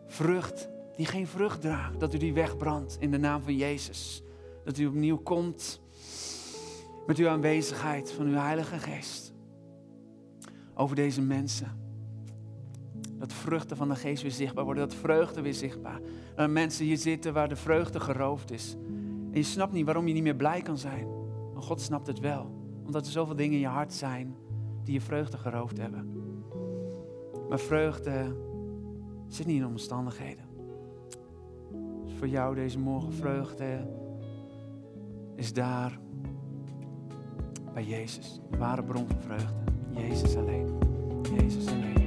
vrucht 0.07 0.69
die 0.95 1.05
geen 1.05 1.27
vrucht 1.27 1.61
draagt, 1.61 1.99
dat 1.99 2.13
u 2.13 2.17
die 2.17 2.33
wegbrandt 2.33 2.97
in 2.99 3.11
de 3.11 3.17
naam 3.17 3.41
van 3.41 3.55
Jezus. 3.55 4.23
Dat 4.63 4.77
u 4.77 4.85
opnieuw 4.85 5.17
komt 5.17 5.80
met 7.07 7.17
uw 7.17 7.27
aanwezigheid 7.27 8.11
van 8.11 8.25
uw 8.25 8.35
Heilige 8.35 8.77
Geest 8.77 9.33
over 10.73 10.95
deze 10.95 11.21
mensen. 11.21 11.79
Dat 13.17 13.33
vruchten 13.33 13.77
van 13.77 13.89
de 13.89 13.95
Geest 13.95 14.21
weer 14.21 14.31
zichtbaar 14.31 14.65
worden, 14.65 14.87
dat 14.87 14.97
vreugde 14.97 15.41
weer 15.41 15.53
zichtbaar. 15.53 15.99
Dat 16.35 16.49
mensen 16.49 16.85
hier 16.85 16.97
zitten 16.97 17.33
waar 17.33 17.49
de 17.49 17.55
vreugde 17.55 17.99
geroofd 17.99 18.51
is. 18.51 18.75
En 19.31 19.37
je 19.37 19.43
snapt 19.43 19.73
niet 19.73 19.85
waarom 19.85 20.07
je 20.07 20.13
niet 20.13 20.23
meer 20.23 20.35
blij 20.35 20.61
kan 20.61 20.77
zijn. 20.77 21.07
Maar 21.53 21.63
God 21.63 21.81
snapt 21.81 22.07
het 22.07 22.19
wel. 22.19 22.51
Omdat 22.85 23.05
er 23.05 23.11
zoveel 23.11 23.35
dingen 23.35 23.53
in 23.53 23.59
je 23.59 23.67
hart 23.67 23.93
zijn 23.93 24.35
die 24.83 24.93
je 24.93 25.01
vreugde 25.01 25.37
geroofd 25.37 25.77
hebben. 25.77 26.11
Maar 27.49 27.59
vreugde 27.59 28.35
zit 29.27 29.45
niet 29.45 29.57
in 29.57 29.65
omstandigheden. 29.65 30.45
Dus 32.03 32.13
voor 32.13 32.27
jou 32.27 32.55
deze 32.55 32.79
morgen 32.79 33.13
vreugde 33.13 33.87
is 35.35 35.53
daar 35.53 35.99
bij 37.73 37.83
Jezus. 37.83 38.39
De 38.49 38.57
ware 38.57 38.83
bron 38.83 39.07
van 39.07 39.21
vreugde. 39.21 39.53
Jezus 39.89 40.35
alleen. 40.35 40.77
Jezus 41.37 41.67
alleen. 41.67 42.00